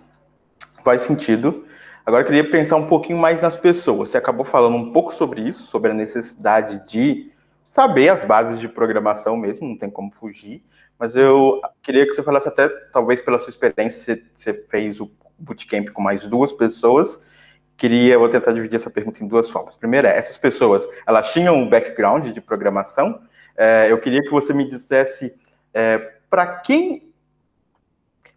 Faz 0.84 1.02
sentido. 1.02 1.66
Agora 2.06 2.22
eu 2.22 2.26
queria 2.26 2.48
pensar 2.48 2.76
um 2.76 2.86
pouquinho 2.86 3.18
mais 3.18 3.42
nas 3.42 3.56
pessoas. 3.56 4.10
Você 4.10 4.16
acabou 4.16 4.44
falando 4.44 4.76
um 4.76 4.92
pouco 4.92 5.12
sobre 5.14 5.42
isso, 5.42 5.66
sobre 5.66 5.90
a 5.90 5.94
necessidade 5.94 6.88
de 6.88 7.30
saber 7.68 8.08
as 8.08 8.24
bases 8.24 8.58
de 8.58 8.68
programação 8.68 9.36
mesmo, 9.36 9.68
não 9.68 9.76
tem 9.76 9.90
como 9.90 10.10
fugir. 10.12 10.62
Mas 10.98 11.14
eu 11.14 11.60
queria 11.82 12.06
que 12.06 12.12
você 12.12 12.22
falasse 12.22 12.48
até, 12.48 12.68
talvez 12.92 13.22
pela 13.22 13.38
sua 13.38 13.50
experiência, 13.50 14.22
você 14.34 14.52
fez 14.68 15.00
o 15.00 15.10
bootcamp 15.38 15.90
com 15.90 16.02
mais 16.02 16.26
duas 16.26 16.52
pessoas. 16.52 17.20
Queria, 17.76 18.18
vou 18.18 18.28
tentar 18.28 18.52
dividir 18.52 18.76
essa 18.76 18.90
pergunta 18.90 19.22
em 19.22 19.28
duas 19.28 19.48
formas. 19.48 19.76
Primeira, 19.76 20.08
essas 20.08 20.36
pessoas, 20.36 20.88
elas 21.06 21.32
tinham 21.32 21.54
um 21.54 21.68
background 21.68 22.28
de 22.28 22.40
programação. 22.40 23.20
É, 23.56 23.90
eu 23.90 23.98
queria 23.98 24.22
que 24.22 24.30
você 24.30 24.52
me 24.52 24.68
dissesse 24.68 25.34
é, 25.72 25.98
para 26.28 26.46
quem, 26.46 27.12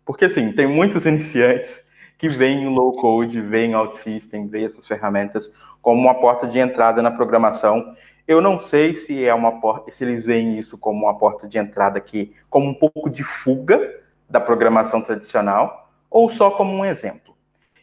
porque 0.05 0.25
assim 0.25 0.51
tem 0.51 0.67
muitos 0.67 1.05
iniciantes 1.07 1.84
que 2.17 2.29
veem 2.29 2.67
o 2.67 2.69
low 2.69 2.91
code, 2.91 3.41
veem 3.41 3.73
OutSystem, 3.73 4.47
veem 4.47 4.65
essas 4.65 4.86
ferramentas 4.86 5.51
como 5.82 5.99
uma 5.99 6.13
porta 6.13 6.45
de 6.45 6.59
entrada 6.59 7.01
na 7.01 7.09
programação. 7.09 7.95
Eu 8.28 8.41
não 8.41 8.61
sei 8.61 8.95
se 8.95 9.26
é 9.26 9.34
uma 9.34 9.59
porta, 9.59 9.91
se 9.91 10.03
eles 10.03 10.24
veem 10.24 10.57
isso 10.57 10.78
como 10.78 11.05
uma 11.05 11.17
porta 11.17 11.47
de 11.47 11.57
entrada 11.57 11.97
aqui, 11.97 12.34
como 12.49 12.69
um 12.69 12.74
pouco 12.74 13.09
de 13.09 13.24
fuga 13.24 14.01
da 14.30 14.39
programação 14.39 15.01
tradicional, 15.01 15.91
ou 16.09 16.30
só 16.30 16.51
como 16.51 16.74
um 16.74 16.86
exemplo. 16.86 17.36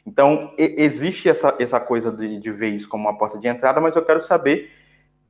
Então, 0.07 0.55
existe 0.57 1.29
essa, 1.29 1.55
essa 1.59 1.79
coisa 1.79 2.11
de, 2.11 2.39
de 2.39 2.51
ver 2.51 2.69
isso 2.69 2.89
como 2.89 3.05
uma 3.05 3.19
porta 3.19 3.39
de 3.39 3.47
entrada, 3.47 3.81
mas 3.81 3.95
eu 3.95 4.05
quero 4.05 4.23
saber 4.23 4.73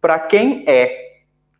para 0.00 0.18
quem 0.20 0.64
é 0.68 1.09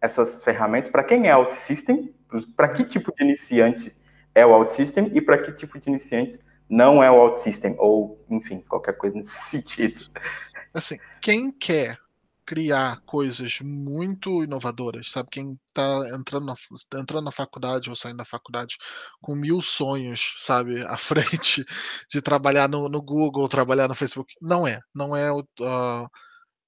essas 0.01 0.45
ferramentas, 0.45 0.91
para 0.91 1.03
quem 1.03 1.27
é 1.27 1.37
OutSystem, 1.37 2.15
para 2.57 2.69
que 2.69 2.85
tipo 2.85 3.13
de 3.13 3.25
iniciante 3.25 3.97
é 4.35 4.47
o 4.47 4.51
OutSystem 4.51 5.11
e 5.13 5.21
para 5.21 5.39
que 5.39 5.51
tipo 5.51 5.81
de 5.81 5.89
iniciante 5.89 6.39
não 6.69 7.03
é 7.03 7.11
o 7.11 7.17
OutSystem, 7.17 7.75
ou, 7.79 8.25
enfim, 8.31 8.63
qualquer 8.69 8.93
coisa 8.97 9.17
nesse 9.17 9.49
sentido. 9.49 10.05
Assim, 10.73 10.99
quem 11.21 11.51
quer 11.51 11.99
criar 12.49 13.03
coisas 13.03 13.59
muito 13.61 14.43
inovadoras, 14.43 15.11
sabe? 15.11 15.29
Quem 15.31 15.61
está 15.69 16.09
entrando 16.19 16.47
na, 16.47 16.55
entrando 16.99 17.25
na 17.27 17.31
faculdade 17.31 17.91
ou 17.91 17.95
saindo 17.95 18.17
da 18.17 18.25
faculdade 18.25 18.79
com 19.21 19.35
mil 19.35 19.61
sonhos, 19.61 20.35
sabe? 20.39 20.83
À 20.87 20.97
frente 20.97 21.63
de 22.11 22.23
trabalhar 22.23 22.67
no, 22.67 22.89
no 22.89 23.03
Google, 23.03 23.47
trabalhar 23.51 23.87
no 23.87 23.95
Facebook. 23.95 24.33
Não 24.41 24.67
é. 24.67 24.81
Não 24.95 25.15
é 25.15 25.31
o, 25.31 25.41
uh, 25.41 26.09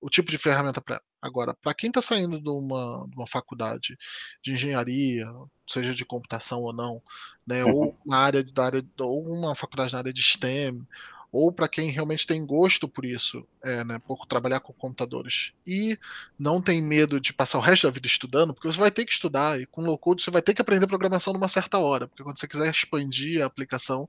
o 0.03 0.11
tipo 0.11 0.31
de 0.31 0.37
ferramenta 0.37 0.83
para 0.83 1.01
Agora, 1.23 1.55
para 1.63 1.75
quem 1.75 1.89
está 1.89 2.01
saindo 2.01 2.41
de 2.41 2.49
uma, 2.49 3.07
de 3.07 3.15
uma 3.15 3.27
faculdade 3.27 3.95
de 4.43 4.53
engenharia, 4.55 5.27
seja 5.69 5.95
de 5.95 6.03
computação 6.05 6.61
ou 6.63 6.73
não, 6.73 7.03
né, 7.47 7.63
uhum. 7.63 7.73
ou 7.73 7.99
uma 8.07 8.17
área, 8.17 8.43
da 8.43 8.65
área 8.65 8.83
ou 8.99 9.23
uma 9.31 9.55
faculdade 9.55 9.93
na 9.93 9.99
área 9.99 10.15
de 10.15 10.23
STEM, 10.23 10.87
ou 11.33 11.53
para 11.53 11.69
quem 11.69 11.91
realmente 11.91 12.27
tem 12.27 12.45
gosto 12.45 12.89
por 12.89 13.05
isso, 13.05 13.47
é, 13.63 13.85
né, 13.85 13.99
por 13.99 14.27
trabalhar 14.27 14.61
com 14.61 14.73
computadores. 14.73 15.53
E 15.67 15.99
não 16.39 16.61
tem 16.61 16.83
medo 16.83 17.21
de 17.21 17.33
passar 17.33 17.59
o 17.59 17.61
resto 17.61 17.87
da 17.87 17.93
vida 17.93 18.07
estudando, 18.07 18.53
porque 18.53 18.69
você 18.69 18.79
vai 18.79 18.91
ter 18.91 19.05
que 19.05 19.13
estudar 19.13 19.61
e 19.61 19.67
com 19.67 19.83
low 19.83 19.97
code 19.99 20.23
você 20.23 20.31
vai 20.31 20.43
ter 20.43 20.55
que 20.55 20.63
aprender 20.63 20.87
programação 20.87 21.33
numa 21.33 21.49
certa 21.49 21.79
hora, 21.79 22.09
porque 22.09 22.23
quando 22.23 22.39
você 22.39 22.49
quiser 22.49 22.71
expandir 22.71 23.43
a 23.43 23.47
aplicação, 23.47 24.09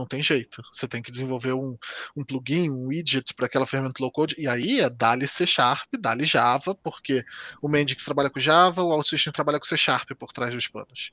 não 0.00 0.06
tem 0.06 0.22
jeito. 0.22 0.62
Você 0.72 0.88
tem 0.88 1.02
que 1.02 1.10
desenvolver 1.10 1.52
um, 1.52 1.76
um 2.16 2.24
plugin, 2.24 2.70
um 2.70 2.86
widget 2.86 3.34
para 3.34 3.46
aquela 3.46 3.66
ferramenta 3.66 4.02
low 4.02 4.10
code, 4.10 4.34
e 4.38 4.48
aí 4.48 4.80
é 4.80 4.88
dali 4.88 5.28
C 5.28 5.46
Sharp, 5.46 5.88
dali 5.98 6.24
Java, 6.24 6.74
porque 6.74 7.24
o 7.60 7.68
Mendix 7.68 8.02
trabalha 8.02 8.30
com 8.30 8.40
Java, 8.40 8.82
o 8.82 8.90
OutSystem 8.90 9.32
trabalha 9.32 9.60
com 9.60 9.66
C 9.66 9.76
Sharp 9.76 10.10
por 10.18 10.32
trás 10.32 10.54
dos 10.54 10.66
panos. 10.68 11.10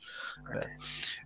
É, 0.51 0.77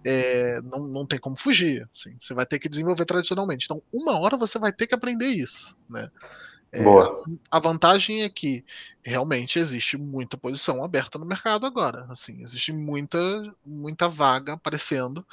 é, 0.05 0.61
não, 0.61 0.87
não 0.87 1.05
tem 1.05 1.19
como 1.19 1.35
fugir. 1.35 1.87
Assim, 1.93 2.17
você 2.19 2.33
vai 2.33 2.45
ter 2.45 2.57
que 2.57 2.67
desenvolver 2.67 3.05
tradicionalmente. 3.05 3.65
Então, 3.65 3.81
uma 3.93 4.19
hora 4.19 4.35
você 4.35 4.57
vai 4.57 4.73
ter 4.73 4.87
que 4.87 4.95
aprender 4.95 5.27
isso. 5.27 5.77
Né? 5.87 6.09
É, 6.73 6.81
a 7.51 7.59
vantagem 7.59 8.23
é 8.23 8.29
que 8.29 8.63
realmente 9.03 9.59
existe 9.59 9.97
muita 9.97 10.37
posição 10.37 10.81
aberta 10.81 11.19
no 11.19 11.25
mercado 11.25 11.65
agora. 11.65 12.07
Assim, 12.09 12.41
existe 12.41 12.71
muita, 12.71 13.19
muita 13.65 14.07
vaga 14.07 14.53
aparecendo, 14.53 15.25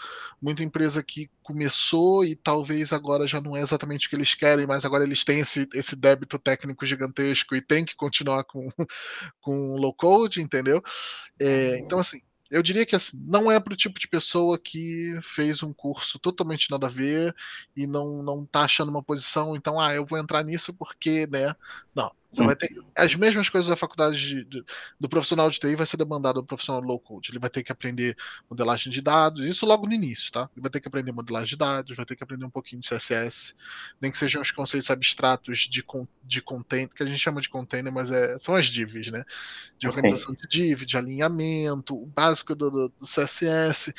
muita 0.42 0.64
empresa 0.64 1.00
que 1.00 1.30
começou 1.40 2.24
e 2.24 2.34
talvez 2.34 2.92
agora 2.92 3.26
já 3.26 3.40
não 3.40 3.56
é 3.56 3.60
exatamente 3.60 4.06
o 4.06 4.10
que 4.10 4.16
eles 4.16 4.34
querem, 4.34 4.66
mas 4.66 4.84
agora 4.84 5.04
eles 5.04 5.22
têm 5.22 5.38
esse, 5.38 5.68
esse 5.74 5.94
débito 5.94 6.40
técnico 6.40 6.84
gigantesco 6.84 7.54
e 7.54 7.60
tem 7.60 7.84
que 7.84 7.94
continuar 7.94 8.42
com, 8.42 8.68
com 9.40 9.76
low 9.76 9.94
code, 9.94 10.42
entendeu? 10.42 10.82
É, 11.40 11.78
então, 11.78 12.00
assim, 12.00 12.20
eu 12.50 12.62
diria 12.62 12.86
que 12.86 12.96
assim, 12.96 13.18
não 13.26 13.50
é 13.50 13.60
para 13.60 13.72
o 13.74 13.76
tipo 13.76 13.98
de 14.00 14.08
pessoa 14.08 14.58
que 14.58 15.18
fez 15.22 15.62
um 15.62 15.72
curso 15.72 16.18
totalmente 16.18 16.70
nada 16.70 16.86
a 16.86 16.90
ver 16.90 17.34
e 17.76 17.86
não, 17.86 18.22
não 18.22 18.44
tá 18.46 18.62
achando 18.62 18.90
uma 18.90 19.02
posição, 19.02 19.54
então, 19.56 19.80
ah, 19.80 19.94
eu 19.94 20.04
vou 20.06 20.18
entrar 20.18 20.42
nisso 20.44 20.72
porque, 20.74 21.26
né? 21.26 21.54
Não. 21.94 22.10
Você 22.30 22.42
hum. 22.42 22.46
vai 22.46 22.56
ter 22.56 22.68
as 22.94 23.14
mesmas 23.14 23.48
coisas 23.48 23.68
da 23.68 23.76
faculdade 23.76 24.18
de, 24.18 24.44
de, 24.44 24.64
do 25.00 25.08
profissional 25.08 25.48
de 25.48 25.58
TI 25.58 25.74
vai 25.74 25.86
ser 25.86 25.96
demandado 25.96 26.36
do 26.36 26.44
profissional 26.44 26.82
low 26.82 27.00
code. 27.00 27.30
Ele 27.30 27.38
vai 27.38 27.48
ter 27.48 27.62
que 27.62 27.72
aprender 27.72 28.16
modelagem 28.50 28.92
de 28.92 29.00
dados, 29.00 29.44
isso 29.44 29.64
logo 29.64 29.86
no 29.86 29.94
início, 29.94 30.30
tá? 30.30 30.50
Ele 30.54 30.62
vai 30.62 30.70
ter 30.70 30.80
que 30.80 30.88
aprender 30.88 31.10
modelagem 31.10 31.48
de 31.48 31.56
dados, 31.56 31.96
vai 31.96 32.04
ter 32.04 32.16
que 32.16 32.22
aprender 32.22 32.44
um 32.44 32.50
pouquinho 32.50 32.82
de 32.82 32.88
CSS, 32.88 33.54
nem 34.00 34.10
que 34.10 34.18
sejam 34.18 34.42
os 34.42 34.50
conceitos 34.50 34.90
abstratos 34.90 35.60
de, 35.60 35.82
de 36.24 36.42
container, 36.42 36.88
que 36.88 37.02
a 37.02 37.06
gente 37.06 37.18
chama 37.18 37.40
de 37.40 37.48
container, 37.48 37.92
mas 37.92 38.10
é, 38.10 38.38
são 38.38 38.54
as 38.54 38.66
divs, 38.66 39.10
né? 39.10 39.24
De 39.78 39.86
organização 39.86 40.34
de 40.34 40.46
div, 40.46 40.84
de 40.84 40.96
alinhamento, 40.98 41.94
o 41.94 42.06
básico 42.06 42.54
do, 42.54 42.70
do, 42.70 42.88
do 42.90 43.06
CSS, 43.06 43.94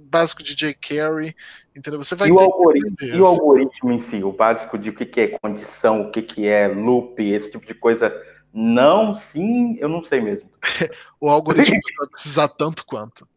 básico 0.00 0.42
de 0.42 0.54
jQuery, 0.54 1.34
entendeu? 1.74 2.02
Você 2.02 2.14
vai 2.14 2.28
e 2.28 2.32
o, 2.32 2.38
algoritmo, 2.38 2.96
e 3.00 3.20
o 3.20 3.26
algoritmo 3.26 3.92
em 3.92 4.00
si, 4.00 4.22
o 4.22 4.32
básico 4.32 4.78
de 4.78 4.90
o 4.90 4.94
que, 4.94 5.20
é 5.20 5.38
condição, 5.38 6.02
o 6.02 6.10
que, 6.10 6.46
é 6.46 6.68
loop, 6.68 7.22
esse 7.22 7.50
tipo 7.50 7.66
de 7.66 7.74
coisa. 7.74 8.14
Não, 8.52 9.16
sim, 9.16 9.76
eu 9.78 9.88
não 9.88 10.04
sei 10.04 10.20
mesmo. 10.20 10.50
o 11.20 11.28
algoritmo 11.28 11.78
vai 11.98 12.08
precisar 12.08 12.48
tanto 12.48 12.84
quanto. 12.84 13.28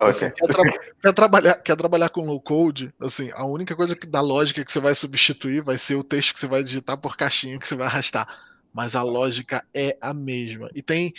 Assim, 0.00 0.30
quer, 0.30 0.46
tra 0.48 0.62
quer, 1.00 1.12
trabalhar, 1.12 1.54
quer 1.54 1.76
trabalhar 1.76 2.08
com 2.08 2.26
low 2.26 2.40
code? 2.40 2.92
Assim, 3.00 3.30
a 3.34 3.44
única 3.44 3.76
coisa 3.76 3.94
que 3.94 4.06
da 4.06 4.20
lógica 4.20 4.64
que 4.64 4.72
você 4.72 4.80
vai 4.80 4.94
substituir 4.94 5.62
vai 5.62 5.78
ser 5.78 5.94
o 5.94 6.02
texto 6.02 6.34
que 6.34 6.40
você 6.40 6.46
vai 6.46 6.62
digitar 6.62 6.96
por 6.96 7.16
caixinha 7.16 7.58
que 7.58 7.68
você 7.68 7.76
vai 7.76 7.86
arrastar. 7.86 8.26
Mas 8.72 8.96
a 8.96 9.02
lógica 9.02 9.64
é 9.72 9.96
a 10.00 10.12
mesma. 10.12 10.70
E 10.74 10.82
tem 10.82 11.12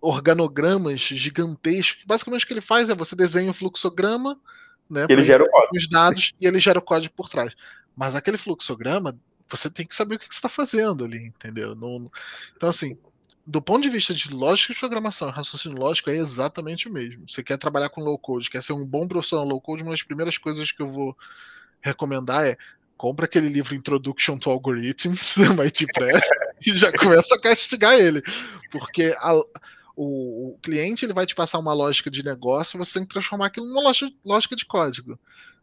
organogramas 0.00 1.00
gigantescos. 1.00 2.04
Basicamente 2.06 2.44
o 2.44 2.46
que 2.46 2.52
ele 2.52 2.60
faz 2.60 2.88
é 2.88 2.94
você 2.94 3.14
desenha 3.14 3.50
o 3.50 3.54
fluxograma, 3.54 4.40
né? 4.88 5.06
Ele 5.08 5.22
gera 5.22 5.44
o 5.44 5.50
código. 5.50 5.76
Os 5.76 5.88
dados 5.88 6.32
e 6.40 6.46
ele 6.46 6.58
gera 6.60 6.78
o 6.78 6.82
código 6.82 7.14
por 7.14 7.28
trás. 7.28 7.54
Mas 7.96 8.14
aquele 8.14 8.38
fluxograma, 8.38 9.18
você 9.48 9.68
tem 9.68 9.86
que 9.86 9.94
saber 9.94 10.16
o 10.16 10.18
que 10.18 10.26
você 10.26 10.38
está 10.38 10.48
fazendo 10.48 11.04
ali, 11.04 11.26
entendeu? 11.26 11.74
Não, 11.74 12.10
então, 12.56 12.68
assim, 12.68 12.96
do 13.46 13.60
ponto 13.60 13.82
de 13.82 13.88
vista 13.88 14.14
de 14.14 14.32
lógica 14.32 14.72
de 14.72 14.78
programação 14.78 15.30
raciocínio 15.30 15.78
lógico, 15.78 16.10
é 16.10 16.16
exatamente 16.16 16.88
o 16.88 16.92
mesmo. 16.92 17.28
Você 17.28 17.42
quer 17.42 17.58
trabalhar 17.58 17.88
com 17.88 18.00
low 18.00 18.18
code, 18.18 18.50
quer 18.50 18.62
ser 18.62 18.72
um 18.72 18.86
bom 18.86 19.06
profissional 19.08 19.46
low 19.46 19.60
code, 19.60 19.82
uma 19.82 19.92
das 19.92 20.02
primeiras 20.02 20.38
coisas 20.38 20.70
que 20.72 20.80
eu 20.80 20.88
vou 20.88 21.16
recomendar 21.80 22.46
é 22.46 22.56
compra 22.96 23.24
aquele 23.24 23.48
livro 23.48 23.74
Introduction 23.74 24.36
to 24.36 24.50
Algorithms, 24.50 25.34
da 25.38 25.46
MIT 25.46 25.86
Press, 25.94 26.28
e 26.66 26.72
já 26.74 26.92
começa 26.92 27.34
a 27.34 27.40
castigar 27.40 27.94
ele. 27.94 28.22
Porque 28.70 29.16
a, 29.18 29.32
o, 30.02 30.54
o, 30.54 30.58
cliente 30.60 31.04
ele 31.04 31.12
vai 31.12 31.26
te 31.26 31.34
passar 31.34 31.58
uma 31.58 31.74
lógica 31.74 32.10
de 32.10 32.24
negócio, 32.24 32.78
você 32.78 32.94
tem 32.94 33.02
que 33.02 33.12
transformar 33.12 33.46
aquilo 33.46 33.66
numa 33.66 33.82
lógica, 33.82 34.10
lógica 34.24 34.56
de 34.56 34.64
código. 34.64 35.20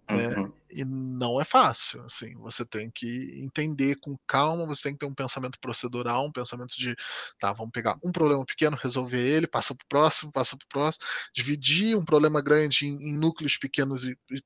Né? 0.07 0.27
Uhum. 0.37 0.53
E 0.69 0.85
não 0.85 1.41
é 1.41 1.43
fácil, 1.43 2.03
assim, 2.03 2.35
você 2.35 2.63
tem 2.63 2.89
que 2.91 3.41
entender 3.43 3.95
com 3.95 4.15
calma, 4.27 4.65
você 4.65 4.83
tem 4.83 4.93
que 4.93 4.99
ter 4.99 5.05
um 5.07 5.13
pensamento 5.13 5.59
procedural, 5.59 6.27
um 6.27 6.31
pensamento 6.31 6.77
de, 6.77 6.95
tá, 7.39 7.51
vamos 7.51 7.71
pegar 7.71 7.97
um 8.03 8.11
problema 8.11 8.45
pequeno, 8.45 8.77
resolver 8.81 9.19
ele, 9.19 9.47
passa 9.47 9.73
para 9.73 9.83
o 9.83 9.87
próximo, 9.87 10.31
passa 10.31 10.55
para 10.55 10.65
o 10.65 10.69
próximo, 10.69 11.03
dividir 11.33 11.97
um 11.97 12.05
problema 12.05 12.39
grande 12.39 12.85
em, 12.85 13.09
em 13.09 13.17
núcleos 13.17 13.57
pequenos 13.57 14.05
e, 14.05 14.15
e 14.31 14.41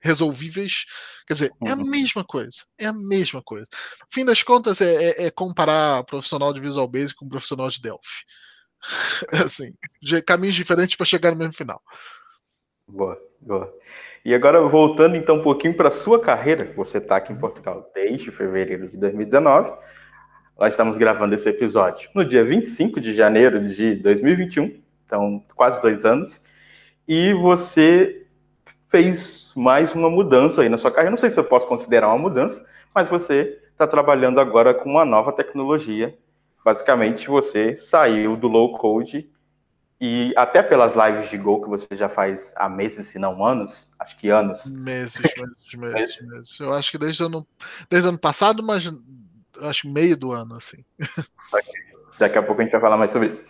resolvíveis. 0.00 0.86
Quer 1.26 1.34
dizer, 1.34 1.52
é 1.64 1.70
a 1.70 1.76
uhum. 1.76 1.84
mesma 1.84 2.24
coisa. 2.24 2.64
É 2.78 2.86
a 2.86 2.92
mesma 2.94 3.42
coisa. 3.42 3.68
No 4.00 4.06
fim 4.10 4.24
das 4.24 4.42
contas, 4.42 4.80
é, 4.80 5.10
é, 5.10 5.26
é 5.26 5.30
comparar 5.30 6.02
profissional 6.04 6.52
de 6.52 6.60
Visual 6.60 6.88
Basic 6.88 7.14
com 7.14 7.28
profissional 7.28 7.68
de 7.68 7.80
Delphi. 7.80 8.24
assim, 9.44 9.74
de 10.00 10.20
caminhos 10.22 10.54
diferentes 10.54 10.96
para 10.96 11.06
chegar 11.06 11.30
no 11.30 11.38
mesmo 11.38 11.52
final. 11.52 11.80
Boa, 12.86 13.18
boa. 13.40 13.72
E 14.24 14.34
agora, 14.34 14.60
voltando 14.62 15.16
então 15.16 15.36
um 15.36 15.42
pouquinho 15.42 15.74
para 15.74 15.88
a 15.88 15.92
sua 15.92 16.20
carreira, 16.20 16.72
você 16.76 16.98
está 16.98 17.16
aqui 17.16 17.32
em 17.32 17.38
Portugal 17.38 17.90
desde 17.94 18.30
fevereiro 18.30 18.88
de 18.88 18.96
2019. 18.96 19.72
Nós 20.58 20.74
estamos 20.74 20.96
gravando 20.96 21.34
esse 21.34 21.48
episódio 21.48 22.10
no 22.14 22.24
dia 22.24 22.44
25 22.44 23.00
de 23.00 23.14
janeiro 23.14 23.66
de 23.66 23.96
2021, 23.96 24.80
então 25.04 25.44
quase 25.54 25.80
dois 25.80 26.04
anos. 26.04 26.42
E 27.08 27.32
você 27.34 28.26
fez 28.88 29.52
mais 29.56 29.94
uma 29.94 30.10
mudança 30.10 30.62
aí 30.62 30.68
na 30.68 30.78
sua 30.78 30.90
carreira. 30.90 31.10
Não 31.10 31.18
sei 31.18 31.30
se 31.30 31.40
eu 31.40 31.44
posso 31.44 31.66
considerar 31.66 32.08
uma 32.08 32.18
mudança, 32.18 32.64
mas 32.94 33.08
você 33.08 33.58
está 33.72 33.86
trabalhando 33.86 34.38
agora 34.38 34.74
com 34.74 34.90
uma 34.90 35.04
nova 35.04 35.32
tecnologia. 35.32 36.16
Basicamente, 36.64 37.26
você 37.26 37.76
saiu 37.76 38.36
do 38.36 38.48
low 38.48 38.76
code 38.78 39.28
e 40.00 40.32
até 40.36 40.62
pelas 40.62 40.94
lives 40.94 41.30
de 41.30 41.38
Go 41.38 41.62
que 41.62 41.68
você 41.68 41.86
já 41.92 42.08
faz 42.08 42.52
há 42.56 42.68
meses, 42.68 43.06
se 43.06 43.18
não 43.20 43.44
anos, 43.44 43.88
acho 43.98 44.16
que 44.16 44.28
anos. 44.30 44.72
Meses, 44.72 45.16
meses, 45.38 45.74
meses, 45.74 46.22
meses. 46.22 46.60
Eu 46.60 46.72
acho 46.72 46.90
que 46.90 46.98
desde 46.98 47.22
o 47.22 47.26
ano, 47.26 47.46
desde 47.88 48.08
ano 48.08 48.18
passado, 48.18 48.62
mas 48.62 48.92
acho 49.60 49.88
meio 49.88 50.16
do 50.16 50.32
ano, 50.32 50.54
assim. 50.54 50.84
Daqui 52.18 52.36
a 52.36 52.42
pouco 52.42 52.60
a 52.60 52.64
gente 52.64 52.72
vai 52.72 52.80
falar 52.80 52.96
mais 52.96 53.12
sobre 53.12 53.28
isso. 53.28 53.42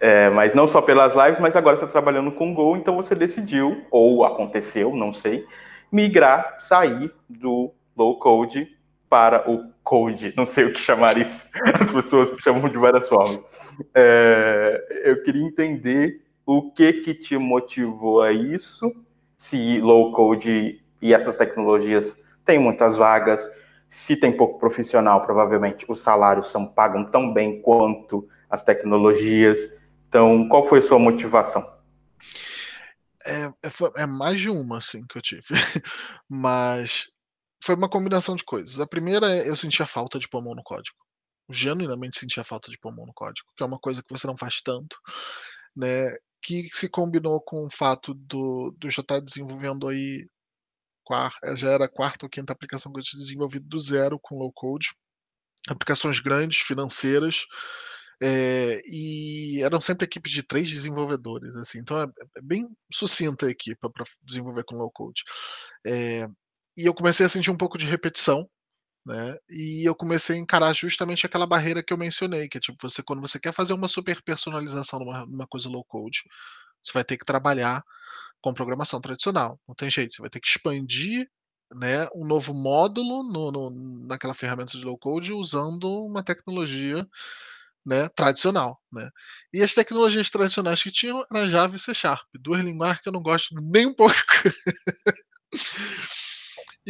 É, 0.00 0.30
mas 0.30 0.54
não 0.54 0.68
só 0.68 0.80
pelas 0.80 1.14
lives, 1.14 1.40
mas 1.40 1.56
agora 1.56 1.76
você 1.76 1.84
está 1.84 1.92
trabalhando 1.92 2.32
com 2.32 2.54
Go, 2.54 2.76
então 2.76 2.96
você 2.96 3.14
decidiu, 3.14 3.84
ou 3.90 4.24
aconteceu, 4.24 4.94
não 4.94 5.12
sei, 5.12 5.46
migrar, 5.90 6.56
sair 6.60 7.12
do 7.28 7.72
low 7.96 8.18
code 8.18 8.77
para 9.08 9.50
o 9.50 9.72
code, 9.82 10.34
não 10.36 10.44
sei 10.44 10.64
o 10.64 10.72
que 10.72 10.78
chamar 10.78 11.16
isso, 11.16 11.46
as 11.80 11.90
pessoas 11.90 12.38
chamam 12.40 12.68
de 12.68 12.76
várias 12.76 13.08
formas. 13.08 13.44
É, 13.94 15.02
eu 15.04 15.22
queria 15.22 15.42
entender 15.42 16.22
o 16.44 16.70
que 16.70 16.92
que 16.94 17.14
te 17.14 17.36
motivou 17.38 18.22
a 18.22 18.32
isso, 18.32 18.92
se 19.36 19.80
low 19.80 20.12
code 20.12 20.82
e 21.00 21.14
essas 21.14 21.36
tecnologias 21.36 22.18
têm 22.44 22.58
muitas 22.58 22.96
vagas, 22.96 23.50
se 23.88 24.16
tem 24.16 24.36
pouco 24.36 24.58
profissional, 24.58 25.24
provavelmente 25.24 25.86
os 25.88 26.02
salários 26.02 26.50
são 26.50 26.66
pagam 26.66 27.04
tão 27.10 27.32
bem 27.32 27.62
quanto 27.62 28.28
as 28.50 28.62
tecnologias. 28.62 29.72
Então, 30.08 30.48
qual 30.48 30.66
foi 30.66 30.80
a 30.80 30.82
sua 30.82 30.98
motivação? 30.98 31.78
É, 33.24 33.44
é, 33.44 34.02
é 34.02 34.06
mais 34.06 34.40
de 34.40 34.50
uma, 34.50 34.78
assim, 34.78 35.04
que 35.06 35.18
eu 35.18 35.22
tive. 35.22 35.44
Mas 36.28 37.10
foi 37.64 37.74
uma 37.74 37.88
combinação 37.88 38.36
de 38.36 38.44
coisas. 38.44 38.80
A 38.80 38.86
primeira 38.86 39.36
é 39.36 39.48
eu 39.48 39.56
sentia 39.56 39.86
falta 39.86 40.18
de 40.18 40.28
pulmão 40.28 40.54
no 40.54 40.62
código. 40.62 40.96
Genuinamente 41.50 42.18
sentia 42.18 42.44
falta 42.44 42.70
de 42.70 42.78
pulmão 42.78 43.06
no 43.06 43.14
código, 43.14 43.48
que 43.56 43.62
é 43.62 43.66
uma 43.66 43.78
coisa 43.78 44.02
que 44.02 44.10
você 44.10 44.26
não 44.26 44.36
faz 44.36 44.60
tanto, 44.62 44.96
né? 45.76 46.14
Que 46.42 46.68
se 46.72 46.88
combinou 46.88 47.40
com 47.42 47.64
o 47.66 47.70
fato 47.70 48.14
do, 48.14 48.74
do 48.78 48.90
já 48.90 49.00
estar 49.02 49.16
tá 49.16 49.20
desenvolvendo 49.20 49.88
aí 49.88 50.26
já 51.56 51.70
era 51.70 51.86
a 51.86 51.88
quarta 51.88 52.26
ou 52.26 52.30
quinta 52.30 52.52
aplicação 52.52 52.92
que 52.92 53.00
eu 53.00 53.04
tinha 53.04 53.20
desenvolvido 53.20 53.66
do 53.66 53.80
zero 53.80 54.18
com 54.20 54.38
low 54.38 54.52
code. 54.52 54.88
Aplicações 55.68 56.20
grandes, 56.20 56.58
financeiras, 56.60 57.46
é, 58.20 58.80
e 58.86 59.62
eram 59.62 59.80
sempre 59.80 60.04
equipes 60.04 60.32
de 60.32 60.42
três 60.42 60.68
desenvolvedores, 60.68 61.54
assim, 61.56 61.78
então 61.78 62.02
é, 62.02 62.06
é 62.36 62.42
bem 62.42 62.68
sucinta 62.92 63.46
a 63.46 63.50
equipe 63.50 63.78
para 63.80 64.04
desenvolver 64.22 64.64
com 64.64 64.76
low 64.76 64.90
code. 64.90 65.22
É, 65.86 66.26
e 66.78 66.86
eu 66.88 66.94
comecei 66.94 67.26
a 67.26 67.28
sentir 67.28 67.50
um 67.50 67.56
pouco 67.56 67.78
de 67.78 67.86
repetição, 67.86 68.48
né? 69.06 69.36
E 69.50 69.88
eu 69.88 69.94
comecei 69.94 70.36
a 70.36 70.40
encarar 70.40 70.74
justamente 70.74 71.26
aquela 71.26 71.46
barreira 71.46 71.82
que 71.82 71.92
eu 71.92 71.98
mencionei, 71.98 72.48
que 72.48 72.58
é 72.58 72.60
tipo, 72.60 72.78
você, 72.82 73.02
quando 73.02 73.22
você 73.22 73.38
quer 73.40 73.52
fazer 73.52 73.74
uma 73.74 73.88
super 73.88 74.22
personalização 74.22 75.00
numa, 75.00 75.26
numa 75.26 75.46
coisa 75.48 75.68
low 75.68 75.84
code, 75.84 76.22
você 76.82 76.92
vai 76.92 77.04
ter 77.04 77.16
que 77.18 77.24
trabalhar 77.24 77.82
com 78.40 78.54
programação 78.54 79.00
tradicional. 79.00 79.60
Não 79.68 79.74
tem 79.74 79.90
jeito, 79.90 80.14
você 80.14 80.22
vai 80.22 80.30
ter 80.30 80.40
que 80.40 80.48
expandir 80.48 81.28
né, 81.74 82.08
um 82.14 82.26
novo 82.26 82.54
módulo 82.54 83.22
no, 83.24 83.52
no, 83.52 83.70
naquela 84.08 84.34
ferramenta 84.34 84.76
de 84.78 84.84
low 84.84 84.98
code 84.98 85.32
usando 85.32 85.84
uma 86.06 86.22
tecnologia 86.24 87.06
né, 87.86 88.08
tradicional. 88.10 88.80
Né? 88.92 89.08
E 89.52 89.62
as 89.62 89.74
tecnologias 89.74 90.30
tradicionais 90.30 90.82
que 90.82 90.90
tinham 90.92 91.24
era 91.32 91.48
Java 91.48 91.76
e 91.76 91.78
C 91.78 91.94
Sharp, 91.94 92.26
duas 92.40 92.64
linguagens 92.64 93.00
que 93.02 93.08
eu 93.08 93.12
não 93.12 93.22
gosto 93.22 93.54
nem 93.62 93.86
um 93.86 93.94
pouco. 93.94 94.14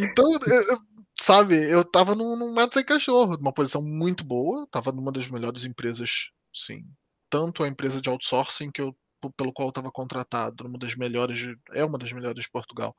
então, 0.04 0.24
eu, 0.32 0.78
sabe, 1.20 1.70
eu 1.70 1.84
tava 1.84 2.14
num, 2.14 2.36
num 2.36 2.52
mato 2.52 2.74
sem 2.74 2.84
cachorro, 2.84 3.36
numa 3.36 3.52
posição 3.52 3.82
muito 3.82 4.24
boa, 4.24 4.66
tava 4.70 4.92
numa 4.92 5.12
das 5.12 5.28
melhores 5.28 5.64
empresas, 5.64 6.30
sim. 6.54 6.84
Tanto 7.30 7.62
a 7.62 7.68
empresa 7.68 8.00
de 8.00 8.08
outsourcing 8.08 8.70
que 8.70 8.80
eu 8.80 8.96
pelo 9.36 9.52
qual 9.52 9.66
eu 9.66 9.70
estava 9.70 9.90
contratado, 9.90 10.64
uma 10.64 10.78
das 10.78 10.94
melhores, 10.94 11.48
é 11.74 11.84
uma 11.84 11.98
das 11.98 12.12
melhores 12.12 12.44
de 12.44 12.50
Portugal, 12.50 12.94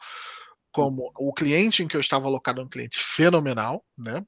como 0.71 1.11
o 1.17 1.33
cliente 1.33 1.81
em 1.81 1.87
que 1.87 1.95
eu 1.95 2.01
estava 2.01 2.27
alocado 2.27 2.61
é 2.61 2.63
um 2.63 2.69
cliente 2.69 2.99
fenomenal, 2.99 3.83
né? 3.97 4.23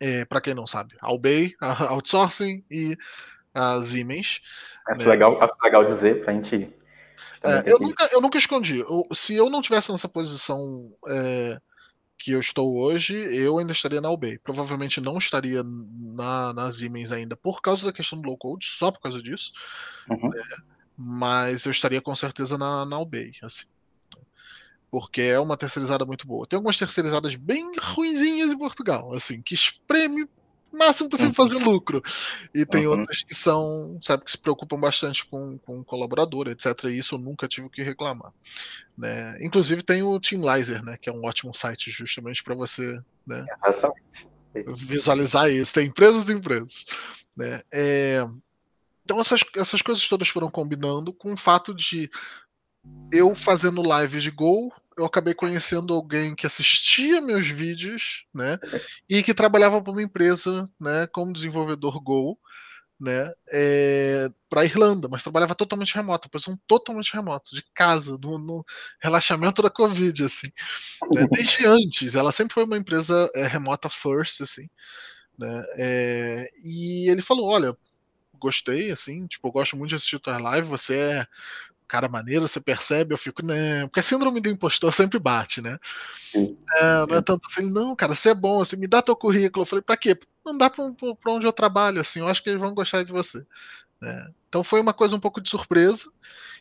É, 0.00 0.24
para 0.24 0.40
quem 0.40 0.54
não 0.54 0.66
sabe, 0.66 0.96
a 1.00 1.06
Albay, 1.06 1.54
a 1.60 1.90
Outsourcing 1.92 2.64
e 2.70 2.96
a 3.54 3.80
Siemens. 3.82 4.40
Acho, 4.88 5.00
né? 5.00 5.06
legal, 5.06 5.40
acho 5.42 5.54
legal 5.62 5.84
dizer 5.84 6.22
para 6.22 6.32
a 6.32 6.34
gente. 6.34 6.72
É, 7.42 7.62
eu, 7.70 7.78
nunca, 7.78 8.08
eu 8.10 8.20
nunca 8.20 8.38
escondi. 8.38 8.80
Eu, 8.80 9.06
se 9.12 9.34
eu 9.34 9.48
não 9.50 9.62
tivesse 9.62 9.92
nessa 9.92 10.08
posição 10.08 10.92
é, 11.06 11.60
que 12.18 12.32
eu 12.32 12.40
estou 12.40 12.76
hoje, 12.76 13.14
eu 13.14 13.58
ainda 13.58 13.72
estaria 13.72 14.00
na 14.00 14.08
Albay. 14.08 14.38
Provavelmente 14.38 15.00
não 15.00 15.18
estaria 15.18 15.62
na, 15.62 16.52
na 16.52 16.70
Siemens 16.70 17.12
ainda 17.12 17.36
por 17.36 17.60
causa 17.60 17.84
da 17.84 17.92
questão 17.92 18.20
do 18.20 18.26
low 18.26 18.38
code, 18.38 18.66
só 18.66 18.90
por 18.90 19.00
causa 19.00 19.22
disso. 19.22 19.52
Uhum. 20.08 20.28
Né? 20.28 20.42
mas 20.96 21.64
eu 21.64 21.72
estaria 21.72 22.00
com 22.00 22.14
certeza 22.14 22.56
na, 22.56 22.84
na 22.84 22.96
Albay, 22.96 23.32
assim. 23.42 23.66
Porque 24.90 25.22
é 25.22 25.40
uma 25.40 25.56
terceirizada 25.56 26.06
muito 26.06 26.26
boa. 26.26 26.46
Tem 26.46 26.56
algumas 26.56 26.78
terceirizadas 26.78 27.34
bem 27.34 27.72
ruinzinhas 27.80 28.50
em 28.50 28.58
Portugal, 28.58 29.12
assim, 29.12 29.42
que 29.42 29.54
espreme 29.54 30.28
máximo 30.76 31.08
possível 31.08 31.30
uhum. 31.30 31.34
fazer 31.34 31.58
lucro. 31.58 32.02
E 32.54 32.64
tem 32.66 32.86
uhum. 32.86 32.98
outras 32.98 33.22
que 33.22 33.34
são, 33.34 33.98
sabe, 34.00 34.24
que 34.24 34.30
se 34.30 34.38
preocupam 34.38 34.78
bastante 34.78 35.24
com, 35.24 35.58
com 35.58 35.80
o 35.80 35.84
colaborador, 35.84 36.48
etc. 36.48 36.84
E 36.84 36.98
isso 36.98 37.14
eu 37.14 37.18
nunca 37.18 37.48
tive 37.48 37.68
que 37.68 37.82
reclamar. 37.82 38.32
Né? 38.96 39.36
Inclusive 39.40 39.82
tem 39.82 40.02
o 40.02 40.18
Teamlizer, 40.20 40.82
né, 40.84 40.96
que 41.00 41.08
é 41.08 41.12
um 41.12 41.24
ótimo 41.24 41.54
site 41.54 41.90
justamente 41.90 42.42
para 42.42 42.54
você 42.54 43.00
né, 43.26 43.44
visualizar 44.68 45.50
isso. 45.50 45.74
Tem 45.74 45.86
empresas 45.86 46.28
e 46.28 46.32
empresas. 46.32 46.84
Né? 47.36 47.60
É, 47.72 48.26
então 49.04 49.20
essas, 49.20 49.40
essas 49.56 49.82
coisas 49.82 50.08
todas 50.08 50.28
foram 50.28 50.50
combinando 50.50 51.12
com 51.12 51.32
o 51.32 51.36
fato 51.36 51.74
de 51.74 52.10
eu 53.12 53.34
fazendo 53.34 53.82
lives 53.82 54.22
de 54.22 54.30
Go, 54.30 54.72
eu 54.96 55.04
acabei 55.04 55.34
conhecendo 55.34 55.94
alguém 55.94 56.34
que 56.34 56.46
assistia 56.46 57.20
meus 57.20 57.48
vídeos, 57.48 58.26
né, 58.32 58.58
e 59.08 59.22
que 59.22 59.34
trabalhava 59.34 59.80
para 59.82 59.92
uma 59.92 60.02
empresa, 60.02 60.68
né, 60.80 61.06
como 61.12 61.32
desenvolvedor 61.32 62.00
Go, 62.02 62.38
né, 63.00 63.32
é, 63.52 64.28
para 64.48 64.64
Irlanda, 64.64 65.08
mas 65.08 65.22
trabalhava 65.22 65.54
totalmente 65.54 65.94
remoto, 65.94 66.30
posição 66.30 66.58
totalmente 66.66 67.12
remoto, 67.12 67.54
de 67.54 67.64
casa, 67.74 68.18
no, 68.22 68.38
no 68.38 68.64
relaxamento 69.02 69.60
da 69.60 69.70
Covid, 69.70 70.24
assim, 70.24 70.48
né, 71.12 71.26
desde 71.30 71.66
antes, 71.66 72.14
ela 72.14 72.32
sempre 72.32 72.54
foi 72.54 72.64
uma 72.64 72.78
empresa 72.78 73.30
é, 73.34 73.46
remota 73.46 73.88
first, 73.88 74.40
assim, 74.40 74.68
né, 75.38 75.64
é, 75.76 76.48
e 76.64 77.10
ele 77.10 77.22
falou, 77.22 77.48
olha, 77.48 77.76
gostei, 78.38 78.90
assim, 78.90 79.26
tipo, 79.26 79.48
eu 79.48 79.52
gosto 79.52 79.76
muito 79.76 79.90
de 79.90 79.96
assistir 79.96 80.18
tua 80.18 80.38
live, 80.38 80.68
você 80.68 80.96
é 80.96 81.26
cara 81.94 82.08
maneiro, 82.08 82.48
você 82.48 82.60
percebe, 82.60 83.14
eu 83.14 83.18
fico, 83.18 83.44
né, 83.46 83.82
porque 83.86 84.00
a 84.00 84.02
síndrome 84.02 84.40
do 84.40 84.48
impostor 84.48 84.92
sempre 84.92 85.20
bate, 85.20 85.60
né? 85.60 85.78
É, 86.34 87.06
não 87.06 87.16
é 87.16 87.22
tanto 87.22 87.46
assim, 87.46 87.70
não, 87.70 87.94
cara, 87.94 88.16
você 88.16 88.30
é 88.30 88.34
bom, 88.34 88.60
assim, 88.60 88.76
me 88.76 88.88
dá 88.88 89.00
teu 89.00 89.14
currículo. 89.14 89.62
Eu 89.62 89.66
falei, 89.66 89.82
pra 89.82 89.96
quê? 89.96 90.18
Não 90.44 90.58
dá 90.58 90.68
pra, 90.68 90.84
pra 90.90 91.32
onde 91.32 91.46
eu 91.46 91.52
trabalho, 91.52 92.00
assim, 92.00 92.18
eu 92.18 92.26
acho 92.26 92.42
que 92.42 92.50
eles 92.50 92.60
vão 92.60 92.74
gostar 92.74 93.04
de 93.04 93.12
você. 93.12 93.46
Né? 94.00 94.28
Então 94.48 94.64
foi 94.64 94.80
uma 94.80 94.92
coisa 94.92 95.14
um 95.14 95.20
pouco 95.20 95.40
de 95.40 95.48
surpresa, 95.48 96.10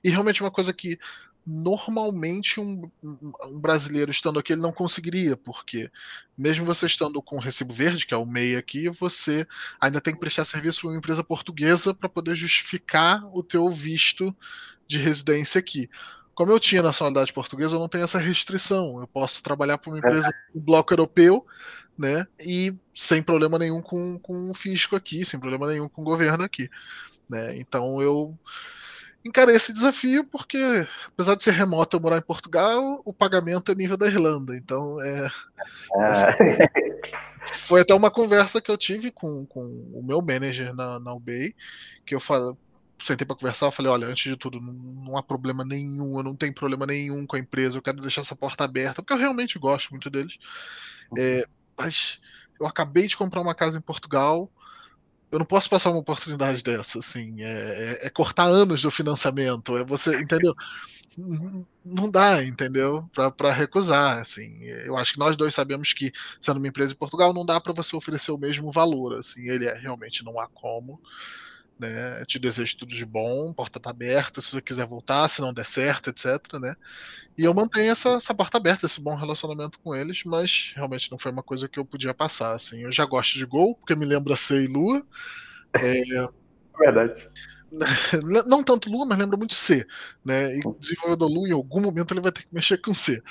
e 0.04 0.10
realmente 0.10 0.42
uma 0.44 0.52
coisa 0.52 0.72
que 0.72 1.00
normalmente 1.46 2.60
um, 2.60 2.90
um, 3.04 3.60
brasileiro 3.60 4.12
estando 4.12 4.40
aqui 4.40 4.54
ele 4.54 4.62
não 4.62 4.72
conseguiria, 4.72 5.36
porque 5.36 5.92
mesmo 6.38 6.66
você 6.66 6.86
estando 6.86 7.22
com 7.22 7.38
o 7.38 7.40
recibo 7.40 7.74
verde, 7.74 8.06
que 8.06 8.14
é 8.14 8.18
o 8.18 8.26
MEI 8.26 8.56
aqui, 8.56 8.88
você 8.88 9.48
ainda 9.82 10.00
tem 10.00 10.14
que 10.14 10.20
prestar 10.20 10.46
serviço 10.46 10.82
para 10.82 10.92
uma 10.92 10.98
empresa 10.98 11.24
portuguesa 11.24 11.94
para 11.94 12.08
poder 12.08 12.36
justificar 12.36 13.26
o 13.36 13.44
teu 13.44 13.68
visto 13.70 14.36
de 14.88 14.98
residência 14.98 15.60
aqui. 15.60 15.90
Como 16.36 16.52
eu 16.52 16.60
tinha 16.60 16.82
nacionalidade 16.82 17.32
portuguesa, 17.32 17.76
eu 17.76 17.80
não 17.80 17.88
tenho 17.88 18.04
essa 18.04 18.18
restrição. 18.18 19.00
Eu 19.00 19.08
posso 19.08 19.44
trabalhar 19.44 19.78
para 19.78 19.92
uma 19.92 20.00
empresa 20.00 20.34
do 20.54 20.60
bloco 20.60 20.92
europeu, 20.92 21.46
né? 21.98 22.26
E 22.40 22.76
sem 22.94 23.22
problema 23.22 23.60
nenhum 23.60 23.82
com, 23.82 24.18
com 24.20 24.50
o 24.50 24.54
fisco 24.54 24.96
aqui, 24.96 25.24
sem 25.24 25.40
problema 25.40 25.68
nenhum 25.68 25.88
com 25.88 26.02
o 26.02 26.06
governo 26.06 26.44
aqui. 26.44 26.70
Né? 27.30 27.58
Então 27.58 28.02
eu 28.02 28.38
encarei 29.26 29.56
esse 29.56 29.72
desafio 29.72 30.24
porque, 30.26 30.58
apesar 31.08 31.36
de 31.36 31.44
ser 31.44 31.52
remoto 31.52 31.96
eu 31.96 32.02
morar 32.02 32.18
em 32.18 32.22
Portugal, 32.22 33.02
o 33.06 33.14
pagamento 33.14 33.72
é 33.72 33.76
nível 33.76 33.96
da 33.96 34.08
Irlanda. 34.08 34.56
Então, 34.56 35.02
é. 35.02 35.30
Ah. 35.96 36.10
Assim, 36.10 36.58
foi 37.46 37.82
até 37.82 37.94
uma 37.94 38.12
conversa 38.12 38.62
que 38.62 38.70
eu 38.70 38.78
tive 38.78 39.12
com, 39.12 39.46
com 39.46 39.62
o 39.94 40.04
meu 40.04 40.22
manager 40.22 40.74
na, 40.74 41.00
na 41.00 41.14
UBay, 41.14 41.56
que 42.06 42.16
eu 42.16 42.20
falei, 42.20 42.56
sentei 43.04 43.26
para 43.26 43.36
conversar, 43.36 43.68
eu 43.68 43.72
falei, 43.72 43.92
olha, 43.92 44.08
antes 44.08 44.32
de 44.32 44.38
tudo, 44.38 44.60
não, 44.60 44.74
não, 44.74 45.18
há 45.18 45.24
problema 45.24 45.64
nenhum, 45.64 46.18
eu 46.18 46.24
não 46.24 46.36
tenho 46.36 46.54
problema 46.54 46.86
nenhum 46.86 47.26
com 47.26 47.36
a 47.36 47.40
empresa, 47.40 47.78
eu 47.78 47.82
quero 47.82 48.02
deixar 48.02 48.22
essa 48.22 48.36
porta 48.36 48.64
aberta, 48.64 49.02
porque 49.02 49.14
eu 49.14 49.18
realmente 49.18 49.60
gosto 49.60 49.90
muito 49.92 50.10
deles. 50.10 50.38
É, 51.18 51.46
mas 51.78 52.20
eu 52.60 52.66
acabei 52.66 53.08
de 53.08 53.18
comprar 53.18 53.42
uma 53.42 53.56
casa 53.56 53.78
em 53.78 53.82
Portugal, 53.82 54.52
eu 55.32 55.40
não 55.40 55.46
posso 55.46 55.70
passar 55.70 55.90
uma 55.90 56.00
oportunidade 56.00 56.64
dessa, 56.64 57.00
assim, 57.00 57.42
é, 57.42 58.00
é, 58.04 58.08
é 58.08 58.10
cortar 58.10 58.46
anos 58.46 58.82
do 58.82 58.92
financiamento, 58.92 59.76
é 59.76 59.84
você, 59.84 60.20
entendeu? 60.22 60.56
Não 61.84 62.10
dá, 62.10 62.44
entendeu? 62.44 63.08
Para 63.38 63.52
recusar, 63.52 64.20
assim. 64.20 64.64
Eu 64.64 64.98
acho 64.98 65.14
que 65.14 65.20
nós 65.20 65.36
dois 65.38 65.54
sabemos 65.54 65.94
que, 65.94 66.12
sendo 66.42 66.58
uma 66.58 66.68
empresa 66.68 66.94
em 66.94 66.98
Portugal, 66.98 67.34
não 67.34 67.46
dá 67.46 67.60
para 67.60 67.74
você 67.74 67.96
oferecer 67.96 68.32
o 68.32 68.38
mesmo 68.38 68.72
valor, 68.72 69.20
assim. 69.20 69.48
Ele 69.48 69.66
é 69.66 69.74
realmente 69.76 70.24
não 70.24 70.40
há 70.40 70.48
como. 70.48 71.00
Né? 71.90 72.24
Te 72.26 72.40
desejo 72.40 72.78
tudo 72.78 72.96
de 72.96 73.06
bom, 73.06 73.54
porta 73.54 73.80
tá 73.80 73.90
aberta, 73.90 74.42
se 74.42 74.52
você 74.52 74.62
quiser 74.62 74.86
voltar, 74.86 75.30
se 75.30 75.42
não 75.42 75.54
der 75.54 75.66
certo, 75.66 76.10
etc, 76.10 76.60
né? 76.60 76.76
E 77.38 77.44
eu 77.44 77.54
mantenho 77.54 77.92
essa, 77.92 78.10
essa 78.10 78.34
porta 78.34 78.58
aberta, 78.58 78.86
esse 78.86 79.02
bom 79.02 79.16
relacionamento 79.16 79.80
com 79.80 79.96
eles, 79.96 80.24
mas 80.24 80.74
realmente 80.76 81.12
não 81.12 81.18
foi 81.18 81.32
uma 81.32 81.44
coisa 81.44 81.68
que 81.68 81.80
eu 81.80 81.86
podia 81.86 82.14
passar, 82.14 82.54
assim. 82.54 82.84
Eu 82.84 82.92
já 82.92 83.06
gosto 83.06 83.38
de 83.38 83.46
Gol, 83.46 83.76
porque 83.76 83.96
me 83.96 84.06
lembra 84.06 84.36
C 84.36 84.64
e 84.64 84.68
Lua. 84.68 85.04
É... 85.74 86.04
Verdade. 86.78 87.30
Não 88.48 88.64
tanto 88.64 88.90
Lua, 88.90 89.06
mas 89.06 89.18
lembra 89.18 89.38
muito 89.38 89.56
C, 89.56 89.86
né? 90.24 90.56
E 90.56 90.62
o 90.66 90.74
desenvolvedor 90.74 91.28
Lua, 91.30 91.48
em 91.48 91.54
algum 91.54 91.82
momento, 91.82 92.14
ele 92.14 92.22
vai 92.22 92.32
ter 92.32 92.44
que 92.44 92.54
mexer 92.54 92.78
com 92.78 92.94
C. 92.94 93.22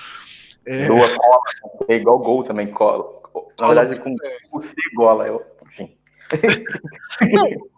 É... 0.67 0.89
Lua 0.89 1.09
cola, 1.17 1.41
é 1.89 1.97
igual 1.97 2.19
Gol 2.19 2.45
também 2.45 2.71
cola. 2.71 3.23
Na 3.59 3.69
verdade, 3.69 4.01
com 4.01 4.15
o 4.59 4.61
C 4.61 4.75
gola, 4.97 5.27
eu, 5.27 5.45
enfim. 5.67 5.97
Não, 7.33 7.71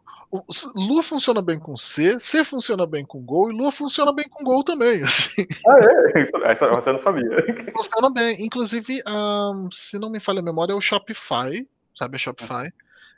Lua 0.75 1.03
funciona 1.03 1.41
bem 1.41 1.59
com 1.59 1.77
C, 1.77 2.19
C 2.19 2.45
funciona 2.45 2.87
bem 2.87 3.05
com 3.05 3.21
Gol 3.21 3.53
e 3.53 3.57
Lua 3.57 3.71
funciona 3.71 4.13
bem 4.13 4.29
com 4.29 4.43
Gol 4.43 4.65
também. 4.65 5.03
Assim. 5.05 5.47
Ah, 5.69 5.79
é? 6.15 6.51
Essa 6.51 6.69
você 6.69 6.93
não 6.93 6.99
sabia. 6.99 7.29
Funciona 7.77 8.11
bem. 8.11 8.45
Inclusive, 8.45 9.03
um, 9.07 9.69
se 9.71 9.99
não 9.99 10.11
me 10.11 10.19
falha 10.19 10.41
a 10.41 10.43
memória, 10.43 10.73
é 10.73 10.77
o 10.77 10.81
Shopify, 10.81 11.67
sabe 11.95 12.17
a 12.17 12.19
Shopify? 12.19 12.73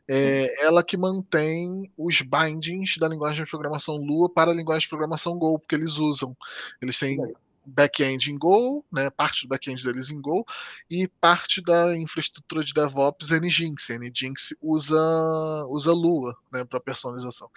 É 0.08 0.64
ela 0.64 0.84
que 0.84 0.96
mantém 0.96 1.90
os 1.96 2.22
bindings 2.22 2.96
da 2.98 3.08
linguagem 3.08 3.44
de 3.44 3.50
programação 3.50 3.96
Lua 3.96 4.30
para 4.32 4.52
a 4.52 4.54
linguagem 4.54 4.82
de 4.82 4.88
programação 4.88 5.38
Go, 5.38 5.58
porque 5.58 5.74
eles 5.74 5.96
usam. 5.96 6.36
Eles 6.80 6.98
têm 6.98 7.16
back-end 7.66 8.30
em 8.30 8.38
Go, 8.38 8.84
né, 8.92 9.10
parte 9.10 9.42
do 9.42 9.48
back-end 9.48 9.82
deles 9.82 10.10
em 10.10 10.20
Go, 10.20 10.46
e 10.90 11.08
parte 11.08 11.60
da 11.60 11.96
infraestrutura 11.96 12.62
de 12.62 12.72
DevOps 12.72 13.30
Nginx. 13.30 13.88
Nginx 13.90 14.54
usa, 14.60 15.64
usa 15.68 15.92
Lua 15.92 16.36
né, 16.52 16.64
para 16.64 16.80
personalização. 16.80 17.50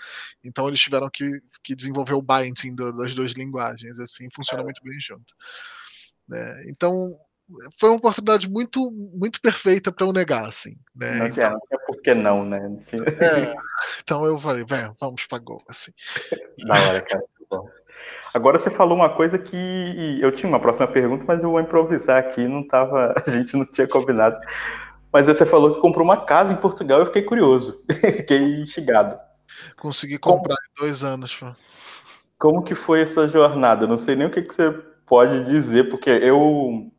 Então 0.43 0.68
eles 0.68 0.80
tiveram 0.80 1.10
que, 1.10 1.41
que 1.64 1.76
desenvolver 1.76 2.14
o 2.14 2.22
binding 2.22 2.74
do, 2.74 2.91
das 2.91 3.14
duas 3.14 3.34
linguagens, 3.34 3.99
assim, 3.99 4.28
funciona 4.30 4.64
muito 4.64 4.84
bem 4.84 4.99
junto. 4.99 5.34
Né? 6.28 6.64
Então, 6.68 7.18
foi 7.80 7.89
uma 7.89 7.97
oportunidade 7.97 8.47
muito 8.49 8.91
muito 8.91 9.41
perfeita 9.41 9.91
para 9.91 10.05
eu 10.05 10.14
negar, 10.14 10.45
assim. 10.45 10.78
Né? 10.95 11.16
Não 11.16 11.32
tinha, 11.32 11.45
então, 11.47 11.57
não 11.57 11.68
tinha 11.68 11.80
por 11.86 12.01
que 12.01 12.14
não, 12.14 12.45
né? 12.45 12.60
Não 12.60 13.05
é, 13.05 13.55
então 14.03 14.26
eu 14.26 14.38
falei, 14.39 14.64
vamos 14.99 15.26
para 15.26 15.39
Go, 15.39 15.57
assim. 15.68 15.91
Da 16.66 16.74
hora, 16.74 17.01
cara. 17.01 17.24
Bom. 17.49 17.68
Agora 18.34 18.58
você 18.58 18.70
falou 18.70 18.95
uma 18.95 19.10
coisa 19.10 19.38
que 19.38 20.20
eu 20.22 20.32
tinha 20.32 20.47
uma 20.47 20.60
próxima 20.60 20.88
pergunta, 20.88 21.26
mas 21.28 21.41
eu 21.43 21.52
vou 21.52 21.60
improvisar 21.60 22.18
aqui, 22.18 22.47
não 22.47 22.68
tava, 22.68 23.14
a 23.26 23.30
gente 23.30 23.56
não 23.58 23.66
tinha 23.66 23.88
combinado. 23.88 24.39
Mas 25.12 25.28
você 25.28 25.45
falou 25.45 25.74
que 25.74 25.82
comprou 25.82 26.06
uma 26.06 26.26
casa 26.26 26.54
em 26.54 26.58
Portugal, 26.58 27.00
eu 27.00 27.08
fiquei 27.08 27.24
curioso, 27.24 27.84
fiquei 27.89 28.62
instigado. 28.62 29.18
Consegui 29.78 30.18
comprar 30.18 30.56
Como... 30.56 30.68
em 30.70 30.82
dois 30.82 31.04
anos. 31.04 31.36
Pô. 31.36 31.47
Como 32.38 32.64
que 32.64 32.76
foi 32.76 33.02
essa 33.02 33.28
jornada? 33.28 33.88
Não 33.88 33.97
sei 33.97 34.16
nem 34.16 34.28
o 34.28 34.32
que, 34.32 34.41
que 34.41 34.54
você 34.54 34.72
pode 35.06 35.43
dizer, 35.45 35.89
porque 35.89 36.10
eu 36.10 36.89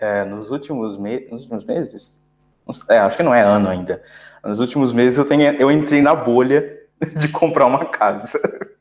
é, 0.00 0.24
nos, 0.24 0.50
últimos 0.50 0.96
me... 0.96 1.20
nos 1.30 1.42
últimos 1.42 1.64
meses, 1.64 2.18
é, 2.88 2.98
acho 2.98 3.16
que 3.16 3.22
não 3.22 3.34
é 3.34 3.42
ano 3.42 3.68
ainda. 3.68 4.02
Nos 4.44 4.58
últimos 4.58 4.92
meses 4.92 5.18
eu, 5.18 5.24
tenho, 5.24 5.42
eu 5.54 5.70
entrei 5.70 6.00
na 6.00 6.14
bolha 6.14 6.78
de 7.18 7.28
comprar 7.28 7.66
uma 7.66 7.84
casa. 7.84 8.40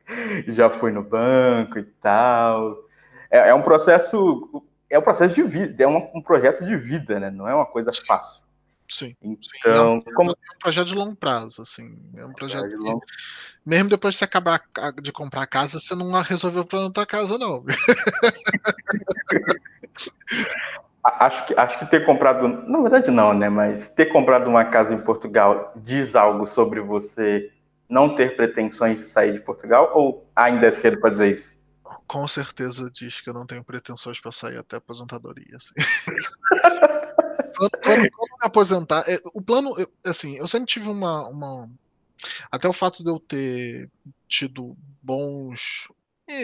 já 0.47 0.69
fui 0.69 0.91
no 0.91 1.03
banco 1.03 1.79
e 1.79 1.83
tal. 1.83 2.77
É, 3.29 3.49
é, 3.49 3.53
um 3.53 3.61
processo, 3.61 4.63
é 4.89 4.97
um 4.97 5.01
processo 5.01 5.35
de 5.35 5.43
vida, 5.43 5.83
é 5.83 5.87
um, 5.87 6.09
um, 6.15 6.21
projeto 6.21 6.65
de 6.65 6.75
vida, 6.75 7.19
né? 7.19 7.29
Não 7.29 7.47
é 7.47 7.53
uma 7.53 7.65
coisa 7.65 7.91
fácil. 8.05 8.41
Sim. 8.87 9.15
Então, 9.21 9.43
é 9.65 9.81
um, 9.81 10.01
como... 10.15 10.31
é 10.31 10.33
um 10.33 10.59
projeto 10.59 10.87
de 10.87 10.95
longo 10.95 11.15
prazo, 11.15 11.61
assim. 11.61 11.95
É 12.17 12.25
um 12.25 12.33
projeto 12.33 12.65
é 12.65 12.69
de 12.69 12.75
longo... 12.75 13.01
que, 13.01 13.13
mesmo 13.63 13.87
depois 13.89 14.15
de 14.15 14.19
você 14.19 14.25
acabar 14.25 14.63
de 14.99 15.11
comprar 15.11 15.43
a 15.43 15.47
casa, 15.47 15.79
você 15.79 15.93
não 15.93 16.11
resolveu 16.21 16.63
o 16.63 16.65
problema 16.65 16.91
da 16.91 17.05
casa, 17.05 17.37
não. 17.37 17.63
acho 21.03 21.45
que, 21.45 21.53
acho 21.55 21.77
que 21.79 21.85
ter 21.85 22.03
comprado, 22.03 22.47
na 22.47 22.81
verdade 22.81 23.11
não, 23.11 23.33
né? 23.33 23.47
Mas 23.47 23.91
ter 23.91 24.07
comprado 24.07 24.47
uma 24.49 24.65
casa 24.65 24.93
em 24.93 25.01
Portugal 25.01 25.71
diz 25.75 26.15
algo 26.15 26.47
sobre 26.47 26.81
você 26.81 27.51
não 27.89 28.13
ter 28.13 28.35
pretensões 28.35 28.99
de 28.99 29.05
sair 29.05 29.33
de 29.33 29.39
Portugal 29.39 29.91
ou 29.95 30.29
ainda 30.35 30.67
é 30.67 30.71
cedo 30.71 30.99
para 30.99 31.09
dizer 31.09 31.33
isso? 31.33 31.59
Com 32.05 32.27
certeza 32.27 32.89
diz 32.91 33.19
que 33.19 33.29
eu 33.29 33.33
não 33.33 33.45
tenho 33.45 33.63
pretensões 33.63 34.19
para 34.19 34.31
sair 34.31 34.57
até 34.57 34.77
aposentadoria. 34.77 35.55
Assim. 35.55 35.73
quando, 37.57 37.71
quando, 37.83 38.11
quando, 38.11 38.31
me 38.31 38.45
aposentar, 38.45 39.03
é, 39.07 39.19
o 39.33 39.41
plano, 39.41 39.75
assim, 40.05 40.37
eu 40.37 40.47
sempre 40.47 40.67
tive 40.67 40.87
uma, 40.87 41.27
uma, 41.27 41.69
até 42.51 42.67
o 42.67 42.73
fato 42.73 43.03
de 43.03 43.09
eu 43.09 43.19
ter 43.19 43.89
tido 44.27 44.77
bons, 45.01 45.87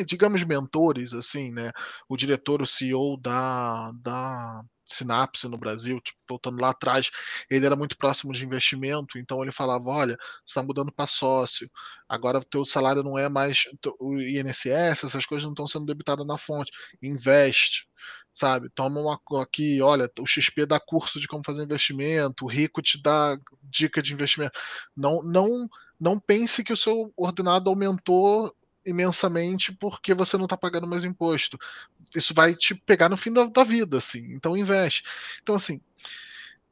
digamos, 0.06 0.44
mentores, 0.44 1.14
assim, 1.14 1.52
né? 1.52 1.72
O 2.10 2.18
diretor, 2.18 2.62
o 2.62 2.66
CEO 2.66 3.18
da, 3.18 3.92
da 3.92 4.64
Sinapse 4.86 5.48
no 5.48 5.58
Brasil, 5.58 6.00
tipo, 6.00 6.20
voltando 6.30 6.62
lá 6.62 6.70
atrás, 6.70 7.10
ele 7.50 7.66
era 7.66 7.76
muito 7.76 7.98
próximo 7.98 8.32
de 8.34 8.46
investimento, 8.46 9.18
então 9.18 9.42
ele 9.42 9.52
falava: 9.52 9.90
olha, 9.90 10.18
você 10.46 10.52
está 10.52 10.64
mudando 10.64 10.92
para 10.92 11.08
sócio, 11.08 11.70
agora 12.08 12.38
o 12.40 12.44
teu 12.44 12.66
salário 12.66 13.04
não 13.04 13.18
é 13.18 13.28
mais 13.28 13.66
o 14.00 14.20
INSS, 14.20 15.04
essas 15.06 15.26
coisas 15.26 15.46
não 15.46 15.54
estão 15.54 15.68
sendo 15.68 15.86
debitadas 15.86 16.26
na 16.26 16.38
fonte, 16.38 16.72
investe. 17.02 17.88
Sabe, 18.34 18.70
toma 18.76 19.00
uma 19.00 19.18
aqui, 19.42 19.82
olha, 19.82 20.12
o 20.20 20.26
XP 20.28 20.66
dá 20.66 20.78
curso 20.78 21.22
de 21.22 21.28
como 21.28 21.42
fazer 21.46 21.64
investimento, 21.64 22.44
o 22.44 22.50
Rico 22.50 22.82
te 22.82 23.02
dá 23.02 23.38
dica 23.64 24.02
de 24.02 24.12
investimento. 24.14 24.60
Não, 24.96 25.24
não, 25.24 25.70
não 25.98 26.20
pense 26.20 26.62
que 26.62 26.74
o 26.74 26.78
seu 26.78 27.14
ordenado 27.16 27.70
aumentou 27.70 28.54
imensamente 28.86 29.72
porque 29.74 30.14
você 30.14 30.38
não 30.38 30.46
está 30.46 30.56
pagando 30.56 30.88
mais 30.88 31.04
imposto. 31.04 31.58
Isso 32.16 32.34
vai 32.34 32.54
te 32.56 32.76
pegar 32.76 33.10
no 33.10 33.18
fim 33.18 33.32
da, 33.32 33.46
da, 33.46 33.64
vida, 33.64 33.98
assim. 33.98 34.34
Então 34.34 34.56
investe. 34.56 35.04
Então, 35.42 35.56
assim, 35.56 35.82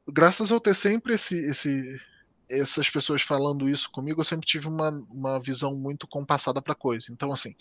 graças 0.06 0.50
a 0.50 0.54
eu 0.54 0.60
ter 0.60 0.74
sempre 0.74 1.14
esse, 1.14 1.36
esse, 1.36 2.00
essas 2.48 2.88
pessoas 2.88 3.22
falando 3.22 3.68
isso 3.68 3.90
comigo, 3.90 4.20
eu 4.20 4.24
sempre 4.24 4.46
tive 4.46 4.68
uma, 4.68 4.90
uma 5.10 5.40
visão 5.40 5.74
muito 5.74 6.06
compassada 6.06 6.60
para 6.62 6.74
coisa. 6.74 7.06
Então, 7.10 7.32
assim, 7.32 7.56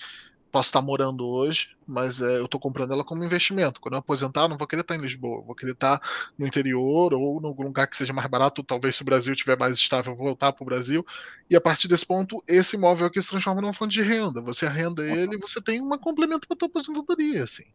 posso 0.54 0.70
estar 0.70 0.84
morando 0.84 1.28
hoje, 1.28 1.70
mas 1.86 2.22
é, 2.22 2.38
eu 2.38 2.46
estou 2.46 2.60
comprando 2.60 2.94
ela 2.94 3.04
como 3.04 3.24
investimento. 3.24 3.82
Quando 3.82 3.96
eu 3.96 4.00
aposentar, 4.00 4.48
não 4.48 4.56
vou 4.56 4.68
querer 4.68 4.84
estar 4.84 4.96
em 4.96 5.02
Lisboa, 5.02 5.42
vou 5.42 5.56
querer 5.56 5.72
estar 5.72 6.00
no 6.38 6.46
interior 6.46 7.12
ou 7.12 7.42
em 7.42 7.46
algum 7.48 7.64
lugar 7.64 7.88
que 7.88 7.98
seja 7.98 8.14
mais 8.14 8.28
barato. 8.30 8.64
Talvez 8.64 8.96
se 8.96 9.02
o 9.02 9.06
Brasil 9.06 9.34
estiver 9.34 9.58
mais 9.58 9.76
estável, 9.76 10.16
voltar 10.16 10.54
para 10.54 10.62
o 10.62 10.66
Brasil. 10.66 11.04
E 11.50 11.56
a 11.56 11.62
partir 11.62 11.88
desse 11.88 12.06
ponto, 12.06 12.44
esse 12.48 12.76
imóvel 12.76 13.08
aqui 13.08 13.20
se 13.20 13.30
transforma 13.30 13.62
numa 13.62 13.74
fonte 13.74 13.94
de 13.94 14.04
renda. 14.04 14.42
Você 14.42 14.68
arrenda 14.68 15.04
ele 15.04 15.34
e 15.34 15.40
você 15.40 15.60
tem 15.60 15.82
um 15.82 15.98
complemento 15.98 16.48
para 16.48 16.54
a 16.54 16.58
tua 16.60 16.68
aposentadoria, 16.68 17.44
assim. 17.44 17.66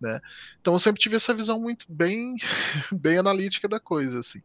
Né? 0.00 0.18
Então 0.58 0.72
eu 0.72 0.78
sempre 0.78 1.02
tive 1.02 1.16
essa 1.16 1.34
visão 1.34 1.60
muito 1.60 1.84
bem, 1.86 2.36
bem 2.90 3.18
analítica 3.18 3.68
da 3.68 3.78
coisa, 3.78 4.20
assim. 4.20 4.40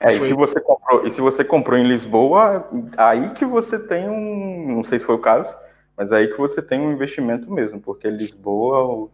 É, 0.00 0.16
Foi... 0.16 0.24
e 0.26 0.28
se 0.28 0.32
você 0.32 0.58
comprou, 0.58 1.06
e 1.06 1.10
se 1.10 1.20
você 1.20 1.44
comprou 1.44 1.78
em 1.78 1.86
Lisboa, 1.86 2.66
aí 2.96 3.28
que 3.34 3.44
você 3.44 3.78
tem 3.78 4.08
um, 4.08 4.76
não 4.76 4.84
sei 4.84 4.98
se 4.98 5.04
foi 5.04 5.16
o 5.16 5.20
caso 5.20 5.54
mas 6.00 6.12
aí 6.12 6.28
que 6.28 6.38
você 6.38 6.62
tem 6.62 6.80
um 6.80 6.92
investimento 6.92 7.52
mesmo, 7.52 7.78
porque 7.78 8.08
Lisboa, 8.08 9.10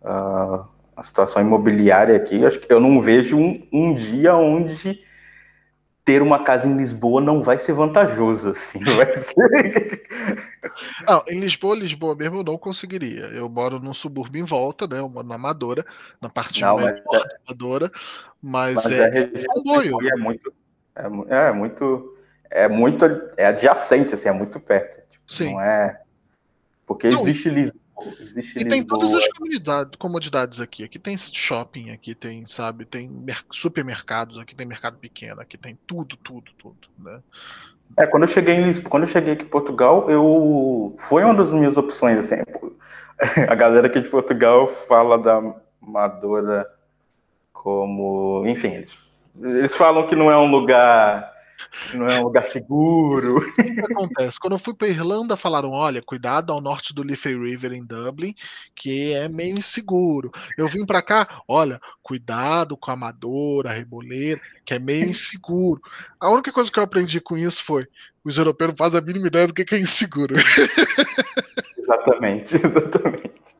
a, 0.00 0.64
a 0.94 1.02
situação 1.02 1.42
imobiliária 1.42 2.14
aqui, 2.14 2.46
acho 2.46 2.60
que 2.60 2.72
eu 2.72 2.78
não 2.78 3.02
vejo 3.02 3.36
um, 3.36 3.66
um 3.72 3.92
dia 3.92 4.36
onde 4.36 5.00
ter 6.04 6.22
uma 6.22 6.44
casa 6.44 6.68
em 6.68 6.76
Lisboa 6.76 7.20
não 7.20 7.42
vai 7.42 7.58
ser 7.58 7.72
vantajoso, 7.72 8.46
assim. 8.46 8.78
Vai 8.94 9.10
ser... 9.10 10.04
não, 11.04 11.24
em 11.26 11.40
Lisboa, 11.40 11.74
Lisboa 11.74 12.14
mesmo 12.14 12.36
eu 12.36 12.44
não 12.44 12.58
conseguiria. 12.58 13.24
Eu 13.32 13.48
moro 13.48 13.80
num 13.80 13.92
subúrbio 13.92 14.40
em 14.40 14.44
volta, 14.44 14.86
né? 14.86 15.00
Eu 15.00 15.08
moro 15.08 15.26
na 15.26 15.34
Amadora, 15.34 15.84
na 16.22 16.28
parte 16.28 16.60
não, 16.60 16.76
mas 16.76 16.94
é... 16.94 17.02
Amadora, 17.44 17.90
mas, 18.40 18.76
mas 18.76 18.86
é, 18.86 19.18
é, 19.18 19.20
é 19.22 19.44
comboio. 19.48 19.98
É 20.06 20.16
muito, 20.16 20.54
é, 20.94 21.48
é, 21.48 21.52
muito, 21.52 22.16
é 22.48 22.68
muito, 22.68 23.04
é 23.36 23.46
adjacente, 23.46 24.14
assim, 24.14 24.28
é 24.28 24.32
muito 24.32 24.60
perto. 24.60 25.02
Tipo, 25.10 25.24
Sim. 25.26 25.52
Não 25.54 25.60
é 25.60 26.03
Porque 26.86 27.10
não, 27.10 27.18
existe 27.20 27.48
Lisboa. 27.48 27.80
Existe 28.20 28.52
e 28.52 28.64
Lisboa. 28.64 28.68
tem 28.68 28.82
todas 28.82 29.14
as 29.14 29.28
comunidades, 29.28 29.92
comodidades 29.98 30.60
aqui. 30.60 30.84
Aqui 30.84 30.98
tem 30.98 31.16
shopping, 31.16 31.90
aqui 31.90 32.14
tem, 32.14 32.44
sabe, 32.46 32.84
tem 32.84 33.10
supermercados, 33.50 34.38
aqui 34.38 34.54
tem 34.54 34.66
mercado 34.66 34.98
pequeno, 34.98 35.40
aqui 35.40 35.56
tem 35.56 35.78
tudo, 35.86 36.16
tudo, 36.16 36.52
tudo, 36.58 36.88
né? 36.98 37.20
É, 37.96 38.06
quando 38.06 38.24
eu 38.24 38.28
cheguei 38.28 38.56
em 38.56 38.64
Lisboa, 38.64 38.90
quando 38.90 39.02
eu 39.04 39.08
cheguei 39.08 39.34
aqui 39.34 39.44
em 39.44 39.48
Portugal, 39.48 40.10
eu 40.10 40.96
foi 40.98 41.22
uma 41.22 41.34
das 41.34 41.50
minhas 41.50 41.76
opções, 41.76 42.18
assim. 42.18 42.42
A 43.48 43.54
galera 43.54 43.86
aqui 43.86 44.00
de 44.00 44.08
Portugal 44.08 44.68
fala 44.88 45.16
da 45.16 45.40
Madora 45.80 46.66
como, 47.52 48.44
enfim, 48.46 48.72
eles, 48.72 48.90
eles 49.40 49.74
falam 49.74 50.06
que 50.06 50.16
não 50.16 50.30
é 50.30 50.36
um 50.36 50.50
lugar 50.50 51.33
não 51.94 52.08
é 52.08 52.20
um 52.20 52.24
lugar 52.24 52.44
seguro. 52.44 53.38
O 53.38 53.52
que 53.54 53.92
acontece? 53.92 54.38
Quando 54.38 54.54
eu 54.54 54.58
fui 54.58 54.74
para 54.74 54.88
Irlanda, 54.88 55.36
falaram: 55.36 55.70
olha, 55.70 56.02
cuidado 56.02 56.52
ao 56.52 56.60
norte 56.60 56.94
do 56.94 57.02
Liffey 57.02 57.36
River 57.36 57.72
em 57.72 57.84
Dublin, 57.84 58.34
que 58.74 59.12
é 59.12 59.28
meio 59.28 59.58
inseguro. 59.58 60.30
Eu 60.56 60.66
vim 60.66 60.84
para 60.84 61.02
cá, 61.02 61.42
olha, 61.48 61.80
cuidado 62.02 62.76
com 62.76 62.90
a 62.90 62.94
amadora, 62.94 63.70
a 63.70 63.74
reboleira, 63.74 64.40
que 64.64 64.74
é 64.74 64.78
meio 64.78 65.08
inseguro. 65.08 65.80
A 66.20 66.30
única 66.30 66.52
coisa 66.52 66.70
que 66.70 66.78
eu 66.78 66.84
aprendi 66.84 67.20
com 67.20 67.36
isso 67.36 67.62
foi: 67.62 67.86
os 68.24 68.36
europeus 68.36 68.70
não 68.70 68.76
fazem 68.76 68.98
a 68.98 69.02
mínima 69.02 69.26
ideia 69.26 69.46
do 69.46 69.54
que 69.54 69.74
é 69.74 69.78
inseguro. 69.78 70.34
Exatamente, 71.84 72.54
exatamente. 72.54 73.54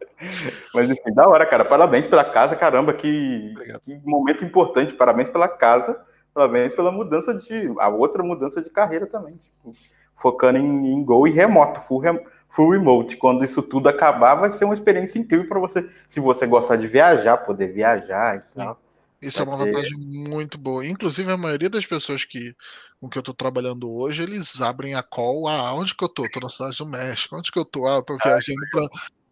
Mas 0.72 0.88
enfim, 0.88 1.12
da 1.14 1.28
hora, 1.28 1.44
cara. 1.44 1.64
Parabéns 1.64 2.06
pela 2.06 2.24
casa, 2.24 2.56
caramba, 2.56 2.94
que, 2.94 3.54
que 3.82 4.00
momento 4.04 4.42
importante. 4.42 4.94
Parabéns 4.94 5.28
pela 5.28 5.46
casa 5.46 5.94
Parabéns 6.34 6.74
pela 6.74 6.90
mudança 6.90 7.32
de. 7.32 7.72
a 7.78 7.88
outra 7.88 8.22
mudança 8.22 8.60
de 8.60 8.68
carreira 8.68 9.06
também. 9.06 9.36
Tipo, 9.36 9.74
focando 10.16 10.58
em, 10.58 10.88
em 10.88 11.04
gol 11.04 11.28
e 11.28 11.30
remoto, 11.30 11.80
full, 11.82 12.00
rem, 12.00 12.20
full 12.48 12.70
remote. 12.70 13.16
Quando 13.16 13.44
isso 13.44 13.62
tudo 13.62 13.88
acabar, 13.88 14.34
vai 14.34 14.50
ser 14.50 14.64
uma 14.64 14.74
experiência 14.74 15.18
incrível 15.18 15.48
para 15.48 15.60
você. 15.60 15.88
Se 16.08 16.18
você 16.18 16.44
gostar 16.46 16.76
de 16.76 16.88
viajar, 16.88 17.36
poder 17.38 17.68
viajar 17.68 18.36
e 18.36 18.54
tal. 18.54 18.80
Isso 19.22 19.40
é 19.40 19.44
uma 19.44 19.56
ser... 19.56 19.64
vantagem 19.66 19.98
muito 19.98 20.58
boa. 20.58 20.84
Inclusive, 20.84 21.30
a 21.30 21.36
maioria 21.36 21.70
das 21.70 21.86
pessoas 21.86 22.24
que, 22.24 22.54
com 23.00 23.08
que 23.08 23.16
eu 23.16 23.20
estou 23.20 23.34
trabalhando 23.34 23.90
hoje, 23.90 24.22
eles 24.22 24.60
abrem 24.60 24.94
a 24.94 25.02
call. 25.02 25.48
Ah, 25.48 25.72
onde 25.74 25.94
que 25.94 26.04
eu 26.04 26.08
tô? 26.08 26.28
Tô 26.28 26.40
na 26.40 26.48
cidade 26.48 26.76
do 26.76 26.86
México. 26.86 27.36
Onde 27.36 27.50
que 27.50 27.58
eu 27.58 27.64
tô? 27.64 27.86
Ah, 27.86 27.96
eu 27.96 28.02
tô 28.02 28.18
viajando 28.18 28.60
para 28.72 28.88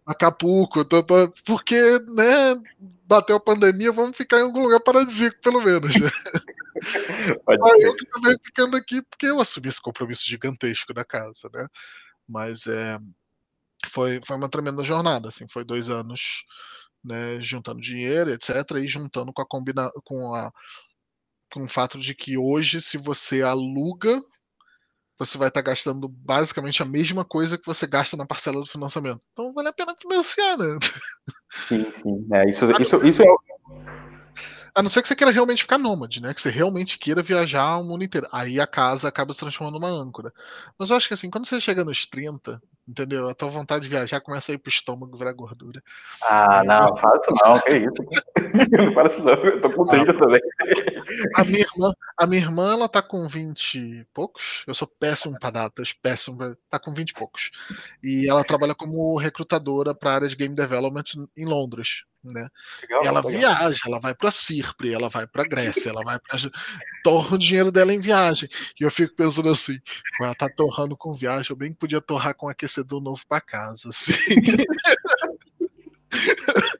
Acapulco. 0.06 0.84
Tô, 0.84 1.02
tô... 1.02 1.28
Porque, 1.44 1.78
né, 2.08 2.56
bateu 3.06 3.36
a 3.36 3.40
pandemia, 3.40 3.92
vamos 3.92 4.16
ficar 4.16 4.38
em 4.38 4.42
algum 4.42 4.62
lugar 4.62 4.80
paradisíaco, 4.80 5.36
pelo 5.42 5.62
menos. 5.62 5.94
Né? 6.82 7.36
Aí 7.48 7.82
eu 7.82 7.96
também 8.12 8.36
ficando 8.44 8.76
aqui 8.76 9.02
porque 9.02 9.26
eu 9.26 9.40
assumi 9.40 9.68
esse 9.68 9.80
compromisso 9.80 10.24
gigantesco 10.26 10.92
da 10.92 11.04
casa, 11.04 11.48
né? 11.52 11.66
Mas 12.28 12.66
é, 12.66 12.98
foi, 13.86 14.20
foi 14.24 14.36
uma 14.36 14.48
tremenda 14.48 14.82
jornada, 14.84 15.28
assim, 15.28 15.46
foi 15.48 15.64
dois 15.64 15.90
anos 15.90 16.44
né, 17.04 17.40
juntando 17.40 17.80
dinheiro, 17.80 18.30
etc., 18.30 18.54
e 18.78 18.86
juntando 18.86 19.32
com 19.32 19.42
a 19.42 19.46
combina 19.46 19.90
com 20.04 20.34
a 20.34 20.52
com 21.52 21.64
o 21.64 21.68
fato 21.68 21.98
de 21.98 22.14
que 22.14 22.38
hoje, 22.38 22.80
se 22.80 22.96
você 22.96 23.42
aluga, 23.42 24.22
você 25.18 25.36
vai 25.36 25.48
estar 25.48 25.60
gastando 25.60 26.08
basicamente 26.08 26.82
a 26.82 26.86
mesma 26.86 27.26
coisa 27.26 27.58
que 27.58 27.66
você 27.66 27.86
gasta 27.86 28.16
na 28.16 28.24
parcela 28.24 28.58
do 28.58 28.66
financiamento. 28.66 29.20
Então 29.32 29.52
vale 29.52 29.68
a 29.68 29.72
pena 29.72 29.94
financiar, 30.00 30.56
né? 30.56 30.78
Sim, 31.68 31.92
sim. 31.92 32.26
É, 32.32 32.48
isso, 32.48 32.64
isso, 32.80 33.04
isso 33.04 33.22
é 33.22 33.26
a 34.74 34.82
não 34.82 34.88
ser 34.88 35.02
que 35.02 35.08
você 35.08 35.16
queira 35.16 35.32
realmente 35.32 35.62
ficar 35.62 35.78
nômade, 35.78 36.22
né? 36.22 36.32
Que 36.32 36.40
você 36.40 36.50
realmente 36.50 36.98
queira 36.98 37.22
viajar 37.22 37.76
o 37.78 37.84
mundo 37.84 38.04
inteiro. 38.04 38.26
Aí 38.32 38.60
a 38.60 38.66
casa 38.66 39.08
acaba 39.08 39.32
se 39.32 39.40
transformando 39.40 39.78
numa 39.78 39.90
âncora. 39.90 40.32
Mas 40.78 40.90
eu 40.90 40.96
acho 40.96 41.08
que 41.08 41.14
assim, 41.14 41.30
quando 41.30 41.46
você 41.46 41.60
chega 41.60 41.84
nos 41.84 42.06
30, 42.06 42.60
entendeu? 42.88 43.28
A 43.28 43.34
tua 43.34 43.48
vontade 43.48 43.82
de 43.82 43.88
viajar 43.88 44.20
começa 44.20 44.50
a 44.50 44.54
ir 44.54 44.58
pro 44.58 44.70
estômago 44.70 45.16
virar 45.16 45.32
gordura. 45.32 45.82
Ah, 46.22 46.62
não, 46.64 46.88
você... 46.88 47.00
fala 47.00 47.18
isso 47.20 47.34
não, 47.44 47.60
que 47.60 47.72
isso. 47.76 48.70
não 48.86 48.92
fala 48.92 49.08
isso 49.08 49.20
não, 49.20 49.32
eu 49.32 49.60
tô 49.60 49.70
com 49.70 49.84
30 49.84 50.10
ah, 50.10 50.14
também. 50.14 50.41
A 51.36 51.44
minha, 51.44 51.60
irmã, 51.60 51.92
a 52.16 52.26
minha 52.26 52.42
irmã, 52.42 52.72
ela 52.72 52.88
tá 52.88 53.02
com 53.02 53.26
20 53.26 53.78
e 53.78 54.06
poucos. 54.14 54.64
Eu 54.66 54.74
sou 54.74 54.86
péssimo 54.86 55.38
pra 55.38 55.50
datas, 55.50 55.92
péssimo. 55.92 56.36
Pra... 56.36 56.56
Tá 56.70 56.78
com 56.78 56.92
20 56.92 57.10
e 57.10 57.14
poucos. 57.14 57.50
E 58.02 58.28
ela 58.28 58.44
trabalha 58.44 58.74
como 58.74 59.18
recrutadora 59.18 59.94
para 59.94 60.14
área 60.14 60.28
de 60.28 60.36
game 60.36 60.54
development 60.54 61.04
em 61.36 61.44
Londres 61.44 62.04
né? 62.24 62.48
Legal, 62.82 63.04
ela 63.04 63.20
legal. 63.20 63.54
viaja, 63.54 63.80
ela 63.86 63.98
vai 63.98 64.14
para 64.14 64.30
Cipre, 64.30 64.92
ela 64.92 65.08
vai 65.08 65.26
para 65.26 65.44
Grécia, 65.44 65.90
ela 65.90 66.04
vai 66.04 66.18
para 66.20 66.38
torra 67.02 67.34
o 67.34 67.38
dinheiro 67.38 67.72
dela 67.72 67.92
em 67.92 68.00
viagem. 68.00 68.48
E 68.80 68.84
eu 68.84 68.90
fico 68.90 69.14
pensando 69.14 69.48
assim, 69.48 69.78
ela 70.20 70.34
tá 70.34 70.48
torrando 70.48 70.96
com 70.96 71.12
viagem, 71.12 71.50
eu 71.50 71.56
bem 71.56 71.72
que 71.72 71.78
podia 71.78 72.00
torrar 72.00 72.34
com 72.34 72.46
um 72.46 72.50
aquecedor 72.50 73.00
novo 73.00 73.22
para 73.26 73.40
casa, 73.40 73.88
assim. 73.88 74.14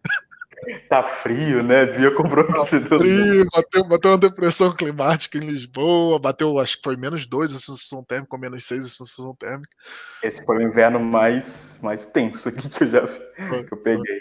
Tá 0.89 1.03
frio, 1.03 1.63
né? 1.63 1.87
Devia 1.87 2.15
comprar 2.15 2.45
um 2.45 2.53
tá 2.53 2.65
frio, 2.65 3.45
bateu, 3.53 3.85
bateu 3.85 4.11
uma 4.13 4.19
depressão 4.19 4.73
climática 4.73 5.37
em 5.37 5.41
Lisboa, 5.41 6.21
bateu, 6.21 6.59
acho 6.59 6.77
que 6.77 6.85
foi 6.85 6.97
menos 6.97 7.27
2 7.27 7.53
a 7.53 7.59
sensação 7.59 8.05
térmica, 8.05 8.37
ou 8.37 8.41
menos 8.41 8.65
6 8.65 8.85
a 8.85 8.89
sensação 8.89 9.35
térmica. 9.35 9.73
Esse 10.23 10.45
foi 10.45 10.59
o 10.59 10.63
inverno 10.63 11.01
mais, 11.01 11.77
mais 11.83 12.05
tenso 12.05 12.49
aqui 12.49 12.69
que 12.69 12.85
eu 12.85 12.91
já 12.91 13.07
que 13.07 13.73
eu 13.73 13.79
peguei. 13.79 14.21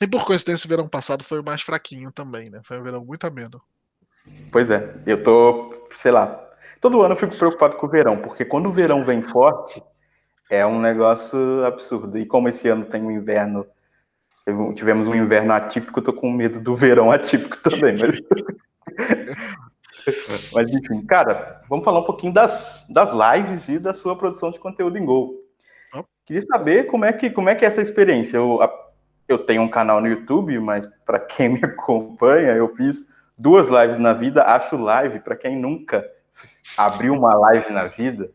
E 0.00 0.06
por 0.06 0.24
coincidência, 0.24 0.66
o 0.66 0.70
verão 0.70 0.88
passado 0.88 1.24
foi 1.24 1.40
o 1.40 1.44
mais 1.44 1.62
fraquinho 1.62 2.12
também, 2.12 2.48
né? 2.48 2.60
Foi 2.64 2.78
um 2.78 2.82
verão 2.82 3.04
muito 3.04 3.26
ameno. 3.26 3.60
Pois 4.52 4.70
é, 4.70 4.94
eu 5.04 5.22
tô, 5.22 5.88
sei 5.96 6.12
lá, 6.12 6.48
todo 6.80 7.02
ano 7.02 7.14
eu 7.14 7.18
fico 7.18 7.36
preocupado 7.36 7.76
com 7.76 7.86
o 7.86 7.90
verão, 7.90 8.18
porque 8.18 8.44
quando 8.44 8.68
o 8.68 8.72
verão 8.72 9.04
vem 9.04 9.20
forte, 9.20 9.82
é 10.48 10.64
um 10.64 10.80
negócio 10.80 11.64
absurdo. 11.64 12.18
E 12.18 12.24
como 12.24 12.48
esse 12.48 12.68
ano 12.68 12.84
tem 12.84 13.02
um 13.02 13.10
inverno, 13.10 13.66
tivemos 14.74 15.08
um 15.08 15.14
inverno 15.14 15.52
atípico, 15.52 15.98
eu 15.98 16.04
tô 16.04 16.12
com 16.12 16.30
medo 16.30 16.60
do 16.60 16.76
verão 16.76 17.10
atípico 17.10 17.58
também. 17.58 17.96
Mas, 17.98 18.20
mas 20.52 20.70
enfim, 20.70 21.04
cara, 21.06 21.62
vamos 21.68 21.84
falar 21.84 22.00
um 22.00 22.04
pouquinho 22.04 22.32
das, 22.32 22.84
das 22.88 23.10
lives 23.12 23.68
e 23.68 23.78
da 23.78 23.92
sua 23.92 24.16
produção 24.16 24.50
de 24.50 24.58
conteúdo 24.58 24.98
em 24.98 25.04
Gol. 25.04 25.40
Queria 26.30 26.42
saber 26.42 26.84
como 26.84 27.04
é 27.04 27.12
que, 27.12 27.28
como 27.28 27.48
é, 27.48 27.56
que 27.56 27.64
é 27.64 27.68
essa 27.68 27.82
experiência. 27.82 28.36
Eu, 28.36 28.62
a, 28.62 28.72
eu 29.26 29.36
tenho 29.36 29.62
um 29.62 29.68
canal 29.68 30.00
no 30.00 30.06
YouTube, 30.06 30.58
mas 30.60 30.88
para 31.04 31.18
quem 31.18 31.48
me 31.48 31.64
acompanha, 31.64 32.52
eu 32.52 32.72
fiz 32.76 33.04
duas 33.36 33.66
lives 33.66 33.98
na 33.98 34.12
vida. 34.12 34.44
Acho 34.44 34.76
live, 34.76 35.18
para 35.18 35.34
quem 35.34 35.56
nunca 35.56 36.08
abriu 36.76 37.14
uma 37.14 37.34
live 37.34 37.72
na 37.72 37.86
vida, 37.88 38.30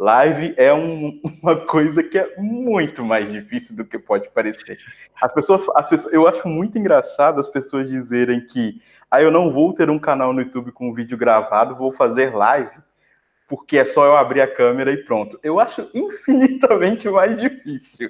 live 0.00 0.54
é 0.56 0.72
um, 0.72 1.20
uma 1.42 1.56
coisa 1.66 2.02
que 2.02 2.18
é 2.18 2.34
muito 2.38 3.04
mais 3.04 3.30
difícil 3.30 3.76
do 3.76 3.84
que 3.84 3.98
pode 3.98 4.30
parecer. 4.30 4.78
As 5.20 5.32
pessoas, 5.32 5.66
as 5.74 5.88
pessoas, 5.88 6.14
eu 6.14 6.26
acho 6.26 6.48
muito 6.48 6.78
engraçado 6.78 7.38
as 7.38 7.48
pessoas 7.48 7.88
dizerem 7.88 8.40
que 8.40 8.80
ah, 9.10 9.20
eu 9.20 9.30
não 9.30 9.52
vou 9.52 9.74
ter 9.74 9.90
um 9.90 9.98
canal 9.98 10.32
no 10.32 10.40
YouTube 10.40 10.72
com 10.72 10.88
um 10.88 10.94
vídeo 10.94 11.18
gravado, 11.18 11.76
vou 11.76 11.92
fazer 11.92 12.34
live 12.34 12.78
porque 13.46 13.78
é 13.78 13.84
só 13.84 14.06
eu 14.06 14.16
abrir 14.16 14.40
a 14.40 14.46
câmera 14.46 14.92
e 14.92 14.96
pronto. 14.96 15.38
Eu 15.42 15.58
acho 15.58 15.90
infinitamente 15.92 17.08
mais 17.10 17.38
difícil 17.38 18.08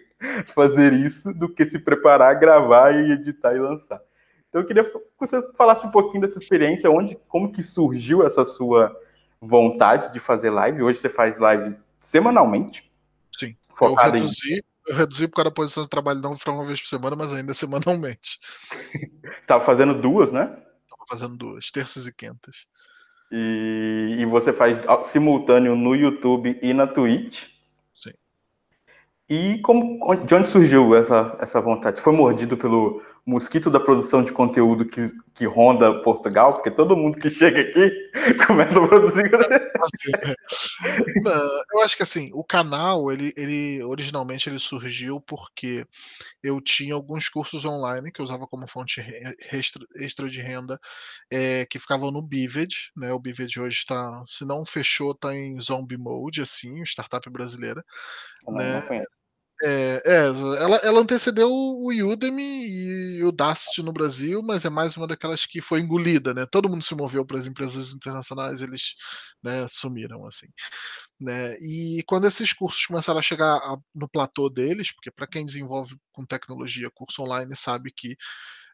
fazer 0.55 0.93
isso 0.93 1.32
do 1.34 1.49
que 1.49 1.66
se 1.66 1.78
preparar, 1.78 2.38
gravar 2.38 2.93
e 2.93 3.12
editar 3.12 3.55
e 3.57 3.59
lançar. 3.59 4.01
Então 4.49 4.61
eu 4.61 4.66
queria 4.66 4.84
que 4.84 5.01
você 5.18 5.43
falasse 5.57 5.86
um 5.86 5.91
pouquinho 5.91 6.20
dessa 6.20 6.38
experiência, 6.38 6.91
onde, 6.91 7.18
como 7.26 7.51
que 7.51 7.62
surgiu 7.62 8.24
essa 8.24 8.45
sua 8.45 8.95
vontade 9.41 10.12
de 10.12 10.20
fazer 10.20 10.51
live. 10.51 10.82
Hoje 10.82 10.99
você 10.99 11.09
faz 11.09 11.38
live 11.38 11.76
semanalmente. 11.97 12.91
Sim. 13.36 13.57
eu 13.80 13.95
reduzi, 13.95 14.55
em... 14.55 14.62
eu 14.88 14.97
reduzi 14.97 15.28
por 15.28 15.36
causa 15.36 15.51
da 15.51 15.55
posição 15.55 15.84
de 15.84 15.88
trabalho 15.88 16.20
não 16.20 16.36
para 16.36 16.53
uma 16.53 16.66
vez 16.66 16.80
por 16.80 16.88
semana, 16.88 17.16
mas 17.16 17.32
ainda 17.32 17.55
semanalmente. 17.55 18.38
Estava 19.41 19.64
fazendo 19.64 19.95
duas, 19.95 20.30
né? 20.30 20.45
Estava 20.82 21.05
fazendo 21.09 21.36
duas, 21.36 21.70
terças 21.70 22.07
e 22.07 22.12
quintas. 22.12 22.66
E, 23.32 24.16
e 24.18 24.26
você 24.26 24.53
faz 24.53 24.76
simultâneo 25.05 25.76
no 25.76 25.95
YouTube 25.95 26.59
e 26.61 26.74
na 26.74 26.86
Twitch. 26.86 27.47
Sim. 27.95 28.12
E 29.28 29.59
como, 29.61 30.14
de 30.26 30.34
onde 30.34 30.51
surgiu 30.51 30.97
essa, 30.97 31.38
essa 31.41 31.61
vontade? 31.61 31.99
Você 31.99 32.03
foi 32.03 32.12
mordido 32.12 32.57
pelo 32.57 33.01
mosquito 33.30 33.70
da 33.70 33.78
produção 33.78 34.24
de 34.24 34.32
conteúdo 34.32 34.84
que, 34.84 35.10
que 35.32 35.46
ronda 35.46 36.02
Portugal? 36.02 36.54
Porque 36.54 36.70
todo 36.70 36.96
mundo 36.96 37.18
que 37.18 37.30
chega 37.30 37.60
aqui 37.60 37.90
começa 38.46 38.82
a 38.82 38.88
produzir. 38.88 39.30
eu 41.72 41.80
acho 41.82 41.96
que 41.96 42.02
assim, 42.02 42.28
o 42.32 42.42
canal, 42.42 43.10
ele, 43.12 43.32
ele 43.36 43.82
originalmente 43.84 44.48
ele 44.48 44.58
surgiu 44.58 45.20
porque 45.20 45.86
eu 46.42 46.60
tinha 46.60 46.94
alguns 46.94 47.28
cursos 47.28 47.64
online 47.64 48.10
que 48.10 48.20
eu 48.20 48.24
usava 48.24 48.46
como 48.46 48.66
fonte 48.66 49.00
extra, 49.94 50.28
de 50.28 50.42
renda, 50.42 50.78
é, 51.30 51.64
que 51.66 51.78
ficavam 51.78 52.10
no 52.10 52.20
Bived, 52.20 52.74
né? 52.96 53.12
O 53.12 53.20
Bived 53.20 53.60
hoje 53.60 53.78
está, 53.78 54.22
se 54.26 54.44
não 54.44 54.64
fechou, 54.64 55.12
está 55.12 55.34
em 55.34 55.58
zombie 55.60 55.96
mode, 55.96 56.42
assim, 56.42 56.82
startup 56.82 57.28
brasileira. 57.30 57.84
Não, 58.44 58.54
né? 58.54 58.82
não 58.90 59.19
É, 59.62 60.02
é 60.06 60.16
ela, 60.26 60.76
ela, 60.76 61.00
antecedeu 61.00 61.50
o 61.50 61.88
Udemy 61.88 62.66
e 62.66 63.24
o 63.24 63.30
Dast 63.30 63.82
no 63.82 63.92
Brasil, 63.92 64.42
mas 64.42 64.64
é 64.64 64.70
mais 64.70 64.96
uma 64.96 65.06
daquelas 65.06 65.44
que 65.44 65.61
foi 65.61 65.80
engolida, 65.80 66.32
né? 66.32 66.46
Todo 66.46 66.68
mundo 66.68 66.82
se 66.82 66.94
moveu 66.94 67.24
para 67.26 67.38
as 67.38 67.46
empresas 67.46 67.92
internacionais, 67.92 68.62
eles 68.62 68.94
né, 69.42 69.66
sumiram 69.68 70.26
assim. 70.26 70.46
Né? 71.20 71.56
E 71.61 72.02
quando 72.06 72.26
esses 72.26 72.52
cursos 72.52 72.86
começaram 72.86 73.20
a 73.20 73.22
chegar 73.22 73.56
a, 73.56 73.76
no 73.94 74.08
platô 74.08 74.48
deles, 74.48 74.92
porque 74.94 75.11
para 75.11 75.26
quem 75.26 75.44
desenvolve 75.44 75.94
com 76.12 76.24
tecnologia 76.24 76.90
curso 76.94 77.22
online 77.22 77.54
sabe 77.54 77.92
que 77.94 78.16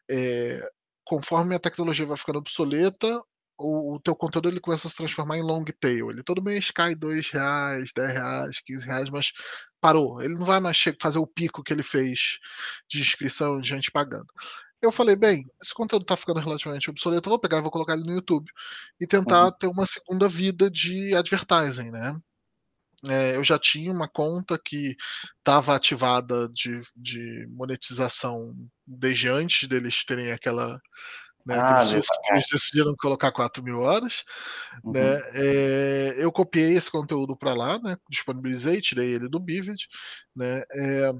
é, 0.09 0.65
conforme 1.03 1.55
a 1.55 1.59
tecnologia 1.59 2.05
vai 2.05 2.17
ficando 2.17 2.39
obsoleta, 2.39 3.21
o, 3.57 3.95
o 3.95 3.99
teu 3.99 4.15
conteúdo 4.15 4.49
ele 4.49 4.59
começa 4.59 4.87
a 4.87 4.91
se 4.91 4.95
transformar 4.95 5.37
em 5.37 5.41
long 5.41 5.65
tail. 5.79 6.09
Ele 6.11 6.23
todo 6.23 6.41
mês 6.41 6.71
cai 6.71 6.95
dois 6.95 7.29
reais, 7.29 7.91
10 7.93 8.13
reais, 8.13 8.59
15 8.61 8.85
reais, 8.85 9.09
mas 9.09 9.31
parou. 9.81 10.21
Ele 10.21 10.35
não 10.35 10.45
vai 10.45 10.59
mais 10.59 10.77
fazer 11.01 11.19
o 11.19 11.27
pico 11.27 11.63
que 11.63 11.73
ele 11.73 11.83
fez 11.83 12.39
de 12.89 13.01
inscrição 13.01 13.59
de 13.59 13.67
gente 13.69 13.91
pagando. 13.91 14.27
Eu 14.81 14.91
falei, 14.91 15.15
bem, 15.15 15.45
esse 15.61 15.73
conteúdo 15.73 16.03
está 16.03 16.15
ficando 16.15 16.39
relativamente 16.39 16.89
obsoleto, 16.89 17.27
eu 17.27 17.31
vou 17.31 17.39
pegar 17.39 17.57
e 17.57 17.61
vou 17.61 17.71
colocar 17.71 17.93
ele 17.93 18.03
no 18.03 18.13
YouTube 18.13 18.49
e 18.99 19.07
tentar 19.07 19.45
uhum. 19.45 19.51
ter 19.51 19.67
uma 19.67 19.85
segunda 19.87 20.27
vida 20.27 20.69
de 20.69 21.15
advertising, 21.15 21.89
né? 21.89 22.15
É, 23.07 23.35
eu 23.35 23.43
já 23.43 23.59
tinha 23.59 23.91
uma 23.91 24.07
conta 24.07 24.59
que 24.63 24.95
estava 25.37 25.75
ativada 25.75 26.49
de, 26.49 26.81
de 26.95 27.47
monetização 27.49 28.55
desde 28.85 29.29
antes 29.29 29.67
deles 29.67 30.03
terem 30.03 30.31
aquela 30.31 30.79
né, 31.47 31.57
ah, 31.59 31.79
que 31.79 32.33
eles 32.33 32.45
decidiram 32.51 32.93
colocar 32.97 33.31
4 33.31 33.63
mil 33.63 33.79
horas. 33.79 34.25
Uhum. 34.83 34.91
Né, 34.91 35.21
é, 35.33 36.15
eu 36.17 36.31
copiei 36.31 36.75
esse 36.75 36.91
conteúdo 36.91 37.37
para 37.37 37.53
lá, 37.53 37.79
né, 37.79 37.97
disponibilizei, 38.09 38.81
tirei 38.81 39.13
ele 39.13 39.29
do 39.29 39.39
Bivid, 39.39 39.87
né, 40.35 40.63
é, 40.71 41.11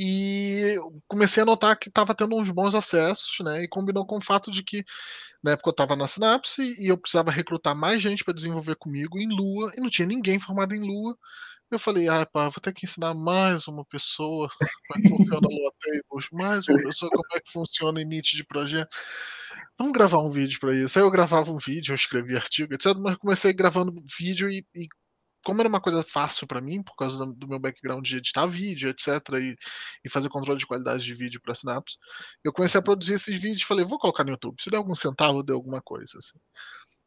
e 0.00 0.76
comecei 1.08 1.42
a 1.42 1.46
notar 1.46 1.76
que 1.76 1.88
estava 1.88 2.14
tendo 2.14 2.36
uns 2.36 2.48
bons 2.50 2.74
acessos, 2.74 3.36
né, 3.40 3.64
e 3.64 3.68
combinou 3.68 4.06
com 4.06 4.18
o 4.18 4.24
fato 4.24 4.52
de 4.52 4.62
que 4.62 4.84
na 5.42 5.52
época 5.52 5.70
eu 5.70 5.72
estava 5.72 5.96
na 5.96 6.06
Synapse 6.06 6.62
e 6.80 6.86
eu 6.86 6.96
precisava 6.96 7.32
recrutar 7.32 7.74
mais 7.74 8.00
gente 8.00 8.24
para 8.24 8.34
desenvolver 8.34 8.76
comigo 8.76 9.18
em 9.18 9.28
Lua, 9.28 9.72
e 9.76 9.80
não 9.80 9.90
tinha 9.90 10.06
ninguém 10.06 10.38
formado 10.38 10.74
em 10.74 10.80
Lua, 10.80 11.16
eu 11.70 11.78
falei, 11.78 12.08
ah, 12.08 12.24
pá, 12.26 12.48
vou 12.48 12.60
ter 12.60 12.72
que 12.72 12.86
ensinar 12.86 13.14
mais 13.14 13.68
uma 13.68 13.84
pessoa 13.84 14.48
como 14.88 14.98
é 14.98 15.02
que 15.02 15.08
funciona 15.08 15.48
o 15.48 15.50
Lua 15.50 15.72
Tables, 15.80 16.28
mais 16.32 16.68
uma 16.68 16.82
pessoa 16.82 17.10
como 17.10 17.36
é 17.36 17.40
que 17.40 17.52
funciona 17.52 17.98
o 17.98 18.02
init 18.02 18.36
de 18.36 18.44
projeto. 18.44 18.90
Vamos 19.78 19.92
gravar 19.92 20.18
um 20.18 20.30
vídeo 20.30 20.58
para 20.60 20.74
isso. 20.74 20.98
Aí 20.98 21.04
eu 21.04 21.10
gravava 21.10 21.52
um 21.52 21.58
vídeo, 21.58 21.92
eu 21.92 21.96
escrevia 21.96 22.38
artigo, 22.38 22.74
etc. 22.74 22.94
Mas 22.98 23.16
comecei 23.16 23.52
gravando 23.52 23.92
vídeo 24.18 24.50
e, 24.50 24.66
e 24.74 24.88
como 25.44 25.60
era 25.62 25.68
uma 25.68 25.80
coisa 25.80 26.02
fácil 26.02 26.46
para 26.46 26.60
mim, 26.60 26.82
por 26.82 26.96
causa 26.96 27.24
do, 27.24 27.48
meu 27.48 27.58
background 27.58 28.04
de 28.06 28.16
editar 28.16 28.46
vídeo, 28.46 28.90
etc., 28.90 29.06
e, 29.40 29.56
e 30.04 30.08
fazer 30.08 30.28
controle 30.28 30.58
de 30.58 30.66
qualidade 30.66 31.04
de 31.04 31.14
vídeo 31.14 31.40
para 31.40 31.54
Synapse, 31.54 31.96
eu 32.44 32.52
comecei 32.52 32.78
a 32.78 32.82
produzir 32.82 33.14
esses 33.14 33.40
vídeos 33.40 33.62
e 33.62 33.64
falei, 33.64 33.84
vou 33.84 33.98
colocar 33.98 34.24
no 34.24 34.30
YouTube. 34.30 34.60
Se 34.60 34.70
der 34.70 34.76
algum 34.78 34.94
centavo, 34.94 35.42
deu 35.42 35.56
alguma 35.56 35.80
coisa. 35.80 36.18
Assim, 36.18 36.38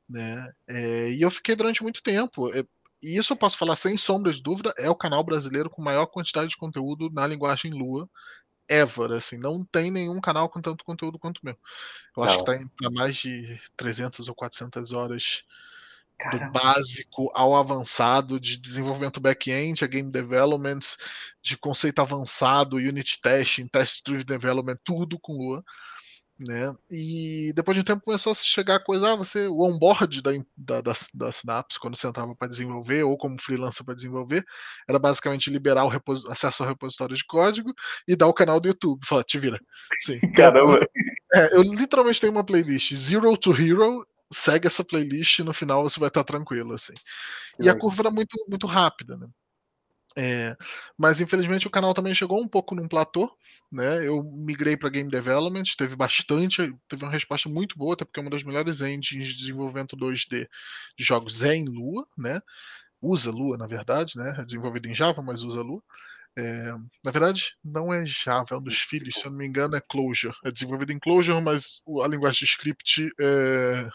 né? 0.09 0.51
É, 0.67 1.11
e 1.11 1.21
eu 1.21 1.31
fiquei 1.31 1.55
durante 1.55 1.83
muito 1.83 2.01
tempo. 2.01 2.51
É, 2.57 2.63
e 3.01 3.17
isso 3.17 3.33
eu 3.33 3.37
posso 3.37 3.57
falar 3.57 3.75
sem 3.75 3.97
sombra 3.97 4.31
de 4.31 4.41
dúvida, 4.41 4.73
é 4.77 4.89
o 4.89 4.95
canal 4.95 5.23
brasileiro 5.23 5.69
com 5.69 5.81
maior 5.81 6.05
quantidade 6.05 6.49
de 6.49 6.57
conteúdo 6.57 7.09
na 7.09 7.25
linguagem 7.25 7.71
Lua 7.71 8.09
ever, 8.69 9.11
assim, 9.11 9.37
não 9.37 9.65
tem 9.65 9.91
nenhum 9.91 10.21
canal 10.21 10.47
com 10.47 10.61
tanto 10.61 10.85
conteúdo 10.85 11.19
quanto 11.19 11.39
o 11.39 11.45
meu. 11.45 11.57
Eu 12.15 12.23
não. 12.23 12.23
acho 12.23 12.37
que 12.39 12.45
tá 12.45 12.57
para 12.77 12.89
mais 12.89 13.17
de 13.17 13.59
300 13.75 14.29
ou 14.29 14.35
400 14.35 14.93
horas 14.93 15.43
Caramba. 16.17 16.45
do 16.45 16.51
básico 16.51 17.31
ao 17.35 17.55
avançado, 17.55 18.39
de 18.39 18.55
desenvolvimento 18.55 19.19
back-end, 19.19 19.83
a 19.83 19.87
game 19.87 20.09
development, 20.09 20.79
de 21.41 21.57
conceito 21.57 21.99
avançado, 21.99 22.77
unit 22.77 23.19
testing, 23.21 23.67
test 23.67 24.05
driven 24.05 24.25
development, 24.25 24.77
tudo 24.83 25.19
com 25.19 25.33
Lua 25.33 25.63
né? 26.47 26.73
E 26.89 27.51
depois 27.55 27.75
de 27.75 27.81
um 27.81 27.83
tempo 27.83 28.03
começou 28.03 28.31
a 28.31 28.35
chegar 28.35 28.75
a 28.75 28.83
coisa, 28.83 29.11
ah, 29.11 29.15
você, 29.15 29.47
o 29.47 29.61
onboard 29.61 30.21
da, 30.21 30.31
da, 30.57 30.81
da, 30.81 30.93
da 31.13 31.31
Synapse, 31.31 31.79
quando 31.79 31.95
você 31.95 32.07
entrava 32.07 32.35
para 32.35 32.47
desenvolver, 32.47 33.03
ou 33.03 33.17
como 33.17 33.39
freelancer 33.39 33.85
para 33.85 33.95
desenvolver, 33.95 34.45
era 34.87 34.99
basicamente 34.99 35.49
liberar 35.49 35.85
o 35.85 35.91
acesso 36.29 36.63
ao 36.63 36.69
repositório 36.69 37.15
de 37.15 37.25
código 37.25 37.73
e 38.07 38.15
dar 38.15 38.27
o 38.27 38.33
canal 38.33 38.59
do 38.59 38.67
YouTube. 38.67 39.05
Falar, 39.05 39.23
te 39.23 39.39
vira. 39.39 39.59
Sim. 40.01 40.19
Caramba! 40.35 40.79
É, 41.33 41.55
eu 41.55 41.61
literalmente 41.61 42.19
tenho 42.19 42.33
uma 42.33 42.43
playlist 42.43 42.93
Zero 42.93 43.35
to 43.37 43.53
Hero, 43.53 44.05
segue 44.33 44.67
essa 44.67 44.83
playlist 44.83 45.39
e 45.39 45.43
no 45.43 45.53
final 45.53 45.83
você 45.83 45.99
vai 45.99 46.07
estar 46.07 46.23
tranquilo, 46.23 46.73
assim. 46.73 46.93
E 47.59 47.69
a 47.69 47.77
curva 47.77 48.03
era 48.03 48.11
muito, 48.11 48.35
muito 48.49 48.65
rápida, 48.65 49.17
né? 49.17 49.27
É, 50.17 50.55
mas 50.97 51.21
infelizmente 51.21 51.67
o 51.67 51.69
canal 51.71 51.93
também 51.93 52.13
chegou 52.13 52.41
um 52.41 52.47
pouco 52.47 52.75
num 52.75 52.87
platô, 52.87 53.33
né? 53.71 54.05
Eu 54.05 54.23
migrei 54.23 54.75
para 54.75 54.89
game 54.89 55.09
development, 55.09 55.63
teve 55.77 55.95
bastante, 55.95 56.73
teve 56.89 57.05
uma 57.05 57.11
resposta 57.11 57.47
muito 57.47 57.77
boa, 57.77 57.93
até 57.93 58.03
porque 58.03 58.19
é 58.19 58.23
uma 58.23 58.29
das 58.29 58.43
melhores 58.43 58.81
engines 58.81 59.29
de 59.29 59.37
desenvolvimento 59.37 59.95
2D 59.95 60.49
de 60.97 61.03
jogos 61.03 61.43
é 61.43 61.55
em 61.55 61.65
Lua, 61.65 62.05
né? 62.17 62.41
Usa 63.01 63.31
Lua, 63.31 63.57
na 63.57 63.67
verdade, 63.67 64.17
né? 64.17 64.35
É 64.39 64.45
desenvolvido 64.45 64.87
em 64.87 64.93
Java, 64.95 65.21
mas 65.21 65.43
usa 65.43 65.61
Lua. 65.61 65.83
É, 66.37 66.73
na 67.03 67.11
verdade, 67.11 67.55
não 67.63 67.93
é 67.93 68.05
Java, 68.05 68.55
é 68.55 68.57
um 68.57 68.63
dos 68.63 68.79
filhos, 68.79 69.15
se 69.15 69.25
eu 69.25 69.31
não 69.31 69.37
me 69.37 69.47
engano, 69.47 69.75
é 69.75 69.81
Clojure. 69.81 70.35
É 70.45 70.51
desenvolvido 70.51 70.91
em 70.93 70.99
Clojure, 70.99 71.41
mas 71.41 71.81
a 72.03 72.07
linguagem 72.07 72.39
de 72.39 72.45
script 72.45 73.09
é, 73.19 73.89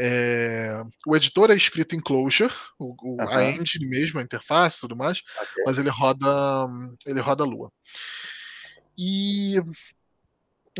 é, 0.00 0.82
o 1.06 1.16
editor 1.16 1.50
é 1.50 1.56
escrito 1.56 1.96
em 1.96 2.00
Clojure, 2.00 2.52
o, 2.78 2.94
o, 3.02 3.16
uhum. 3.20 3.28
a 3.28 3.44
engine 3.50 3.86
mesmo, 3.86 4.20
a 4.20 4.22
interface 4.22 4.76
e 4.76 4.80
tudo 4.80 4.96
mais, 4.96 5.18
okay. 5.18 5.64
mas 5.66 5.78
ele 5.78 5.90
roda, 5.90 6.68
ele 7.06 7.20
roda 7.20 7.44
Lua. 7.44 7.72
E 8.96 9.56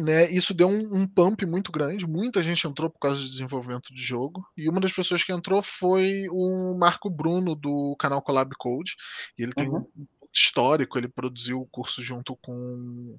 né, 0.01 0.31
isso 0.31 0.55
deu 0.55 0.69
um, 0.69 1.01
um, 1.03 1.07
pump 1.07 1.45
muito 1.45 1.73
grande, 1.73 2.07
muita 2.07 2.43
gente 2.43 2.67
entrou 2.67 2.89
por 2.89 3.01
causa 3.01 3.21
do 3.21 3.29
desenvolvimento 3.29 3.93
de 3.93 4.03
jogo, 4.03 4.47
e 4.57 4.69
uma 4.69 4.81
das 4.81 4.93
pessoas 4.93 5.25
que 5.25 5.33
entrou 5.33 5.61
foi 5.63 6.29
o 6.31 6.77
Marco 6.79 7.11
Bruno 7.11 7.57
do 7.57 7.97
canal 7.99 8.23
Collab 8.23 8.55
Code, 8.57 8.95
e 9.37 9.43
ele 9.43 9.53
tem 9.53 9.69
uhum. 9.69 9.87
um 9.97 10.07
histórico, 10.33 10.97
ele 10.97 11.09
produziu 11.09 11.61
o 11.61 11.67
curso 11.67 12.03
junto 12.03 12.37
com... 12.37 13.19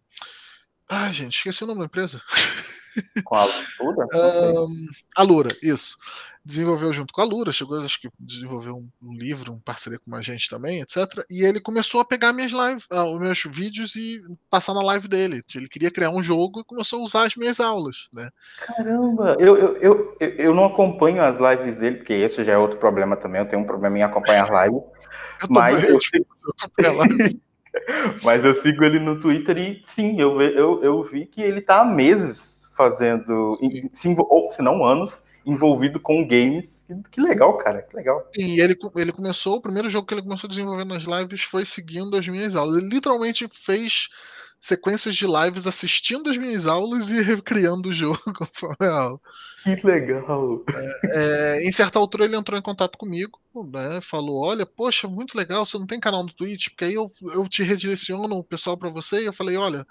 Ah, 0.87 1.11
gente, 1.11 1.35
esqueci 1.35 1.63
o 1.63 1.67
nome 1.67 1.81
da 1.81 1.85
empresa. 1.85 2.21
Com 3.23 3.35
a 3.35 3.45
Lura? 3.79 4.07
um, 4.13 4.85
a 5.15 5.23
Lura, 5.23 5.49
isso. 5.61 5.95
Desenvolveu 6.43 6.91
junto 6.93 7.13
com 7.13 7.21
a 7.21 7.25
Lura, 7.25 7.51
chegou, 7.51 7.79
acho 7.81 7.99
que 7.99 8.09
desenvolveu 8.19 8.77
um, 8.77 8.89
um 9.03 9.13
livro, 9.13 9.53
um 9.53 9.59
parceria 9.59 9.99
com 9.99 10.07
uma 10.07 10.23
gente 10.23 10.49
também, 10.49 10.81
etc. 10.81 11.05
E 11.29 11.43
ele 11.43 11.59
começou 11.59 11.99
a 11.99 12.05
pegar 12.05 12.33
minhas 12.33 12.51
lives, 12.51 12.85
uh, 12.91 13.03
os 13.03 13.19
meus 13.19 13.43
vídeos 13.43 13.95
e 13.95 14.21
passar 14.49 14.73
na 14.73 14.81
live 14.81 15.07
dele. 15.07 15.43
Ele 15.53 15.67
queria 15.67 15.91
criar 15.91 16.09
um 16.09 16.23
jogo 16.23 16.61
e 16.61 16.63
começou 16.63 17.01
a 17.01 17.03
usar 17.03 17.27
as 17.27 17.35
minhas 17.35 17.59
aulas, 17.59 18.07
né? 18.13 18.29
Caramba! 18.65 19.35
Eu, 19.37 19.57
eu, 19.57 19.77
eu, 19.77 20.17
eu 20.19 20.55
não 20.55 20.65
acompanho 20.65 21.21
as 21.21 21.37
lives 21.37 21.77
dele, 21.77 21.97
porque 21.97 22.13
esse 22.13 22.43
já 22.43 22.53
é 22.53 22.57
outro 22.57 22.79
problema 22.79 23.17
também. 23.17 23.41
Eu 23.41 23.47
tenho 23.47 23.61
um 23.61 23.67
problema 23.67 23.99
em 23.99 24.03
acompanhar 24.03 24.49
lives. 24.65 24.81
Eu 25.41 25.47
mas 25.49 25.85
eu, 25.85 25.97
eu... 26.77 27.39
mas 28.23 28.43
eu 28.43 28.53
sigo 28.53 28.83
ele 28.83 28.99
no 28.99 29.19
Twitter 29.19 29.57
e 29.57 29.81
sim, 29.85 30.19
eu, 30.19 30.39
eu, 30.41 30.83
eu 30.83 31.03
vi 31.03 31.25
que 31.25 31.41
ele 31.41 31.61
tá 31.61 31.81
há 31.81 31.85
meses 31.85 32.58
fazendo, 32.79 33.59
se, 33.91 34.15
ou 34.17 34.53
se 34.53 34.61
não 34.61 34.85
anos, 34.85 35.21
envolvido 35.45 35.99
com 35.99 36.25
games. 36.25 36.85
Que, 37.11 37.19
legal, 37.19 37.57
cara, 37.57 37.81
que 37.81 37.93
legal. 37.93 38.25
E 38.37 38.61
ele, 38.61 38.77
ele 38.95 39.11
começou, 39.11 39.57
o 39.57 39.61
primeiro 39.61 39.89
jogo 39.89 40.07
que 40.07 40.13
ele 40.13 40.21
começou 40.21 40.47
a 40.47 40.49
desenvolver 40.49 40.85
nas 40.85 41.03
lives 41.03 41.43
foi 41.43 41.65
seguindo 41.65 42.15
as 42.15 42.25
minhas 42.25 42.55
aulas. 42.55 42.77
Ele 42.77 42.87
literalmente 42.87 43.49
fez 43.51 44.07
sequências 44.59 45.15
de 45.15 45.25
lives 45.25 45.65
assistindo 45.65 46.29
as 46.29 46.37
minhas 46.37 46.67
aulas 46.67 47.09
e 47.09 47.21
recriando 47.21 47.89
o 47.89 47.93
jogo 47.93 48.19
conforme 48.37 48.85
a 48.85 48.91
aula. 48.91 49.19
Que 49.63 49.75
legal! 49.85 50.63
É, 50.69 51.57
é, 51.59 51.67
em 51.67 51.71
certa 51.71 51.97
altura 51.97 52.25
ele 52.25 52.35
entrou 52.35 52.59
em 52.59 52.61
contato 52.61 52.97
comigo, 52.97 53.39
né? 53.71 54.01
Falou: 54.01 54.43
Olha, 54.43 54.65
poxa, 54.65 55.07
muito 55.07 55.37
legal, 55.37 55.65
você 55.65 55.77
não 55.77 55.87
tem 55.87 55.99
canal 55.99 56.23
no 56.23 56.33
Twitch, 56.33 56.69
porque 56.69 56.85
aí 56.85 56.93
eu, 56.93 57.09
eu 57.33 57.47
te 57.47 57.63
redireciono 57.63 58.35
o 58.35 58.43
pessoal 58.43 58.77
para 58.77 58.89
você. 58.89 59.21
E 59.21 59.25
eu 59.25 59.33
falei: 59.33 59.55
Olha, 59.55 59.85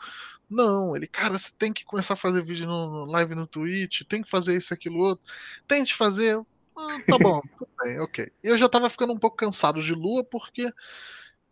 não. 0.51 0.97
Ele, 0.97 1.07
cara, 1.07 1.39
você 1.39 1.51
tem 1.59 1.73
que 1.73 1.85
começar 1.85 2.15
a 2.15 2.17
fazer 2.17 2.43
vídeo 2.43 2.67
no, 2.67 3.07
no 3.07 3.13
live 3.13 3.35
no 3.35 3.47
Twitch, 3.47 4.03
tem 4.03 4.23
que 4.23 4.31
fazer 4.31 4.57
isso, 4.57 4.73
aquilo, 4.75 4.99
outro. 4.99 5.25
Tente 5.67 5.95
fazer. 5.95 6.39
Ah, 6.77 6.99
tá 7.07 7.19
bom, 7.19 7.41
tudo 7.59 7.71
bem, 7.83 7.99
ok. 8.01 8.31
Eu 8.43 8.57
já 8.57 8.69
tava 8.69 8.89
ficando 8.89 9.13
um 9.13 9.19
pouco 9.19 9.37
cansado 9.37 9.83
de 9.83 9.93
Lua, 9.95 10.25
porque 10.25 10.73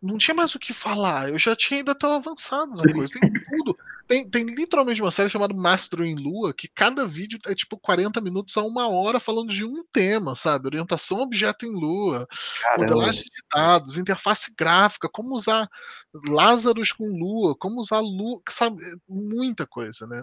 não 0.06 0.18
tinha 0.18 0.34
mais 0.34 0.54
o 0.54 0.58
que 0.58 0.72
falar. 0.72 1.30
Eu 1.30 1.38
já 1.38 1.54
tinha 1.56 1.80
ainda 1.80 1.94
tão 1.94 2.14
avançado 2.14 2.76
na 2.76 2.92
coisa. 2.92 3.12
Tem 3.12 3.32
tudo. 3.32 3.76
Tem, 4.06 4.30
tem 4.30 4.44
literalmente 4.44 5.02
uma 5.02 5.10
série 5.10 5.28
chamada 5.28 5.52
Master 5.52 6.02
em 6.02 6.14
Lua, 6.14 6.54
que 6.54 6.68
cada 6.68 7.04
vídeo 7.04 7.40
é 7.46 7.54
tipo 7.54 7.76
40 7.76 8.20
minutos 8.20 8.56
a 8.56 8.62
uma 8.62 8.88
hora 8.88 9.18
falando 9.18 9.50
de 9.50 9.64
um 9.64 9.84
tema, 9.92 10.36
sabe? 10.36 10.68
Orientação 10.68 11.18
objeto 11.18 11.66
em 11.66 11.72
Lua, 11.72 12.26
Caramba. 12.62 12.82
modelagem 12.82 13.24
de 13.24 13.42
dados, 13.52 13.98
interface 13.98 14.54
gráfica, 14.56 15.08
como 15.12 15.34
usar 15.34 15.68
Lázaros 16.28 16.92
com 16.92 17.06
Lua, 17.06 17.56
como 17.58 17.80
usar 17.80 17.98
Lua, 17.98 18.40
sabe? 18.48 18.80
Muita 19.08 19.66
coisa, 19.66 20.06
né? 20.06 20.22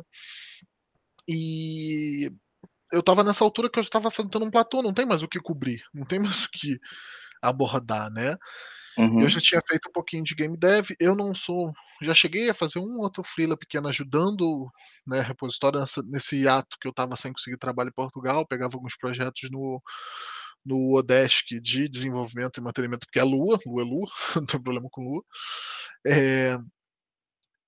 E 1.27 2.31
eu 2.91 3.03
tava 3.03 3.23
nessa 3.23 3.43
altura 3.43 3.69
que 3.69 3.79
eu 3.79 3.83
estava 3.83 4.07
enfrentando 4.07 4.45
um 4.45 4.51
platô, 4.51 4.81
não 4.81 4.93
tem 4.93 5.05
mais 5.05 5.23
o 5.23 5.27
que 5.27 5.39
cobrir, 5.39 5.83
não 5.93 6.05
tem 6.05 6.19
mais 6.19 6.45
o 6.45 6.49
que 6.51 6.79
abordar, 7.41 8.09
né? 8.11 8.37
Uhum. 8.97 9.21
Eu 9.21 9.29
já 9.29 9.39
tinha 9.39 9.61
feito 9.67 9.89
um 9.89 9.91
pouquinho 9.91 10.23
de 10.23 10.35
game 10.35 10.57
dev, 10.57 10.89
eu 10.99 11.15
não 11.15 11.33
sou. 11.33 11.73
Já 12.01 12.13
cheguei 12.13 12.49
a 12.49 12.53
fazer 12.53 12.79
um 12.79 12.99
outro 12.99 13.23
freela 13.23 13.57
pequeno 13.57 13.87
ajudando 13.87 14.69
né, 15.05 15.21
repositório 15.21 15.79
nessa, 15.79 16.03
nesse 16.03 16.47
ato 16.47 16.77
que 16.79 16.87
eu 16.87 16.91
estava 16.91 17.15
sem 17.15 17.31
conseguir 17.31 17.57
trabalho 17.57 17.89
em 17.89 17.93
Portugal, 17.93 18.47
pegava 18.47 18.75
alguns 18.75 18.95
projetos 18.97 19.49
no, 19.51 19.81
no 20.65 20.97
Odesk 20.97 21.59
de 21.61 21.89
desenvolvimento 21.89 22.59
e 22.59 22.63
mantenimento, 22.63 23.05
porque 23.07 23.19
é 23.19 23.23
Lua, 23.23 23.59
Lua 23.65 23.81
é 23.81 23.85
Lua, 23.85 24.09
não 24.35 24.45
tem 24.45 24.61
problema 24.61 24.87
com 24.91 25.03
Lua. 25.03 25.23
É, 26.05 26.57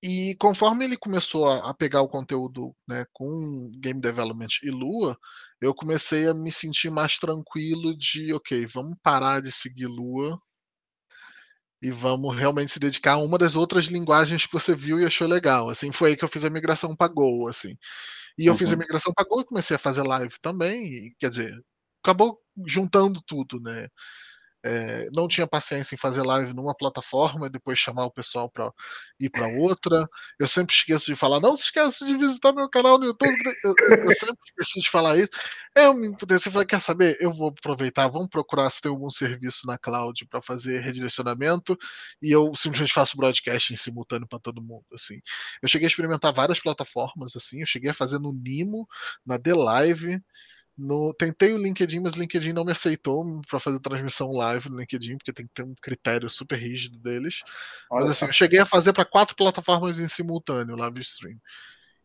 e 0.02 0.36
conforme 0.38 0.84
ele 0.84 0.96
começou 0.96 1.48
a, 1.50 1.74
pegar 1.74 2.02
o 2.02 2.08
conteúdo 2.08 2.74
né, 2.86 3.04
com 3.12 3.70
Game 3.80 4.00
Development 4.00 4.46
e 4.62 4.70
Lua, 4.70 5.18
eu 5.60 5.74
comecei 5.74 6.28
a 6.28 6.34
me 6.34 6.52
sentir 6.52 6.90
mais 6.90 7.18
tranquilo 7.18 7.96
de, 7.96 8.32
ok, 8.32 8.66
vamos 8.66 8.96
parar 9.02 9.40
de 9.40 9.50
seguir 9.50 9.86
Lua 9.86 10.38
e 11.82 11.90
vamos 11.90 12.34
realmente 12.36 12.72
se 12.72 12.80
dedicar 12.80 13.14
a 13.14 13.18
uma 13.18 13.38
das 13.38 13.56
outras 13.56 13.86
linguagens 13.86 14.46
que 14.46 14.52
você 14.52 14.74
viu 14.74 15.00
e 15.00 15.06
achou 15.06 15.28
legal. 15.28 15.68
Assim, 15.70 15.92
foi 15.92 16.10
aí 16.10 16.16
que 16.16 16.24
eu 16.24 16.28
fiz 16.28 16.44
a 16.44 16.50
migração 16.50 16.96
para 16.96 17.12
Go, 17.12 17.48
assim. 17.48 17.76
E 18.38 18.46
eu 18.46 18.52
uhum. 18.52 18.58
fiz 18.58 18.70
a 18.70 18.72
uhum. 18.74 18.78
migração 18.80 19.12
para 19.14 19.26
Go 19.28 19.40
e 19.40 19.44
comecei 19.46 19.76
a 19.76 19.78
fazer 19.78 20.02
live 20.02 20.34
também, 20.40 20.84
e, 20.86 21.14
quer 21.18 21.30
dizer, 21.30 21.54
acabou 22.04 22.38
juntando 22.66 23.20
tudo, 23.26 23.60
né? 23.60 23.88
É, 24.66 25.08
não 25.12 25.28
tinha 25.28 25.46
paciência 25.46 25.94
em 25.94 25.98
fazer 25.98 26.22
live 26.22 26.52
numa 26.52 26.74
plataforma 26.74 27.46
e 27.46 27.50
depois 27.50 27.78
chamar 27.78 28.04
o 28.06 28.10
pessoal 28.10 28.50
para 28.50 28.72
ir 29.20 29.30
para 29.30 29.46
outra. 29.46 30.08
Eu 30.38 30.48
sempre 30.48 30.74
esqueço 30.74 31.06
de 31.06 31.14
falar, 31.14 31.40
não 31.40 31.56
se 31.56 31.64
esqueça 31.64 32.04
de 32.04 32.16
visitar 32.16 32.52
meu 32.52 32.68
canal 32.68 32.98
no 32.98 33.06
YouTube. 33.06 33.32
Eu, 33.64 33.74
eu 34.08 34.14
sempre 34.14 34.36
esqueci 34.48 34.80
de 34.80 34.90
falar 34.90 35.16
isso. 35.18 35.30
Eu 35.74 35.94
me 35.94 36.08
impudeci, 36.08 36.50
falei, 36.50 36.66
quer 36.66 36.80
saber? 36.80 37.16
Eu 37.20 37.30
vou 37.30 37.50
aproveitar, 37.50 38.08
vamos 38.08 38.28
procurar 38.28 38.68
se 38.70 38.80
tem 38.80 38.90
algum 38.90 39.10
serviço 39.10 39.66
na 39.66 39.78
cloud 39.78 40.26
para 40.26 40.42
fazer 40.42 40.80
redirecionamento 40.80 41.76
e 42.20 42.32
eu 42.32 42.52
simplesmente 42.54 42.92
faço 42.92 43.16
broadcast 43.16 43.72
em 43.72 43.76
simultâneo 43.76 44.26
para 44.26 44.38
todo 44.38 44.62
mundo. 44.62 44.84
Assim, 44.92 45.20
eu 45.62 45.68
cheguei 45.68 45.86
a 45.86 45.90
experimentar 45.90 46.32
várias 46.32 46.58
plataformas, 46.58 47.36
assim, 47.36 47.60
eu 47.60 47.66
cheguei 47.66 47.90
a 47.90 47.94
fazer 47.94 48.18
no 48.18 48.32
Nimo, 48.32 48.88
na 49.24 49.38
The 49.38 49.54
Live. 49.54 50.20
No, 50.76 51.14
tentei 51.14 51.54
o 51.54 51.58
LinkedIn, 51.58 52.00
mas 52.00 52.14
o 52.14 52.20
LinkedIn 52.20 52.52
não 52.52 52.64
me 52.64 52.72
aceitou 52.72 53.40
para 53.48 53.58
fazer 53.58 53.80
transmissão 53.80 54.30
live 54.32 54.68
no 54.68 54.78
LinkedIn, 54.78 55.16
porque 55.16 55.32
tem 55.32 55.46
que 55.46 55.54
ter 55.54 55.62
um 55.62 55.74
critério 55.80 56.28
super 56.28 56.58
rígido 56.58 56.98
deles. 56.98 57.42
Olha 57.90 58.02
mas 58.02 58.10
assim, 58.10 58.26
eu 58.26 58.32
cheguei 58.32 58.58
a 58.58 58.66
fazer 58.66 58.92
para 58.92 59.04
quatro 59.04 59.34
plataformas 59.34 59.98
em 59.98 60.08
simultâneo, 60.08 60.76
live 60.76 61.00
stream. 61.00 61.40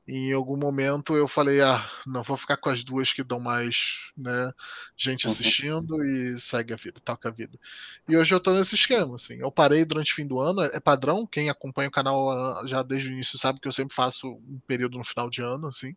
E 0.07 0.29
em 0.29 0.33
algum 0.33 0.57
momento 0.57 1.15
eu 1.15 1.27
falei, 1.27 1.61
ah, 1.61 1.85
não 2.07 2.23
vou 2.23 2.35
ficar 2.35 2.57
com 2.57 2.69
as 2.69 2.83
duas 2.83 3.13
que 3.13 3.23
dão 3.23 3.39
mais, 3.39 4.11
né, 4.17 4.51
gente 4.97 5.25
uhum. 5.25 5.31
assistindo 5.31 5.95
uhum. 5.95 6.03
e 6.03 6.39
segue 6.39 6.73
a 6.73 6.77
vida, 6.77 6.99
toca 7.03 7.29
a 7.29 7.31
vida. 7.31 7.59
E 8.07 8.17
hoje 8.17 8.33
eu 8.33 8.39
tô 8.39 8.53
nesse 8.53 8.73
esquema, 8.75 9.15
assim. 9.15 9.35
Eu 9.35 9.51
parei 9.51 9.85
durante 9.85 10.11
o 10.11 10.15
fim 10.15 10.25
do 10.25 10.39
ano, 10.39 10.61
é 10.61 10.79
padrão, 10.79 11.27
quem 11.27 11.49
acompanha 11.49 11.89
o 11.89 11.91
canal 11.91 12.31
ah, 12.31 12.63
já 12.65 12.81
desde 12.81 13.09
o 13.09 13.13
início 13.13 13.37
sabe 13.37 13.59
que 13.59 13.67
eu 13.67 13.71
sempre 13.71 13.93
faço 13.93 14.31
um 14.31 14.59
período 14.65 14.97
no 14.97 15.03
final 15.03 15.29
de 15.29 15.41
ano, 15.41 15.67
assim. 15.67 15.95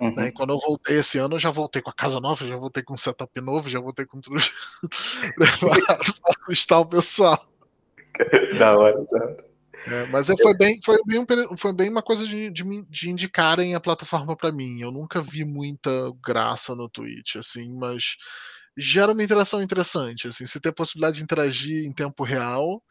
Uhum. 0.00 0.14
Né? 0.14 0.30
quando 0.30 0.52
eu 0.52 0.58
voltei 0.58 0.98
esse 0.98 1.16
ano, 1.16 1.36
eu 1.36 1.38
já 1.38 1.50
voltei 1.50 1.80
com 1.80 1.88
a 1.88 1.94
casa 1.94 2.20
nova, 2.20 2.46
já 2.46 2.56
voltei 2.56 2.82
com 2.82 2.94
um 2.94 2.98
setup 2.98 3.40
novo, 3.40 3.70
já 3.70 3.80
voltei 3.80 4.04
com 4.04 4.20
tudo 4.20 4.36
para 5.60 5.98
assustar 6.42 6.80
o 6.80 6.86
pessoal. 6.88 7.38
Da 8.58 8.74
hora, 8.74 9.04
da 9.12 9.24
hora. 9.24 9.46
É, 9.86 10.06
mas 10.06 10.28
é, 10.30 10.36
foi, 10.36 10.56
bem, 10.56 10.78
foi, 10.82 10.98
bem, 11.04 11.24
foi 11.56 11.72
bem 11.72 11.88
uma 11.90 12.02
coisa 12.02 12.26
de, 12.26 12.50
de, 12.50 12.64
de 12.88 13.10
indicarem 13.10 13.74
a 13.74 13.80
plataforma 13.80 14.36
para 14.36 14.50
mim. 14.50 14.80
Eu 14.80 14.90
nunca 14.90 15.20
vi 15.20 15.44
muita 15.44 15.90
graça 16.24 16.74
no 16.74 16.88
Twitch, 16.88 17.36
assim, 17.36 17.76
mas 17.76 18.16
gera 18.76 19.12
uma 19.12 19.22
interação 19.22 19.62
interessante. 19.62 20.28
Assim, 20.28 20.46
se 20.46 20.58
ter 20.58 20.70
a 20.70 20.72
possibilidade 20.72 21.18
de 21.18 21.22
interagir 21.22 21.86
em 21.86 21.92
tempo 21.92 22.24
real, 22.24 22.82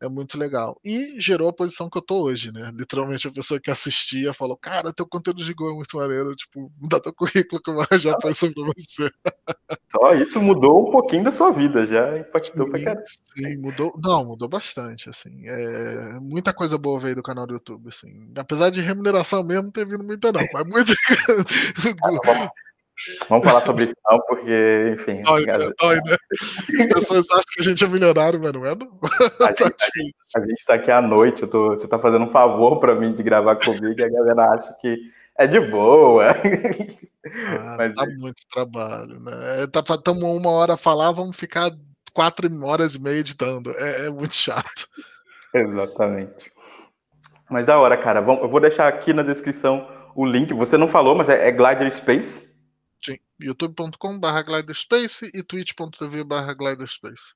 é 0.00 0.08
muito 0.08 0.38
legal. 0.38 0.78
E 0.84 1.20
gerou 1.20 1.48
a 1.48 1.52
posição 1.52 1.88
que 1.88 1.98
eu 1.98 2.02
tô 2.02 2.24
hoje, 2.24 2.52
né? 2.52 2.70
Literalmente 2.74 3.26
a 3.26 3.32
pessoa 3.32 3.60
que 3.60 3.70
assistia 3.70 4.32
falou: 4.32 4.56
Cara, 4.56 4.92
teu 4.92 5.06
conteúdo 5.06 5.44
de 5.44 5.54
Go 5.54 5.70
é 5.70 5.74
muito 5.74 5.96
maneiro, 5.96 6.34
tipo, 6.34 6.70
dá 6.88 7.00
teu 7.00 7.12
currículo 7.12 7.60
que 7.62 7.70
eu 7.70 7.74
vou 7.74 7.84
arranjar 7.88 8.14
a 8.14 8.18
posição 8.18 8.52
pra 8.52 8.64
você. 8.76 9.10
Só 9.90 10.14
isso 10.14 10.40
mudou 10.40 10.88
um 10.88 10.90
pouquinho 10.90 11.24
da 11.24 11.32
sua 11.32 11.52
vida, 11.52 11.86
já 11.86 12.18
impactou 12.18 12.66
sim, 12.66 12.70
pra 12.70 12.82
caramba. 12.82 13.02
Sim, 13.06 13.56
mudou. 13.56 13.92
Não, 14.02 14.24
mudou 14.24 14.48
bastante, 14.48 15.08
assim. 15.08 15.46
É, 15.46 16.20
muita 16.20 16.52
coisa 16.52 16.76
boa 16.76 16.98
veio 17.00 17.16
do 17.16 17.22
canal 17.22 17.46
do 17.46 17.54
YouTube, 17.54 17.88
assim. 17.88 18.32
Apesar 18.36 18.70
de 18.70 18.80
remuneração 18.80 19.44
mesmo, 19.44 19.64
não 19.64 19.70
ter 19.70 19.86
vindo 19.86 20.04
muita, 20.04 20.32
não. 20.32 20.46
Mas 20.52 20.66
muita. 20.66 20.92
Vamos 23.28 23.46
falar 23.46 23.62
sobre 23.62 23.84
isso 23.84 23.94
não, 24.08 24.20
porque, 24.20 24.94
enfim. 24.94 25.22
Dói, 25.22 25.44
né? 25.44 25.58
Dói, 25.80 25.96
né? 25.96 26.16
As 26.80 26.86
pessoas 27.00 27.30
acham 27.30 27.42
que 27.52 27.60
a 27.60 27.64
gente 27.64 27.84
é 27.84 27.88
milionário, 27.88 28.40
mas 28.40 28.52
não 28.52 28.64
é, 28.64 28.74
não. 28.74 28.98
A 29.42 29.48
gente, 29.48 30.14
a 30.36 30.40
gente 30.40 30.64
tá 30.64 30.74
aqui 30.74 30.90
à 30.90 31.02
noite, 31.02 31.42
eu 31.42 31.48
tô, 31.48 31.70
você 31.70 31.88
tá 31.88 31.98
fazendo 31.98 32.24
um 32.24 32.30
favor 32.30 32.78
para 32.78 32.94
mim 32.94 33.12
de 33.12 33.22
gravar 33.22 33.56
comigo 33.56 33.94
e 33.98 34.04
a 34.04 34.08
galera 34.08 34.54
acha 34.54 34.72
que 34.80 34.96
é 35.36 35.46
de 35.46 35.60
boa. 35.60 36.30
Ah, 37.58 37.76
mas, 37.78 37.94
tá 37.94 38.06
muito 38.18 38.42
trabalho, 38.52 39.18
né? 39.18 39.66
Tá, 39.72 39.82
estamos 39.94 40.22
uma 40.22 40.50
hora 40.50 40.74
a 40.74 40.76
falar, 40.76 41.10
vamos 41.10 41.36
ficar 41.36 41.72
quatro 42.12 42.48
horas 42.64 42.94
e 42.94 43.00
meia 43.00 43.18
editando. 43.18 43.74
É, 43.78 44.06
é 44.06 44.10
muito 44.10 44.34
chato. 44.34 44.86
Exatamente. 45.52 46.52
Mas 47.50 47.64
da 47.64 47.78
hora, 47.78 47.96
cara. 47.96 48.20
eu 48.20 48.48
vou 48.48 48.60
deixar 48.60 48.88
aqui 48.88 49.12
na 49.12 49.22
descrição 49.22 49.88
o 50.14 50.24
link. 50.24 50.52
Você 50.54 50.76
não 50.76 50.88
falou, 50.88 51.14
mas 51.14 51.28
é, 51.28 51.48
é 51.48 51.50
Glider 51.50 51.92
Space 51.92 52.53
youtube.com.br 53.40 54.42
gliderspace 54.46 55.30
e 55.34 55.42
twitch.tv 55.42 56.24
gliderspace. 56.56 57.34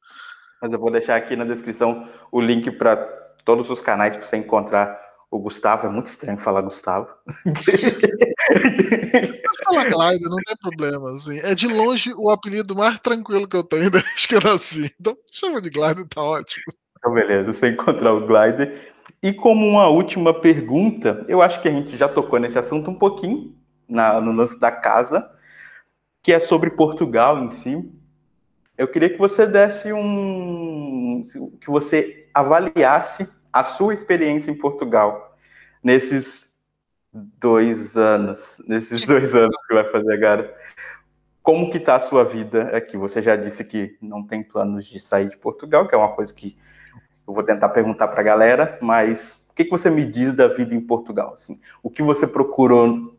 Mas 0.60 0.72
eu 0.72 0.78
vou 0.78 0.90
deixar 0.90 1.16
aqui 1.16 1.36
na 1.36 1.44
descrição 1.44 2.08
o 2.32 2.40
link 2.40 2.70
para 2.72 2.96
todos 3.44 3.70
os 3.70 3.80
canais 3.80 4.16
para 4.16 4.26
você 4.26 4.36
encontrar 4.36 4.98
o 5.30 5.38
Gustavo. 5.38 5.86
É 5.86 5.90
muito 5.90 6.06
estranho 6.06 6.38
falar 6.38 6.62
Gustavo. 6.62 7.08
Fala 9.64 9.84
Glider, 9.84 10.28
não 10.28 10.38
tem 10.44 10.56
problema. 10.60 11.12
Assim. 11.12 11.38
É 11.40 11.54
de 11.54 11.68
longe 11.68 12.12
o 12.14 12.30
apelido 12.30 12.74
mais 12.74 12.98
tranquilo 12.98 13.46
que 13.46 13.56
eu 13.56 13.62
tenho 13.62 13.90
desde 13.92 14.26
que 14.28 14.34
eu 14.34 14.40
nasci. 14.40 14.94
Então 14.98 15.16
chama 15.32 15.60
de 15.60 15.70
Glider, 15.70 16.06
tá 16.08 16.22
ótimo. 16.22 16.64
Então, 16.98 17.12
beleza, 17.12 17.52
você 17.52 17.68
encontrar 17.68 18.12
o 18.12 18.26
Glider. 18.26 18.94
E 19.22 19.32
como 19.32 19.66
uma 19.66 19.88
última 19.88 20.34
pergunta, 20.34 21.24
eu 21.28 21.40
acho 21.40 21.60
que 21.60 21.68
a 21.68 21.72
gente 21.72 21.96
já 21.96 22.08
tocou 22.08 22.38
nesse 22.38 22.58
assunto 22.58 22.90
um 22.90 22.98
pouquinho 22.98 23.54
na, 23.88 24.20
no 24.20 24.32
lance 24.32 24.58
da 24.58 24.70
casa 24.70 25.28
que 26.28 26.32
é 26.34 26.38
sobre 26.38 26.68
Portugal 26.68 27.42
em 27.42 27.48
si. 27.48 27.90
Eu 28.76 28.86
queria 28.86 29.08
que 29.08 29.16
você 29.16 29.46
desse 29.46 29.90
um. 29.94 31.22
que 31.58 31.70
você 31.70 32.28
avaliasse 32.34 33.26
a 33.50 33.64
sua 33.64 33.94
experiência 33.94 34.50
em 34.50 34.54
Portugal 34.54 35.34
nesses 35.82 36.52
dois 37.10 37.96
anos, 37.96 38.60
nesses 38.68 39.06
dois 39.08 39.34
anos 39.34 39.56
que 39.66 39.72
vai 39.72 39.90
fazer 39.90 40.12
agora. 40.12 40.54
Como 41.42 41.70
que 41.70 41.78
está 41.78 41.96
a 41.96 42.00
sua 42.00 42.24
vida 42.24 42.76
aqui? 42.76 42.98
Você 42.98 43.22
já 43.22 43.34
disse 43.34 43.64
que 43.64 43.96
não 43.98 44.22
tem 44.22 44.42
planos 44.42 44.86
de 44.86 45.00
sair 45.00 45.30
de 45.30 45.36
Portugal, 45.38 45.88
que 45.88 45.94
é 45.94 45.98
uma 45.98 46.12
coisa 46.12 46.34
que 46.34 46.58
eu 47.26 47.32
vou 47.32 47.42
tentar 47.42 47.70
perguntar 47.70 48.06
para 48.08 48.20
a 48.20 48.24
galera, 48.24 48.78
mas 48.82 49.46
o 49.48 49.54
que, 49.54 49.64
que 49.64 49.70
você 49.70 49.88
me 49.88 50.04
diz 50.04 50.34
da 50.34 50.46
vida 50.46 50.74
em 50.74 50.80
Portugal? 50.82 51.32
Assim, 51.32 51.58
o 51.82 51.88
que 51.88 52.02
você 52.02 52.26
procurou 52.26 53.16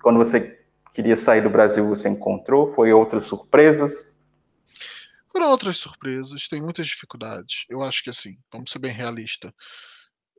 quando 0.00 0.16
você 0.16 0.53
queria 0.94 1.16
sair 1.16 1.42
do 1.42 1.50
Brasil 1.50 1.86
você 1.88 2.08
encontrou? 2.08 2.72
Foi 2.72 2.92
outras 2.92 3.24
surpresas? 3.24 4.06
Foram 5.30 5.50
outras 5.50 5.76
surpresas, 5.76 6.46
tem 6.46 6.62
muitas 6.62 6.86
dificuldades. 6.86 7.66
Eu 7.68 7.82
acho 7.82 8.04
que 8.04 8.10
assim, 8.10 8.38
vamos 8.52 8.70
ser 8.70 8.78
bem 8.78 8.92
realista. 8.92 9.52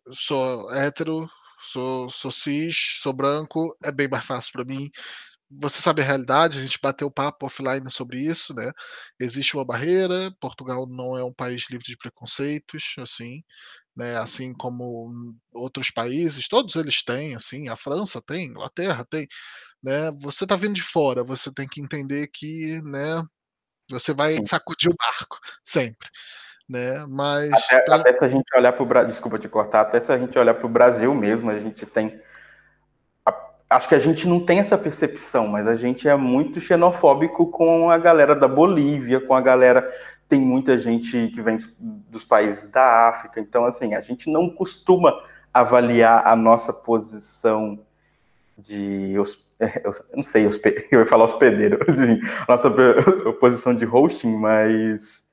Eu 0.05 0.13
sou 0.13 0.71
hétero, 0.71 1.29
sou, 1.59 2.09
sou 2.09 2.31
cis, 2.31 2.99
sou 3.01 3.11
branco, 3.11 3.75
é 3.83 3.91
bem 3.91 4.07
mais 4.07 4.23
fácil 4.23 4.53
para 4.53 4.63
mim. 4.63 4.89
Você 5.49 5.81
sabe 5.81 6.01
a 6.01 6.05
realidade, 6.05 6.57
a 6.57 6.61
gente 6.61 6.79
bateu 6.81 7.11
papo 7.11 7.45
offline 7.45 7.91
sobre 7.91 8.19
isso, 8.19 8.53
né? 8.53 8.71
Existe 9.19 9.55
uma 9.55 9.65
barreira, 9.65 10.31
Portugal 10.39 10.87
não 10.87 11.17
é 11.17 11.23
um 11.23 11.33
país 11.33 11.69
livre 11.69 11.85
de 11.85 11.97
preconceitos, 11.97 12.95
assim, 12.97 13.43
né? 13.95 14.17
Assim 14.17 14.53
como 14.53 15.35
outros 15.53 15.89
países, 15.89 16.47
todos 16.47 16.75
eles 16.75 17.03
têm, 17.03 17.35
assim, 17.35 17.69
a 17.69 17.75
França 17.75 18.21
tem, 18.21 18.47
a 18.47 18.49
Inglaterra 18.49 19.05
tem, 19.09 19.27
né? 19.83 20.11
Você 20.19 20.43
está 20.45 20.55
vindo 20.55 20.73
de 20.73 20.83
fora, 20.83 21.23
você 21.23 21.51
tem 21.53 21.67
que 21.67 21.81
entender 21.81 22.27
que, 22.33 22.81
né? 22.83 23.23
Você 23.89 24.13
vai 24.13 24.37
Sim. 24.37 24.45
sacudir 24.45 24.89
o 24.91 24.95
barco 24.97 25.37
sempre, 25.63 26.09
né? 26.67 27.05
Mas 27.07 27.51
até, 27.51 27.77
então... 27.81 27.95
até 27.95 28.13
se 28.13 28.25
a 28.25 28.29
gente 28.29 28.45
olhar 28.55 28.73
para 28.73 28.83
o 28.83 28.85
Brasil, 28.85 29.11
desculpa 29.11 29.39
te 29.39 29.47
cortar, 29.47 29.81
até 29.81 30.01
se 30.01 30.11
a 30.11 30.17
gente 30.17 30.37
olhar 30.37 30.55
para 30.55 30.65
o 30.65 30.69
Brasil 30.69 31.13
mesmo, 31.13 31.49
a 31.49 31.57
gente 31.57 31.85
tem 31.85 32.19
acho 33.69 33.89
que 33.89 33.95
a 33.95 33.99
gente 33.99 34.27
não 34.27 34.39
tem 34.39 34.59
essa 34.59 34.77
percepção, 34.77 35.47
mas 35.47 35.67
a 35.67 35.75
gente 35.75 36.07
é 36.07 36.15
muito 36.15 36.61
xenofóbico 36.61 37.49
com 37.49 37.89
a 37.89 37.97
galera 37.97 38.35
da 38.35 38.47
Bolívia, 38.47 39.19
com 39.19 39.33
a 39.33 39.41
galera. 39.41 39.87
Tem 40.27 40.39
muita 40.39 40.77
gente 40.77 41.27
que 41.29 41.41
vem 41.41 41.59
dos 41.79 42.23
países 42.23 42.67
da 42.67 43.09
África, 43.09 43.39
então, 43.39 43.65
assim, 43.65 43.93
a 43.93 44.01
gente 44.01 44.29
não 44.29 44.49
costuma 44.49 45.23
avaliar 45.53 46.27
a 46.27 46.35
nossa 46.35 46.73
posição 46.73 47.79
de. 48.57 49.13
Eu 49.13 49.23
não 50.15 50.23
sei, 50.23 50.45
eu 50.91 50.99
ia 50.99 51.05
falar 51.05 51.25
hospedeiro, 51.25 51.79
nossa 52.49 52.69
posição 53.39 53.73
de 53.73 53.85
hosting, 53.85 54.35
mas 54.35 55.25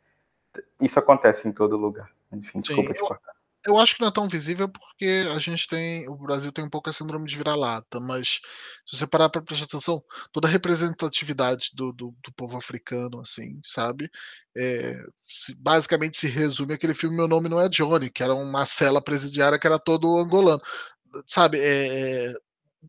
isso 0.80 0.99
acontece 0.99 1.49
em 1.49 1.53
todo 1.53 1.76
lugar. 1.76 2.11
Enfim, 2.30 2.61
desculpa 2.61 2.88
Sim, 2.88 2.95
te 2.95 3.01
cortar. 3.01 3.31
Eu 3.66 3.78
acho 3.78 3.94
que 3.94 4.00
não 4.00 4.08
é 4.08 4.12
tão 4.12 4.28
visível 4.28 4.68
porque 4.68 5.24
a 5.34 5.38
gente 5.38 5.68
tem. 5.68 6.08
O 6.08 6.16
Brasil 6.16 6.50
tem 6.52 6.64
um 6.64 6.70
pouco 6.70 6.90
a 6.90 6.92
síndrome 6.92 7.26
de 7.26 7.36
vira-lata, 7.36 8.00
mas 8.00 8.40
se 8.86 8.96
você 8.96 9.06
parar 9.06 9.28
para 9.30 9.42
prestar 9.42 9.66
atenção, 9.66 10.02
toda 10.32 10.48
a 10.48 10.50
representatividade 10.50 11.70
do, 11.74 11.92
do, 11.92 12.14
do 12.24 12.32
povo 12.36 12.56
africano, 12.56 13.20
assim, 13.20 13.60
sabe? 13.64 14.10
É, 14.56 14.96
se- 15.16 15.54
basicamente 15.60 16.16
se 16.16 16.28
resume 16.28 16.74
aquele 16.74 16.94
filme 16.94 17.16
Meu 17.16 17.28
Nome 17.28 17.48
Não 17.48 17.60
É 17.60 17.68
Johnny, 17.68 18.10
que 18.10 18.22
era 18.22 18.34
uma 18.34 18.66
cela 18.66 19.00
presidiária 19.02 19.58
que 19.58 19.66
era 19.66 19.78
todo 19.78 20.16
angolano. 20.18 20.60
Sabe? 21.26 21.58
É, 21.60 22.30
é, 22.30 22.34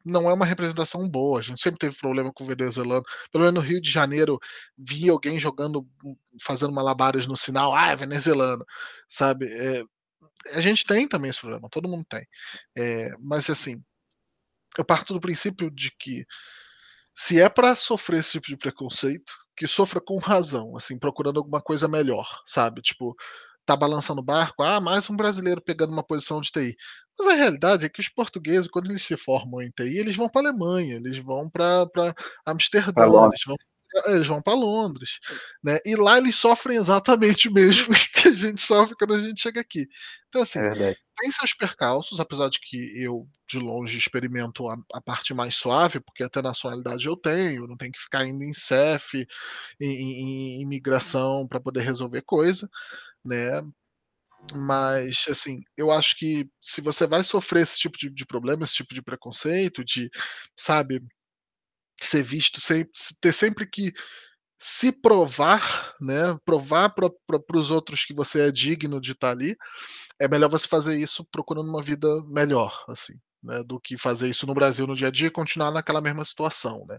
não 0.05 0.29
é 0.29 0.33
uma 0.33 0.45
representação 0.45 1.07
boa. 1.09 1.39
A 1.39 1.41
gente 1.41 1.61
sempre 1.61 1.79
teve 1.79 1.97
problema 1.97 2.31
com 2.33 2.43
o 2.43 2.47
venezuelano. 2.47 3.03
Pelo 3.31 3.45
menos 3.45 3.63
no 3.63 3.67
Rio 3.69 3.81
de 3.81 3.89
Janeiro, 3.91 4.39
via 4.77 5.11
alguém 5.11 5.39
jogando, 5.39 5.87
fazendo 6.43 6.73
malabares 6.73 7.27
no 7.27 7.37
sinal, 7.37 7.73
ah, 7.75 7.89
é 7.89 7.95
venezuelano, 7.95 8.65
sabe? 9.09 9.47
É, 9.51 9.83
a 10.53 10.61
gente 10.61 10.85
tem 10.85 11.07
também 11.07 11.29
esse 11.29 11.39
problema, 11.39 11.69
todo 11.69 11.87
mundo 11.87 12.05
tem. 12.09 12.25
É, 12.77 13.11
mas 13.19 13.49
assim, 13.49 13.81
eu 14.77 14.85
parto 14.85 15.13
do 15.13 15.19
princípio 15.19 15.69
de 15.71 15.91
que 15.97 16.25
se 17.13 17.39
é 17.39 17.47
para 17.47 17.75
sofrer 17.75 18.19
esse 18.19 18.31
tipo 18.33 18.47
de 18.47 18.57
preconceito, 18.57 19.33
que 19.55 19.67
sofra 19.67 20.01
com 20.01 20.17
razão, 20.17 20.75
assim, 20.75 20.97
procurando 20.97 21.37
alguma 21.37 21.61
coisa 21.61 21.87
melhor, 21.87 22.27
sabe? 22.45 22.81
Tipo, 22.81 23.15
tá 23.65 23.75
balançando 23.75 24.21
o 24.21 24.23
barco, 24.23 24.63
ah, 24.63 24.81
mais 24.81 25.09
um 25.09 25.15
brasileiro 25.15 25.61
pegando 25.61 25.93
uma 25.93 26.03
posição 26.03 26.41
de 26.41 26.51
TI. 26.51 26.75
Mas 27.17 27.27
a 27.27 27.33
realidade 27.33 27.85
é 27.85 27.89
que 27.89 28.01
os 28.01 28.09
portugueses, 28.09 28.67
quando 28.67 28.89
eles 28.89 29.03
se 29.03 29.15
formam 29.15 29.61
em 29.61 29.69
TI, 29.69 29.99
eles 29.99 30.15
vão 30.15 30.27
para 30.27 30.49
Alemanha, 30.49 30.95
eles 30.95 31.17
vão 31.19 31.49
para 31.49 31.87
Amsterdã, 32.45 33.05
eles 33.27 33.41
vão 33.45 33.55
eles 34.07 34.27
vão 34.27 34.41
para 34.41 34.53
Londres, 34.53 35.19
né? 35.63 35.79
E 35.85 35.95
lá 35.95 36.17
eles 36.17 36.35
sofrem 36.35 36.77
exatamente 36.77 37.47
o 37.47 37.53
mesmo 37.53 37.93
que 38.13 38.27
a 38.29 38.33
gente 38.35 38.61
sofre 38.61 38.95
quando 38.97 39.13
a 39.15 39.23
gente 39.23 39.41
chega 39.41 39.61
aqui. 39.61 39.87
Então 40.29 40.41
assim, 40.41 40.59
É 40.59 40.95
tem 41.15 41.29
seus 41.31 41.53
percalços, 41.53 42.19
apesar 42.19 42.49
de 42.49 42.59
que 42.59 42.75
eu 43.01 43.27
de 43.47 43.59
longe 43.59 43.95
experimento 43.97 44.67
a, 44.67 44.75
a 44.93 44.99
parte 45.01 45.31
mais 45.33 45.55
suave, 45.55 45.99
porque 45.99 46.23
até 46.23 46.41
nacionalidade 46.41 47.05
eu 47.05 47.15
tenho, 47.15 47.67
não 47.67 47.77
tenho 47.77 47.91
que 47.91 47.99
ficar 47.99 48.25
indo 48.25 48.43
em 48.43 48.51
CEF, 48.51 49.27
em, 49.79 49.87
em- 49.87 50.57
em 50.59 50.61
imigração 50.61 51.47
para 51.47 51.59
poder 51.59 51.81
resolver 51.81 52.23
coisa, 52.23 52.67
né? 53.23 53.61
Mas, 54.55 55.25
assim, 55.29 55.63
eu 55.77 55.89
acho 55.91 56.17
que 56.17 56.49
se 56.61 56.81
você 56.81 57.07
vai 57.07 57.23
sofrer 57.23 57.63
esse 57.63 57.79
tipo 57.79 57.97
de, 57.97 58.09
de 58.09 58.25
problema, 58.25 58.65
esse 58.65 58.75
tipo 58.75 58.93
de 58.93 59.01
preconceito, 59.01 59.83
de, 59.85 60.09
sabe, 60.57 61.01
ser 62.07 62.23
visto, 62.23 62.59
sem, 62.61 62.85
ter 63.21 63.33
sempre 63.33 63.67
que 63.67 63.93
se 64.57 64.91
provar, 64.91 65.93
né? 65.99 66.37
Provar 66.45 66.89
para 66.89 67.11
os 67.59 67.69
outros 67.69 68.05
que 68.05 68.13
você 68.13 68.47
é 68.47 68.51
digno 68.51 69.01
de 69.01 69.11
estar 69.11 69.31
ali, 69.31 69.57
é 70.19 70.27
melhor 70.27 70.49
você 70.49 70.67
fazer 70.67 70.95
isso 70.97 71.25
procurando 71.31 71.69
uma 71.69 71.81
vida 71.81 72.07
melhor, 72.27 72.83
assim, 72.87 73.13
né? 73.43 73.63
Do 73.63 73.79
que 73.79 73.97
fazer 73.97 74.29
isso 74.29 74.47
no 74.47 74.53
Brasil 74.53 74.87
no 74.87 74.95
dia 74.95 75.09
a 75.09 75.11
dia 75.11 75.27
e 75.27 75.31
continuar 75.31 75.71
naquela 75.71 76.01
mesma 76.01 76.23
situação, 76.23 76.85
né? 76.87 76.97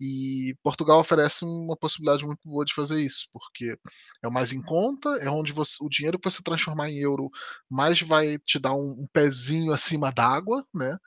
E 0.00 0.56
Portugal 0.62 0.98
oferece 0.98 1.44
uma 1.44 1.76
possibilidade 1.76 2.26
muito 2.26 2.40
boa 2.44 2.64
de 2.64 2.74
fazer 2.74 3.00
isso, 3.00 3.28
porque 3.32 3.78
é 4.22 4.28
o 4.28 4.32
mais 4.32 4.52
em 4.52 4.60
conta, 4.60 5.08
é 5.20 5.30
onde 5.30 5.52
você, 5.52 5.76
o 5.80 5.88
dinheiro 5.88 6.18
que 6.18 6.28
você 6.28 6.42
transformar 6.42 6.90
em 6.90 6.98
euro 6.98 7.30
mais 7.70 8.00
vai 8.00 8.38
te 8.38 8.58
dar 8.58 8.74
um, 8.74 9.02
um 9.02 9.06
pezinho 9.12 9.72
acima 9.72 10.10
d'água, 10.12 10.66
né? 10.74 10.98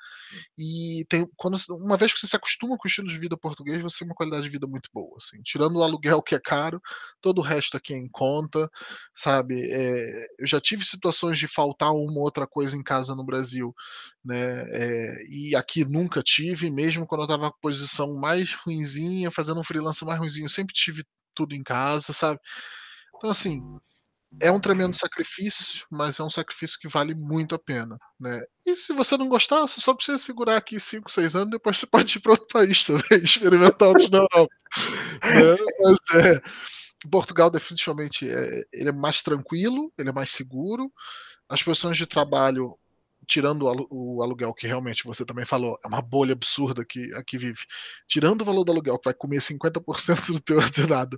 E 0.57 1.05
tem, 1.09 1.29
quando, 1.35 1.57
uma 1.69 1.97
vez 1.97 2.13
que 2.13 2.19
você 2.19 2.27
se 2.27 2.35
acostuma 2.35 2.77
com 2.77 2.88
o 2.88 2.89
estilo 2.89 3.07
de 3.07 3.17
vida 3.17 3.38
português, 3.38 3.81
você 3.81 3.99
tem 3.99 4.07
uma 4.07 4.15
qualidade 4.15 4.43
de 4.43 4.49
vida 4.49 4.67
muito 4.67 4.89
boa. 4.93 5.17
Assim. 5.17 5.41
Tirando 5.43 5.77
o 5.77 5.83
aluguel 5.83 6.21
que 6.21 6.35
é 6.35 6.39
caro, 6.39 6.81
todo 7.22 7.39
o 7.39 7.43
resto 7.43 7.78
aqui 7.78 7.93
é 7.93 7.97
em 7.97 8.07
conta, 8.09 8.70
sabe? 9.15 9.70
É, 9.72 10.28
eu 10.39 10.47
já 10.47 10.59
tive 10.61 10.84
situações 10.86 11.38
de 11.38 11.47
faltar 11.47 11.91
uma 11.91 12.13
ou 12.13 12.24
outra 12.24 12.47
coisa 12.47 12.78
em 12.78 12.84
casa 12.84 13.15
no 13.15 13.26
Brasil, 13.26 13.74
né? 14.24 14.65
É, 14.72 15.15
e 15.30 15.55
aqui 15.55 15.86
nunca 15.86 16.22
tive, 16.24 16.70
mesmo 16.72 17.05
quando 17.07 17.22
eu 17.22 17.26
estava 17.26 17.51
com 17.51 17.57
posição 17.61 18.15
mais 18.15 18.53
ruinzinha, 18.53 19.32
fazendo 19.32 19.59
um 19.59 19.63
freelance 19.63 20.03
mais 20.05 20.20
ruinzinho, 20.20 20.49
sempre 20.49 20.74
tive 20.74 21.03
tudo 21.36 21.55
em 21.55 21.63
casa, 21.63 22.13
sabe? 22.13 22.39
Então, 23.18 23.30
assim, 23.30 23.61
é 24.41 24.51
um 24.51 24.59
tremendo 24.59 24.95
sacrifício, 24.97 25.86
mas 25.89 26.20
é 26.20 26.24
um 26.24 26.30
sacrifício 26.30 26.78
que 26.80 26.88
vale 26.88 27.15
muito 27.15 27.55
a 27.55 27.59
pena, 27.59 27.97
né? 28.20 28.41
E 28.65 28.76
se 28.76 28.93
você 28.93 29.18
não 29.18 29.30
gostar, 29.30 29.61
você 29.61 29.80
só 29.80 29.93
precisa 29.93 30.18
segurar 30.18 30.57
aqui 30.57 30.80
5, 30.80 31.09
6 31.09 31.36
anos, 31.36 31.51
depois 31.51 31.78
você 31.78 31.88
pode 31.88 32.18
ir 32.18 32.22
para 32.22 32.34
outro 32.34 32.47
país 32.47 32.84
também, 32.84 33.24
experimentar 33.24 33.88
outros 33.88 34.09
na 34.09 34.20
Europa. 34.20 34.53
Né? 35.24 35.57
Mas 35.82 36.26
é, 36.26 36.41
Portugal 37.11 37.49
definitivamente 37.49 38.29
é, 38.29 38.63
ele 38.73 38.89
é 38.89 38.91
mais 38.91 39.21
tranquilo, 39.21 39.91
ele 39.97 40.09
é 40.09 40.13
mais 40.13 40.31
seguro, 40.31 40.91
as 41.49 41.61
posições 41.61 41.97
de 41.97 42.05
trabalho 42.05 42.77
tirando 43.27 43.63
o, 43.63 43.67
alu 43.67 43.87
o, 43.91 44.23
aluguel 44.23 44.53
que 44.53 44.65
realmente 44.65 45.03
você 45.03 45.25
também 45.25 45.45
falou, 45.45 45.77
é 45.83 45.87
uma 45.87 46.01
bolha 46.01 46.31
absurda 46.31 46.85
que 46.85 47.13
aqui 47.13 47.37
vive. 47.37 47.59
Tirando 48.07 48.41
o 48.41 48.45
valor 48.45 48.63
do 48.63 48.71
aluguel, 48.71 48.97
que 48.97 49.05
vai 49.05 49.13
comer 49.13 49.41
50% 49.41 50.31
do 50.31 50.39
teu 50.39 50.57
ordenado, 50.57 51.17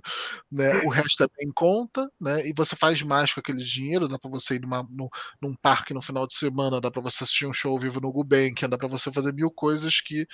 né? 0.50 0.82
O 0.84 0.88
resto 0.88 1.22
é 1.22 1.28
bem 1.28 1.48
em 1.48 1.52
conta, 1.52 2.10
né? 2.20 2.46
E 2.46 2.52
você 2.52 2.74
faz 2.74 3.00
mais 3.02 3.32
com 3.32 3.40
aquele 3.40 3.62
dinheiro, 3.62 4.08
dá 4.08 4.18
para 4.18 4.30
você 4.30 4.56
ir 4.56 4.60
numa, 4.60 4.82
num, 4.90 5.08
num, 5.40 5.54
parque 5.54 5.94
no 5.94 6.02
final 6.02 6.26
de 6.26 6.34
semana, 6.34 6.80
dá 6.80 6.90
para 6.90 7.00
você 7.00 7.22
assistir 7.22 7.46
um 7.46 7.52
show 7.52 7.78
vivo 7.78 8.00
no 8.00 8.12
Gulbenkian, 8.12 8.68
dá 8.68 8.76
para 8.76 8.88
você 8.88 9.10
fazer 9.12 9.32
mil 9.32 9.50
coisas 9.50 10.00
que 10.00 10.26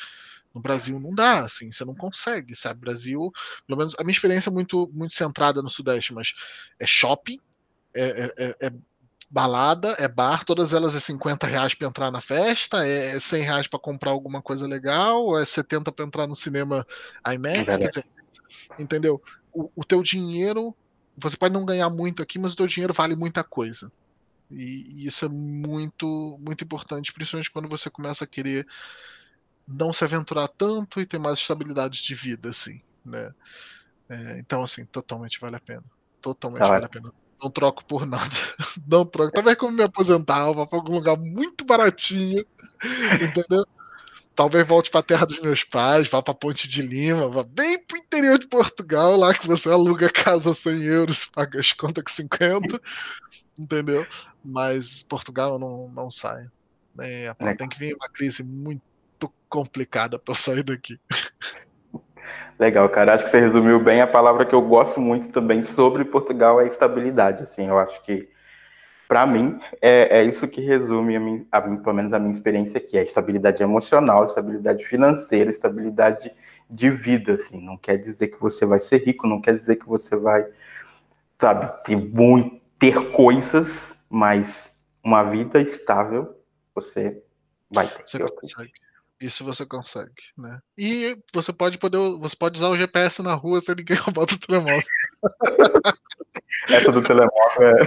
no 0.57 0.63
Brasil 0.63 0.99
não 0.99 1.15
dá, 1.15 1.41
assim, 1.41 1.71
você 1.71 1.85
não 1.85 1.95
consegue, 1.95 2.57
sabe? 2.57 2.81
Brasil, 2.81 3.31
pelo 3.67 3.79
menos 3.79 3.95
a 3.99 4.03
minha 4.03 4.13
experiência 4.13 4.49
é 4.49 4.53
muito, 4.53 4.91
muito 4.91 5.13
centrada 5.13 5.61
no 5.61 5.69
Sudeste, 5.69 6.15
mas 6.15 6.33
é 6.81 6.87
shopping, 6.87 7.39
é, 7.95 8.33
é, 8.39 8.67
é 8.67 8.73
balada, 9.29 9.95
é 9.99 10.09
bar, 10.09 10.47
todas 10.47 10.73
elas 10.73 10.95
é 10.95 11.01
50 11.01 11.47
reais 11.47 11.75
para 11.75 11.87
entrar 11.87 12.11
na 12.11 12.23
festa, 12.23 12.87
é 12.87 13.21
100 13.21 13.43
reais 13.43 13.67
para 13.67 13.79
comprar 13.79 14.13
alguma 14.13 14.41
coisa 14.41 14.67
legal, 14.67 15.39
é 15.39 15.45
70 15.45 15.93
para 15.93 16.07
entrar 16.07 16.27
no 16.27 16.35
cinema 16.35 16.87
IMAX, 17.31 17.75
é 17.75 17.79
quer 17.79 17.89
dizer, 17.89 18.07
entendeu? 18.79 19.23
O, 19.53 19.71
o, 19.77 19.85
teu 19.85 20.03
dinheiro, 20.03 20.75
você 21.19 21.37
pode 21.37 21.53
não 21.53 21.67
ganhar 21.67 21.91
muito 21.91 22.23
aqui, 22.23 22.39
mas 22.39 22.55
o 22.55 22.57
teu 22.57 22.67
dinheiro 22.67 22.95
vale 22.95 23.15
muita 23.15 23.45
coisa. 23.45 23.93
E, 24.51 25.03
e 25.03 25.07
isso 25.07 25.27
é 25.27 25.29
muito, 25.29 26.39
muito 26.41 26.65
importante, 26.65 27.13
principalmente 27.13 27.51
quando 27.51 27.69
você 27.69 27.91
começa 27.91 28.25
a 28.25 28.27
querer 28.27 28.67
não 29.67 29.93
se 29.93 30.05
aventurar 30.05 30.49
tanto 30.49 31.01
e 31.01 31.07
ter 31.07 31.19
mais 31.19 31.39
estabilidade 31.39 32.03
de 32.03 32.15
vida, 32.15 32.51
assim, 32.51 32.81
né? 33.05 33.33
É, 34.09 34.39
então, 34.39 34.63
assim, 34.63 34.85
totalmente 34.85 35.41
vale 35.41 35.57
a 35.57 35.61
pena. 35.61 35.85
Totalmente 36.21 36.63
ah, 36.63 36.69
vale 36.69 36.85
a 36.85 36.89
pena 36.89 37.13
não 37.43 37.51
troco 37.51 37.85
por 37.85 38.07
nada. 38.07 38.25
Não 38.87 39.05
troco. 39.05 39.33
Talvez 39.33 39.57
como 39.57 39.73
me 39.73 39.83
aposentar, 39.83 40.51
vá 40.53 40.67
para 40.67 40.79
algum 40.79 40.95
lugar 40.95 41.17
muito 41.17 41.65
baratinho, 41.65 42.45
entendeu? 43.23 43.67
Talvez 44.35 44.67
volte 44.67 44.91
para 44.91 45.01
a 45.01 45.03
terra 45.03 45.27
dos 45.27 45.41
meus 45.41 45.65
pais, 45.65 46.09
vá 46.09 46.23
para 46.23 46.35
Ponte 46.35 46.69
de 46.69 46.83
Lima, 46.83 47.27
vá 47.29 47.43
bem 47.43 47.83
pro 47.83 47.97
interior 47.97 48.39
de 48.39 48.47
Portugal, 48.47 49.17
lá 49.17 49.33
que 49.33 49.47
você 49.47 49.71
aluga 49.71 50.11
casa 50.11 50.51
a 50.51 50.55
100 50.55 50.83
euros, 50.83 51.25
paga 51.25 51.59
as 51.59 51.73
contas 51.73 52.05
com 52.05 52.11
50, 52.11 52.81
entendeu? 53.59 54.07
Mas 54.45 55.03
Portugal 55.03 55.55
eu 55.55 55.59
não, 55.59 55.89
não 55.89 56.11
saio. 56.11 56.53
É, 56.99 57.35
tem 57.55 57.69
que 57.69 57.79
vir 57.79 57.95
uma 57.95 58.09
crise 58.09 58.43
muito 58.43 58.83
complicada 59.49 60.19
para 60.19 60.35
sair 60.35 60.63
daqui. 60.63 60.99
Legal, 62.59 62.89
cara. 62.89 63.15
Acho 63.15 63.25
que 63.25 63.31
você 63.31 63.41
resumiu 63.41 63.83
bem. 63.83 64.01
A 64.01 64.07
palavra 64.07 64.45
que 64.45 64.55
eu 64.55 64.63
gosto 64.63 65.01
muito 65.01 65.29
também 65.29 65.63
sobre 65.63 66.05
Portugal 66.05 66.61
é 66.61 66.67
estabilidade. 66.67 67.43
Assim, 67.43 67.69
eu 67.69 67.79
acho 67.79 68.03
que, 68.03 68.29
para 69.07 69.27
mim, 69.27 69.61
é, 69.81 70.21
é, 70.21 70.25
isso 70.25 70.49
que 70.49 70.61
resume, 70.61 71.17
a 71.17 71.21
mim, 71.21 71.47
a 71.53 71.61
mim, 71.61 71.77
pelo 71.77 71.95
menos 71.95 72.13
a 72.13 72.19
minha 72.19 72.33
experiência 72.33 72.79
aqui: 72.79 72.97
é 72.99 73.03
estabilidade 73.03 73.63
emocional, 73.63 74.25
estabilidade 74.25 74.85
financeira, 74.85 75.51
estabilidade 75.51 76.33
de 76.69 76.91
vida. 76.91 77.35
Assim, 77.35 77.61
não 77.61 77.77
quer 77.77 77.99
dizer 77.99 78.29
que 78.29 78.41
você 78.41 78.65
vai 78.65 78.79
ser 78.79 79.05
rico, 79.05 79.27
não 79.27 79.41
quer 79.41 79.55
dizer 79.55 79.77
que 79.77 79.87
você 79.87 80.17
vai, 80.17 80.47
sabe, 81.39 81.85
ter 81.85 81.97
muito, 81.97 82.61
ter 82.79 83.11
coisas, 83.13 83.99
mas 84.09 84.75
uma 85.05 85.23
vida 85.23 85.61
estável 85.61 86.35
você 86.75 87.23
vai 87.71 87.87
ter. 87.87 88.03
Você 88.07 88.19
consegue. 88.31 88.86
Isso 89.21 89.45
você 89.45 89.65
consegue, 89.65 90.13
né? 90.37 90.59
E 90.77 91.17
você 91.33 91.51
pode 91.53 91.79
poder, 91.79 91.99
você 92.19 92.37
pode 92.37 92.59
usar 92.59 92.69
o 92.69 92.77
GPS 92.77 93.23
na 93.23 93.33
rua 93.33 93.61
sem 93.61 93.75
ninguém 93.75 93.97
roubar 93.97 94.23
o 94.23 94.27
telemóvel. 94.27 94.83
Essa 96.69 96.93
do 96.93 97.03
telemóvel 97.03 97.63
é. 97.63 97.85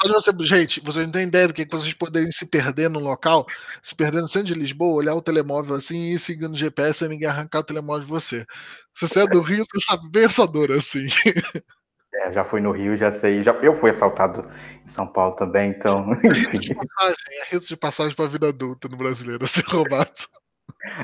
Só 0.00 0.08
de 0.08 0.12
você, 0.12 0.32
gente, 0.46 0.80
você 0.80 1.04
não 1.04 1.12
tem 1.12 1.26
ideia 1.26 1.48
do 1.48 1.54
que 1.54 1.66
vocês 1.70 1.92
poderem 1.92 2.30
se 2.30 2.46
perder 2.46 2.88
no 2.88 3.00
local, 3.00 3.46
se 3.82 3.94
perder 3.94 4.22
no 4.22 4.28
centro 4.28 4.54
de 4.54 4.58
Lisboa, 4.58 4.96
olhar 4.96 5.14
o 5.14 5.22
telemóvel 5.22 5.74
assim 5.74 5.98
e 5.98 6.14
ir 6.14 6.18
seguindo 6.18 6.54
o 6.54 6.56
GPS 6.56 7.00
sem 7.00 7.08
ninguém 7.08 7.28
arrancar 7.28 7.60
o 7.60 7.64
telemóvel 7.64 8.04
de 8.04 8.10
você. 8.10 8.46
Se 8.94 9.06
você 9.06 9.20
é 9.20 9.26
do 9.26 9.42
Rio, 9.42 9.64
você 9.64 9.84
sabe 9.84 10.08
bem 10.10 10.24
essa 10.24 10.46
dor 10.46 10.72
assim. 10.72 11.06
É, 12.22 12.32
já 12.32 12.44
fui 12.44 12.60
no 12.60 12.70
Rio, 12.70 12.96
já 12.96 13.12
sei. 13.12 13.42
Já, 13.42 13.52
eu 13.62 13.78
fui 13.78 13.90
assaltado 13.90 14.46
em 14.84 14.88
São 14.88 15.06
Paulo 15.06 15.34
também, 15.34 15.70
então. 15.70 16.12
Rito 16.22 16.60
de 16.60 16.74
passagem, 16.74 17.16
é 17.30 17.54
rito 17.54 17.66
de 17.66 17.76
passagem 17.76 18.14
para 18.14 18.24
a 18.24 18.28
vida 18.28 18.48
adulta 18.48 18.88
no 18.88 18.96
brasileiro 18.96 19.46
ser 19.46 19.64
roubado. 19.68 20.10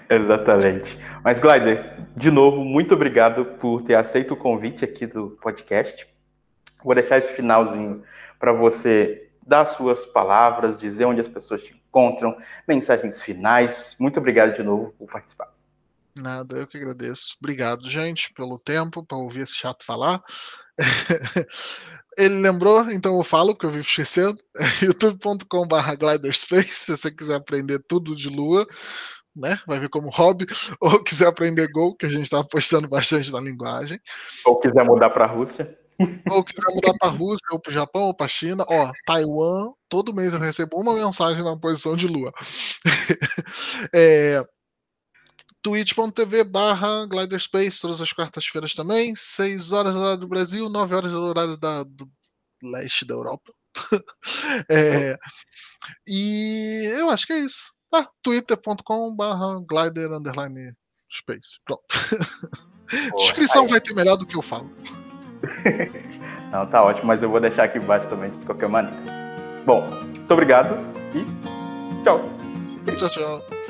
Exatamente. 0.08 0.98
Mas, 1.24 1.38
Glider, 1.38 2.06
de 2.16 2.30
novo, 2.30 2.64
muito 2.64 2.94
obrigado 2.94 3.44
por 3.58 3.82
ter 3.82 3.94
aceito 3.94 4.34
o 4.34 4.36
convite 4.36 4.84
aqui 4.84 5.06
do 5.06 5.30
podcast. 5.42 6.06
Vou 6.84 6.94
deixar 6.94 7.18
esse 7.18 7.32
finalzinho 7.32 8.02
para 8.38 8.52
você 8.52 9.30
dar 9.46 9.66
suas 9.66 10.06
palavras, 10.06 10.78
dizer 10.78 11.04
onde 11.04 11.20
as 11.20 11.28
pessoas 11.28 11.64
te 11.64 11.74
encontram, 11.74 12.36
mensagens 12.66 13.20
finais. 13.20 13.94
Muito 13.98 14.18
obrigado 14.18 14.54
de 14.54 14.62
novo 14.62 14.94
por 14.98 15.10
participar. 15.10 15.52
Nada, 16.16 16.56
eu 16.56 16.66
que 16.66 16.76
agradeço. 16.76 17.36
Obrigado, 17.40 17.88
gente, 17.88 18.32
pelo 18.34 18.58
tempo, 18.58 19.04
para 19.04 19.16
ouvir 19.16 19.40
esse 19.40 19.56
chato 19.56 19.84
falar. 19.84 20.22
Ele 22.18 22.40
lembrou, 22.40 22.90
então 22.90 23.16
eu 23.16 23.24
falo, 23.24 23.54
porque 23.54 23.66
eu 23.66 23.70
vivo 23.70 23.84
esquecendo. 23.86 24.38
youtube.com.br 24.82 25.96
gliderspace, 25.98 26.72
se 26.72 26.96
você 26.96 27.10
quiser 27.10 27.36
aprender 27.36 27.78
tudo 27.88 28.14
de 28.14 28.28
lua, 28.28 28.66
né? 29.34 29.58
Vai 29.66 29.78
ver 29.78 29.88
como 29.88 30.10
hobby, 30.10 30.46
ou 30.80 31.02
quiser 31.02 31.26
aprender 31.26 31.68
Go, 31.68 31.96
que 31.96 32.06
a 32.06 32.08
gente 32.08 32.24
está 32.24 32.40
apostando 32.40 32.88
bastante 32.88 33.32
na 33.32 33.40
linguagem. 33.40 33.98
Ou 34.44 34.58
quiser 34.60 34.84
mudar 34.84 35.10
para 35.10 35.24
a 35.24 35.28
Rússia. 35.28 35.78
Ou 36.30 36.44
quiser 36.44 36.74
mudar 36.74 36.92
para 36.98 37.08
a 37.08 37.12
Rússia, 37.12 37.46
ou 37.50 37.60
para 37.60 37.70
o 37.70 37.74
Japão, 37.74 38.02
ou 38.02 38.14
para 38.14 38.26
a 38.26 38.28
China. 38.28 38.64
Ó, 38.68 38.92
Taiwan, 39.06 39.72
todo 39.88 40.14
mês 40.14 40.34
eu 40.34 40.40
recebo 40.40 40.78
uma 40.80 40.94
mensagem 40.94 41.42
na 41.42 41.56
posição 41.56 41.96
de 41.96 42.06
lua. 42.06 42.32
é, 43.94 44.44
twitch.tv 45.62 46.44
barra 46.44 47.06
Gliderspace, 47.06 47.80
todas 47.80 48.00
as 48.00 48.12
quartas-feiras 48.12 48.74
também, 48.74 49.14
6 49.14 49.72
horas 49.72 49.94
do 49.94 50.00
horário 50.00 50.20
do 50.20 50.28
Brasil, 50.28 50.68
9 50.68 50.94
horas 50.94 51.12
do 51.12 51.22
horário 51.22 51.56
da, 51.56 51.82
do 51.84 52.10
leste 52.62 53.04
da 53.04 53.14
Europa. 53.14 53.52
é, 54.68 55.16
e 56.06 56.90
eu 56.94 57.10
acho 57.10 57.26
que 57.26 57.32
é 57.32 57.38
isso. 57.38 57.72
Ah, 57.94 58.08
twitter.com 58.22 59.14
barra 59.14 59.60
glider 59.68 60.12
underline 60.12 60.74
space. 61.10 61.58
Pronto. 61.64 61.84
Descrição 63.18 63.66
vai 63.66 63.80
ter 63.80 63.94
melhor 63.94 64.16
do 64.16 64.26
que 64.26 64.36
eu 64.36 64.42
falo. 64.42 64.70
Não, 66.50 66.66
tá 66.66 66.82
ótimo, 66.82 67.06
mas 67.06 67.22
eu 67.22 67.30
vou 67.30 67.40
deixar 67.40 67.64
aqui 67.64 67.78
embaixo 67.78 68.08
também, 68.08 68.30
de 68.30 68.46
qualquer 68.46 68.68
maneira. 68.68 68.96
Bom, 69.64 69.88
muito 69.88 70.30
obrigado 70.30 70.76
e 71.14 72.02
tchau. 72.02 72.20
Tchau, 72.98 73.08
tchau. 73.10 73.61